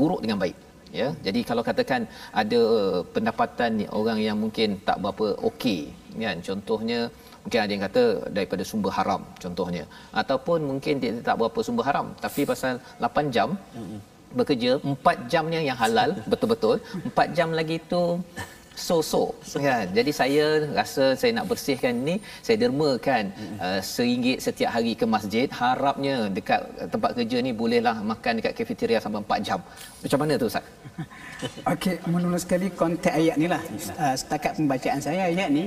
buruk 0.00 0.20
dengan 0.24 0.38
baik 0.44 0.56
ya 0.98 1.08
jadi 1.26 1.40
kalau 1.48 1.62
katakan 1.68 2.02
ada 2.42 2.60
pendapatan 3.14 3.80
orang 4.00 4.18
yang 4.26 4.36
mungkin 4.44 4.76
tak 4.88 5.00
berapa 5.02 5.26
okey 5.48 5.80
kan 6.22 6.38
contohnya 6.48 7.00
mungkin 7.44 7.60
ada 7.64 7.72
yang 7.74 7.84
kata 7.88 8.02
daripada 8.36 8.62
sumber 8.70 8.92
haram 8.98 9.22
contohnya. 9.44 9.84
Ataupun 10.22 10.58
mungkin 10.70 10.94
dia 11.02 11.12
tak 11.28 11.36
berapa 11.40 11.58
sumber 11.66 11.84
haram 11.88 12.06
tapi 12.24 12.42
pasal 12.52 12.74
8 13.02 13.34
jam 13.36 13.48
bekerja 14.38 14.72
4 14.80 15.30
jamnya 15.32 15.60
yang 15.68 15.78
halal 15.82 16.10
betul-betul. 16.32 16.76
4 17.12 17.36
jam 17.36 17.50
lagi 17.60 17.78
tu 17.92 18.02
so-so 18.86 19.22
kan? 19.66 19.84
Jadi 19.96 20.10
saya 20.20 20.44
rasa 20.78 21.04
saya 21.20 21.30
nak 21.38 21.46
bersihkan 21.50 21.94
ni 22.08 22.14
saya 22.46 22.56
dermakan 22.62 23.24
uh, 23.60 23.80
seringgit 23.92 24.38
setiap 24.46 24.70
hari 24.76 24.92
ke 25.00 25.04
masjid. 25.04 25.46
Harapnya 25.60 26.14
dekat 26.36 26.62
tempat 26.94 27.10
kerja 27.18 27.38
ni 27.46 27.52
bolehlah 27.60 27.96
makan 28.12 28.40
dekat 28.40 28.54
kafeteria 28.58 28.98
sampai 29.04 29.20
4 29.20 29.48
jam. 29.48 29.60
Macam 30.02 30.18
mana 30.22 30.40
tu 30.40 30.46
ustaz? 30.52 30.64
Okey, 31.72 31.96
menurut 32.14 32.40
sekali 32.44 32.68
konteks 32.82 33.16
ayat 33.20 33.36
ni 33.42 33.46
lah. 33.52 33.62
Uh, 34.02 34.14
setakat 34.20 34.52
pembacaan 34.56 35.00
saya 35.06 35.28
ayat 35.32 35.48
ni 35.58 35.64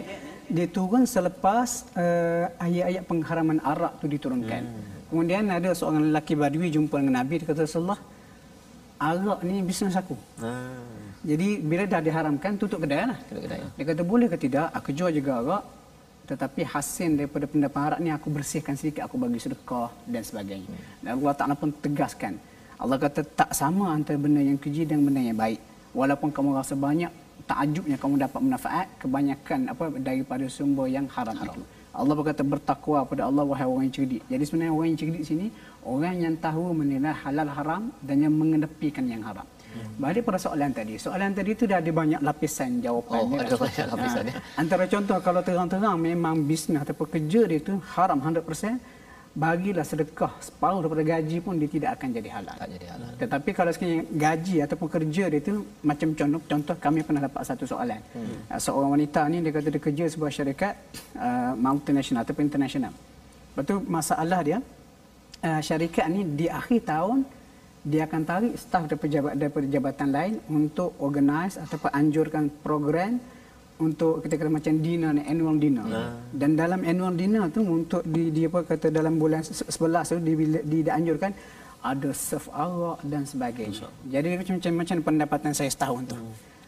dia 0.49 0.67
turun 0.69 1.03
selepas 1.05 1.89
uh, 1.97 2.45
ayat-ayat 2.61 3.03
pengharaman 3.09 3.57
arak 3.61 4.01
tu 4.01 4.05
diturunkan. 4.05 4.61
Hmm. 4.61 4.83
Kemudian 5.09 5.43
ada 5.49 5.69
seorang 5.73 6.11
lelaki 6.11 6.33
badui 6.33 6.69
jumpa 6.73 6.95
dengan 7.01 7.21
Nabi 7.21 7.41
dia 7.41 7.47
kata 7.49 7.65
Rasulullah 7.65 8.01
arak 8.99 9.39
ni 9.47 9.61
bisnes 9.61 9.95
aku. 9.95 10.15
Ah. 10.41 10.81
Jadi 11.25 11.59
bila 11.59 11.83
dah 11.89 12.01
diharamkan 12.01 12.57
tutup 12.61 12.79
kedai 12.83 13.09
lah. 13.11 13.17
Tutup 13.29 13.43
kedai. 13.45 13.61
Dia 13.77 13.85
kata 13.89 14.01
boleh 14.05 14.27
ke 14.29 14.37
tidak 14.37 14.69
aku 14.73 14.89
jual 14.93 15.11
juga 15.13 15.41
arak 15.41 15.63
tetapi 16.25 16.61
hasil 16.65 17.21
daripada 17.21 17.45
pendapat 17.45 17.81
arak 17.87 17.99
ni 18.01 18.09
aku 18.09 18.27
bersihkan 18.33 18.73
sedikit 18.73 19.05
aku 19.05 19.15
bagi 19.21 19.37
sedekah 19.37 19.93
dan 20.09 20.25
sebagainya. 20.25 20.69
Dan 21.01 21.21
Allah 21.21 21.33
Taala 21.37 21.53
pun 21.53 21.69
tegaskan. 21.69 22.33
Allah 22.81 22.97
kata 22.97 23.21
tak 23.23 23.53
sama 23.53 23.93
antara 23.93 24.17
benda 24.17 24.41
yang 24.41 24.57
keji 24.57 24.89
dan 24.89 25.05
benda 25.05 25.21
yang 25.21 25.37
baik. 25.37 25.61
Walaupun 25.93 26.33
kamu 26.33 26.57
rasa 26.59 26.73
banyak 26.75 27.13
takjubnya 27.45 27.97
kamu 28.01 28.15
dapat 28.25 28.41
manfaat 28.41 28.87
kebanyakan 28.97 29.59
apa 29.71 29.83
daripada 30.01 30.45
sumber 30.49 30.89
yang 30.89 31.05
haram, 31.13 31.37
haram. 31.37 31.53
itu. 31.55 31.61
Allah 31.95 32.11
berkata 32.11 32.43
bertakwa 32.43 33.07
pada 33.07 33.23
Allah 33.31 33.43
wahai 33.47 33.63
orang 33.63 33.87
yang 33.87 33.95
cerdik. 33.95 34.21
Jadi 34.27 34.43
sebenarnya 34.43 34.73
orang 34.75 34.87
yang 34.91 34.99
cerdik 34.99 35.23
sini 35.23 35.47
orang 35.87 36.15
yang 36.19 36.35
tahu 36.35 36.75
menilai 36.75 37.13
halal 37.23 37.47
haram 37.47 37.83
dan 38.03 38.17
yang 38.19 38.33
mengenepikan 38.35 39.07
yang 39.07 39.23
haram. 39.23 39.47
Hmm. 39.75 39.91
Balik 39.99 40.27
pada 40.27 40.39
soalan 40.39 40.71
tadi. 40.75 40.95
Soalan 40.99 41.31
tadi 41.31 41.51
itu 41.55 41.63
dah 41.63 41.79
ada 41.79 41.91
banyak 41.91 42.19
lapisan 42.19 42.79
jawapannya. 42.83 43.37
Oh, 43.39 43.43
ada 43.43 43.55
banyak 43.59 43.85
lapisan, 43.91 44.23
Ha. 44.23 44.31
ya. 44.31 44.35
Antara 44.59 44.83
contoh 44.87 45.17
kalau 45.19 45.41
terang-terang 45.43 45.95
memang 45.99 46.35
bisnes 46.43 46.79
atau 46.83 46.95
kerja 46.95 47.41
dia 47.47 47.59
itu 47.59 47.73
haram 47.95 48.19
100%, 48.19 48.75
bagilah 49.35 49.83
sedekah 49.83 50.31
separuh 50.39 50.79
daripada 50.79 51.03
gaji 51.03 51.37
pun 51.43 51.59
dia 51.59 51.67
tidak 51.67 51.89
akan 51.99 52.07
jadi 52.15 52.29
halal. 52.31 52.55
tak 52.55 52.69
jadi 52.71 52.87
halal 52.87 53.09
Tetapi 53.19 53.49
kalau 53.51 53.71
sekiranya 53.75 54.03
gaji 54.07 54.55
ataupun 54.63 54.87
kerja 54.87 55.23
dia 55.27 55.39
itu 55.43 55.53
macam 55.83 56.07
contoh 56.15 56.41
contoh 56.47 56.75
kami 56.79 56.99
pernah 57.03 57.21
dapat 57.27 57.41
satu 57.43 57.67
soalan. 57.67 57.99
Hmm. 58.15 58.35
Seorang 58.55 58.95
wanita 58.95 59.27
ni 59.27 59.43
dia 59.43 59.51
kata 59.51 59.67
dia 59.75 59.81
kerja 59.83 60.03
sebuah 60.07 60.31
syarikat 60.31 60.73
uh, 61.19 61.51
multinational 61.59 62.23
ataupun 62.23 62.47
international. 62.47 62.95
Lepas 62.95 63.63
tu 63.67 63.75
masalah 63.83 64.39
dia 64.39 64.57
uh, 65.43 65.61
syarikat 65.67 66.07
ni 66.07 66.23
di 66.39 66.47
akhir 66.47 66.87
tahun 66.87 67.27
dia 67.85 68.07
akan 68.07 68.21
tarik 68.25 68.53
staf 68.57 68.83
daripada, 68.89 69.11
jabat, 69.13 69.33
daripada 69.37 69.65
jabatan 69.69 70.09
lain 70.15 70.33
untuk 70.47 70.95
organize 70.97 71.59
ataupun 71.59 71.91
anjurkan 71.91 72.47
program 72.63 73.19
untuk 73.75 74.23
kita 74.23 74.39
kata 74.39 74.49
macam 74.49 74.73
dinner 74.79 75.11
ni 75.11 75.23
annual 75.27 75.57
dinner. 75.59 75.85
Dan 76.31 76.55
dalam 76.55 76.79
annual 76.83 77.13
dinner 77.13 77.43
tu 77.51 77.61
untuk 77.61 78.01
di, 78.07 78.31
di 78.31 78.47
apa 78.47 78.63
kata 78.63 78.87
dalam 78.87 79.19
bulan 79.19 79.43
se- 79.43 79.67
11 79.67 80.11
tu 80.11 80.17
di, 80.23 80.33
di, 80.63 80.77
dianjurkan 80.87 81.31
ada 81.83 82.09
serve 82.15 82.49
arak 82.49 82.99
dan 83.05 83.23
sebagainya. 83.27 83.85
Jadi 84.07 84.27
macam 84.41 84.73
macam 84.73 84.97
pendapatan 85.03 85.51
saya 85.53 85.69
setahun 85.69 86.01
tu. 86.07 86.17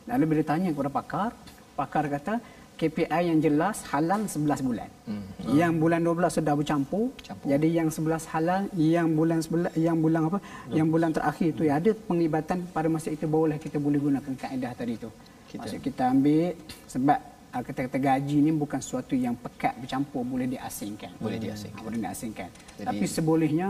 Lalu 0.08 0.24
bila 0.30 0.42
tanya 0.46 0.70
kepada 0.72 0.92
pakar, 0.92 1.30
pakar 1.76 2.06
kata 2.12 2.34
KPI 2.78 3.34
yang 3.34 3.40
jelas 3.42 3.82
halal 3.90 4.30
11 4.30 4.62
bulan. 4.62 4.90
Hmm. 5.10 5.26
Yang 5.50 5.74
bulan 5.82 6.00
12 6.06 6.38
sudah 6.38 6.54
bercampur. 6.54 7.10
Campur. 7.26 7.48
Jadi 7.50 7.68
yang 7.74 7.90
11 7.90 8.30
halal, 8.30 8.62
yang 8.78 9.08
bulan 9.18 9.42
sebelah 9.42 9.74
yang 9.74 9.98
bulan 9.98 10.30
apa? 10.30 10.40
Yang 10.70 10.88
bulan 10.94 11.10
terakhir 11.10 11.50
tu 11.58 11.64
ya 11.66 11.82
ada 11.82 11.92
pengibatan 11.98 12.58
pada 12.70 12.86
masa 12.86 13.10
itu 13.10 13.26
barulah 13.26 13.58
kita 13.58 13.82
boleh 13.82 13.98
gunakan 13.98 14.34
kaedah 14.38 14.72
tadi 14.78 14.94
tu. 15.02 15.10
Kita- 15.48 15.64
Maksud 15.64 15.80
kita 15.80 16.04
ambil 16.08 16.54
sebab 16.86 17.20
ah, 17.48 17.62
kata-kata 17.62 17.98
gaji 17.98 18.38
ni 18.38 18.52
bukan 18.52 18.78
sesuatu 18.78 19.14
yang 19.14 19.34
pekat 19.34 19.74
bercampur 19.78 20.22
boleh 20.22 20.46
diasingkan. 20.46 21.16
Boleh 21.18 21.40
diasingkan. 21.40 21.80
Ah, 21.80 21.84
Boleh 21.84 22.00
diasingkan. 22.00 22.50
Jadi- 22.76 22.86
Tapi 22.86 23.06
sebolehnya 23.06 23.70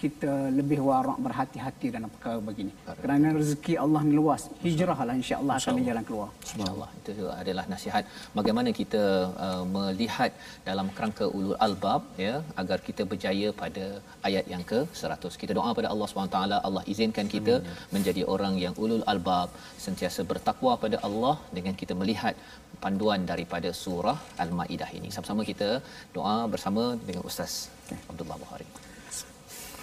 kita 0.00 0.32
lebih 0.58 0.78
warak 0.88 1.18
berhati-hati 1.26 1.86
dalam 1.96 2.08
perkara 2.14 2.38
begini. 2.48 2.72
Kerana 3.02 3.28
rezeki 3.38 3.74
Allah 3.84 4.00
ni 4.08 4.14
luas. 4.20 4.42
Hijrahlah 4.64 5.14
insya-Allah 5.20 5.54
akan 5.60 5.82
jalan 5.88 6.04
keluar. 6.08 6.28
InsyaAllah 6.46 6.88
itu 7.00 7.26
adalah 7.42 7.64
nasihat 7.74 8.04
bagaimana 8.38 8.70
kita 8.80 9.02
uh, 9.46 9.64
melihat 9.76 10.32
dalam 10.68 10.88
kerangka 10.96 11.26
ulul 11.38 11.58
albab 11.66 12.02
ya 12.26 12.34
agar 12.62 12.78
kita 12.88 13.04
berjaya 13.12 13.50
pada 13.62 13.84
ayat 14.28 14.44
yang 14.54 14.64
ke-100. 14.72 15.32
Kita 15.42 15.52
doa 15.58 15.70
pada 15.78 15.90
Allah 15.92 16.08
SWT 16.08 16.38
Allah 16.68 16.84
izinkan 16.94 17.28
kita 17.36 17.56
menjadi 17.96 18.24
orang 18.34 18.56
yang 18.64 18.74
ulul 18.84 19.04
albab 19.14 19.50
sentiasa 19.86 20.22
bertakwa 20.32 20.74
pada 20.84 20.98
Allah 21.08 21.34
dengan 21.58 21.76
kita 21.82 21.94
melihat 22.02 22.34
panduan 22.84 23.22
daripada 23.32 23.70
surah 23.84 24.18
Al-Maidah 24.44 24.90
ini. 24.98 25.10
Sama-sama 25.16 25.44
kita 25.52 25.70
doa 26.18 26.36
bersama 26.54 26.84
dengan 27.08 27.24
Ustaz 27.30 27.54
Abdullah 28.10 28.38
Bukhari. 28.44 28.68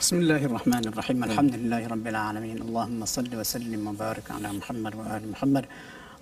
بسم 0.03 0.19
الله 0.23 0.41
الرحمن 0.49 0.83
الرحيم. 0.91 1.19
الحمد 1.23 1.53
لله 1.55 1.81
رب 1.87 2.07
العالمين. 2.13 2.57
اللهم 2.65 3.01
صل 3.17 3.31
وسلم 3.39 3.81
وبارك 3.87 4.27
على 4.35 4.49
محمد 4.59 4.93
وآل 4.99 5.23
محمد 5.33 5.65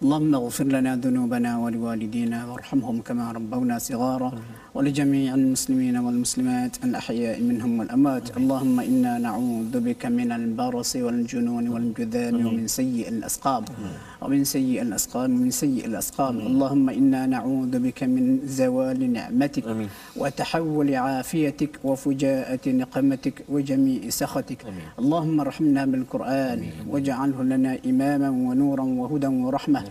اللهم 0.03 0.35
اغفر 0.35 0.63
لنا 0.75 0.95
ذنوبنا 0.95 1.51
ولوالدينا 1.63 2.45
وارحمهم 2.49 3.01
كما 3.01 3.31
ربونا 3.31 3.77
صغارا 3.77 4.31
ولجميع 4.75 5.33
المسلمين 5.35 5.97
والمسلمات 5.97 6.73
الأحياء 6.85 7.41
منهم 7.49 7.79
والأموات. 7.79 8.37
اللهم 8.37 8.79
إنا 8.79 9.13
نعوذ 9.17 9.73
بك 9.87 10.05
من 10.05 10.31
البرص 10.31 10.95
والجنون 10.95 11.65
والجذام 11.73 12.35
ومن 12.45 12.67
سيء 12.67 13.09
الأسقام. 13.09 13.63
ومن 14.21 14.43
سيء 14.43 14.81
الأسقام 14.81 15.29
ومن 15.35 15.51
سيء 15.51 15.85
الأسقام. 15.85 16.35
اللهم 16.49 16.89
إنا 16.89 17.21
نعوذ 17.25 17.73
بك 17.85 18.03
من 18.03 18.25
زوال 18.45 19.13
نعمتك 19.13 19.65
وتحول 20.17 20.89
عافيتك 20.95 21.73
وفجاءة 21.83 22.65
نقمتك 22.81 23.35
وجميع 23.53 24.01
سخطك. 24.09 24.61
اللهم 25.01 25.35
ارحمنا 25.45 25.85
بالقرآن 25.85 26.59
واجعله 26.89 27.43
لنا 27.43 27.71
إماما 27.85 28.29
ونورا 28.29 28.85
وهدى 29.01 29.27
ورحمة. 29.45 29.90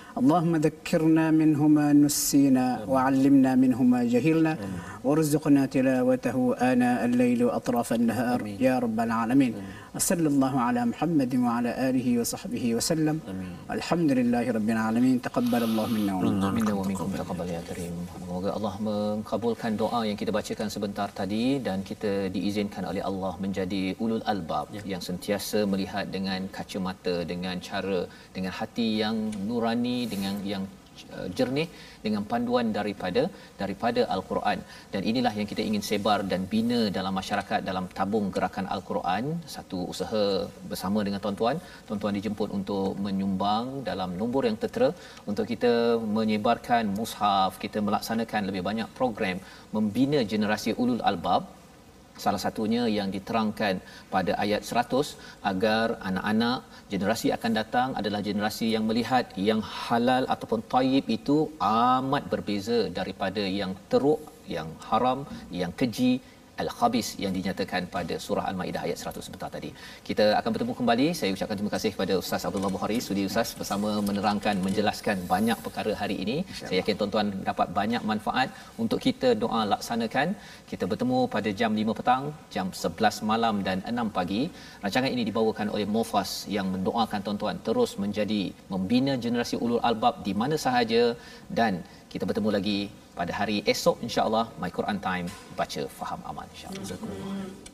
اللهم 0.20 0.52
ذكرنا 0.66 1.24
منه 1.40 1.60
ما 1.76 1.88
نسينا 2.04 2.66
وعلمنا 2.92 3.50
منه 3.62 3.78
ما 3.92 4.00
جهلنا 4.12 4.52
وارزقنا 5.06 5.62
تلاوته 5.76 6.36
آناء 6.72 7.00
الليل 7.08 7.40
وأطراف 7.46 7.88
النهار 8.00 8.40
يا 8.66 8.74
رب 8.84 8.98
العالمين 9.06 9.52
وصلى 9.94 10.28
الله 10.32 10.54
على 10.66 10.80
محمد 10.92 11.32
وعلى 11.44 11.70
آله 11.88 12.06
وصحبه 12.20 12.64
وسلم 12.76 13.16
الحمد 13.76 14.10
لله 14.18 14.44
رب 14.58 14.68
العالمين 14.76 15.16
تقبل 15.28 15.62
الله 15.68 15.86
منا 15.96 16.12
ومنكم 16.16 16.54
Minna 16.56 16.72
wa 16.80 16.84
minkum 16.90 17.08
taqabbal 17.20 17.48
ya 17.56 17.60
karim. 17.68 17.92
Semoga 18.16 18.50
Allah 18.56 18.74
mengkabulkan 18.88 19.72
doa 19.82 20.00
yang 20.08 20.16
kita 20.20 20.32
bacakan 20.38 20.68
sebentar 20.74 21.08
tadi 21.20 21.44
dan 21.66 21.78
kita 21.90 22.12
diizinkan 22.34 22.82
oleh 22.90 23.02
Allah 23.10 23.32
menjadi 23.44 23.82
ulul 24.04 24.24
albab 24.32 24.66
Ya. 24.76 24.82
yang 24.92 25.02
sentiasa 25.08 25.58
melihat 25.72 26.08
dengan 26.16 26.40
kacamata 26.56 27.14
dengan 27.32 27.56
cara 27.68 28.00
dengan 28.36 28.52
hati 28.58 28.88
yang 29.04 29.16
nurani 29.48 29.98
dengan 30.13 30.35
yang 30.51 30.63
uh, 31.15 31.27
jernih 31.37 31.67
dengan 32.05 32.23
panduan 32.31 32.67
daripada 32.77 33.23
daripada 33.61 34.01
al-Quran. 34.15 34.59
Dan 34.93 35.01
inilah 35.11 35.33
yang 35.39 35.47
kita 35.51 35.61
ingin 35.69 35.83
sebar 35.89 36.19
dan 36.31 36.41
bina 36.53 36.79
dalam 36.97 37.13
masyarakat 37.19 37.59
dalam 37.69 37.87
tabung 37.99 38.27
gerakan 38.35 38.67
al-Quran. 38.75 39.23
Satu 39.55 39.79
usaha 39.93 40.23
bersama 40.71 40.99
dengan 41.07 41.21
tuan-tuan. 41.25 41.59
Tuan-tuan 41.87 42.17
dijemput 42.19 42.51
untuk 42.59 42.91
menyumbang 43.05 43.65
dalam 43.89 44.11
nombor 44.21 44.43
yang 44.49 44.59
tertera. 44.63 44.89
Untuk 45.31 45.47
kita 45.53 45.73
menyebarkan 46.17 46.93
mushaf 46.99 47.61
kita 47.65 47.79
melaksanakan 47.87 48.51
lebih 48.51 48.63
banyak 48.69 48.89
program 48.99 49.39
membina 49.77 50.21
generasi 50.33 50.71
ulul 50.83 51.03
albab 51.11 51.43
salah 52.23 52.41
satunya 52.41 52.83
yang 52.97 53.09
diterangkan 53.15 53.81
pada 54.13 54.33
ayat 54.43 54.61
100 54.63 55.15
agar 55.51 55.97
anak-anak 56.09 56.59
generasi 56.91 57.27
akan 57.37 57.51
datang 57.59 57.89
adalah 57.99 58.21
generasi 58.29 58.67
yang 58.75 58.85
melihat 58.89 59.25
yang 59.49 59.61
halal 59.63 60.25
ataupun 60.33 60.61
tayyib 60.73 61.05
itu 61.17 61.37
amat 61.59 62.25
berbeza 62.33 62.79
daripada 62.99 63.41
yang 63.41 63.73
teruk 63.91 64.21
yang 64.55 64.69
haram 64.89 65.19
yang 65.61 65.71
keji 65.79 66.19
al-khabis 66.63 67.07
yang 67.23 67.33
dinyatakan 67.37 67.81
pada 67.95 68.15
surah 68.25 68.45
al-maidah 68.51 68.81
ayat 68.87 68.97
100 69.03 69.27
sebentar 69.27 69.49
tadi. 69.55 69.69
Kita 70.07 70.25
akan 70.39 70.49
bertemu 70.55 70.73
kembali. 70.79 71.07
Saya 71.19 71.29
ucapkan 71.35 71.57
terima 71.59 71.73
kasih 71.75 71.91
kepada 71.95 72.13
Ustaz 72.21 72.45
Abdullah 72.47 72.71
Bukhari 72.75 72.97
sudi 73.07 73.23
Ustaz 73.29 73.51
bersama 73.59 73.89
menerangkan 74.09 74.55
menjelaskan 74.67 75.17
banyak 75.33 75.57
perkara 75.65 75.93
hari 76.01 76.17
ini. 76.23 76.37
Saya 76.67 76.77
yakin 76.81 76.95
tuan-tuan 76.99 77.29
dapat 77.49 77.67
banyak 77.79 78.03
manfaat 78.11 78.49
untuk 78.83 78.99
kita 79.07 79.31
doa 79.43 79.61
laksanakan. 79.73 80.27
Kita 80.71 80.83
bertemu 80.91 81.19
pada 81.35 81.49
jam 81.61 81.71
5 81.81 81.97
petang, 81.99 82.23
jam 82.55 82.67
11 82.83 83.21
malam 83.31 83.55
dan 83.67 83.79
6 83.93 84.17
pagi. 84.17 84.41
Rancangan 84.83 85.11
ini 85.15 85.25
dibawakan 85.29 85.69
oleh 85.75 85.87
Mofas 85.95 86.31
yang 86.57 86.67
mendoakan 86.75 87.21
tuan-tuan 87.25 87.57
terus 87.67 87.93
menjadi 88.03 88.41
membina 88.73 89.15
generasi 89.25 89.55
ulul 89.63 89.83
albab 89.89 90.15
di 90.27 90.33
mana 90.41 90.55
sahaja 90.65 91.03
dan 91.59 91.73
kita 92.11 92.23
bertemu 92.29 92.49
lagi 92.57 92.79
pada 93.15 93.31
hari 93.35 93.63
esok 93.73 93.99
insya-Allah 94.05 94.45
My 94.61 94.71
Quran 94.71 94.97
Time 95.03 95.27
baca 95.59 95.81
faham 95.99 96.19
aman 96.29 96.47
insya-Allah. 96.55 97.70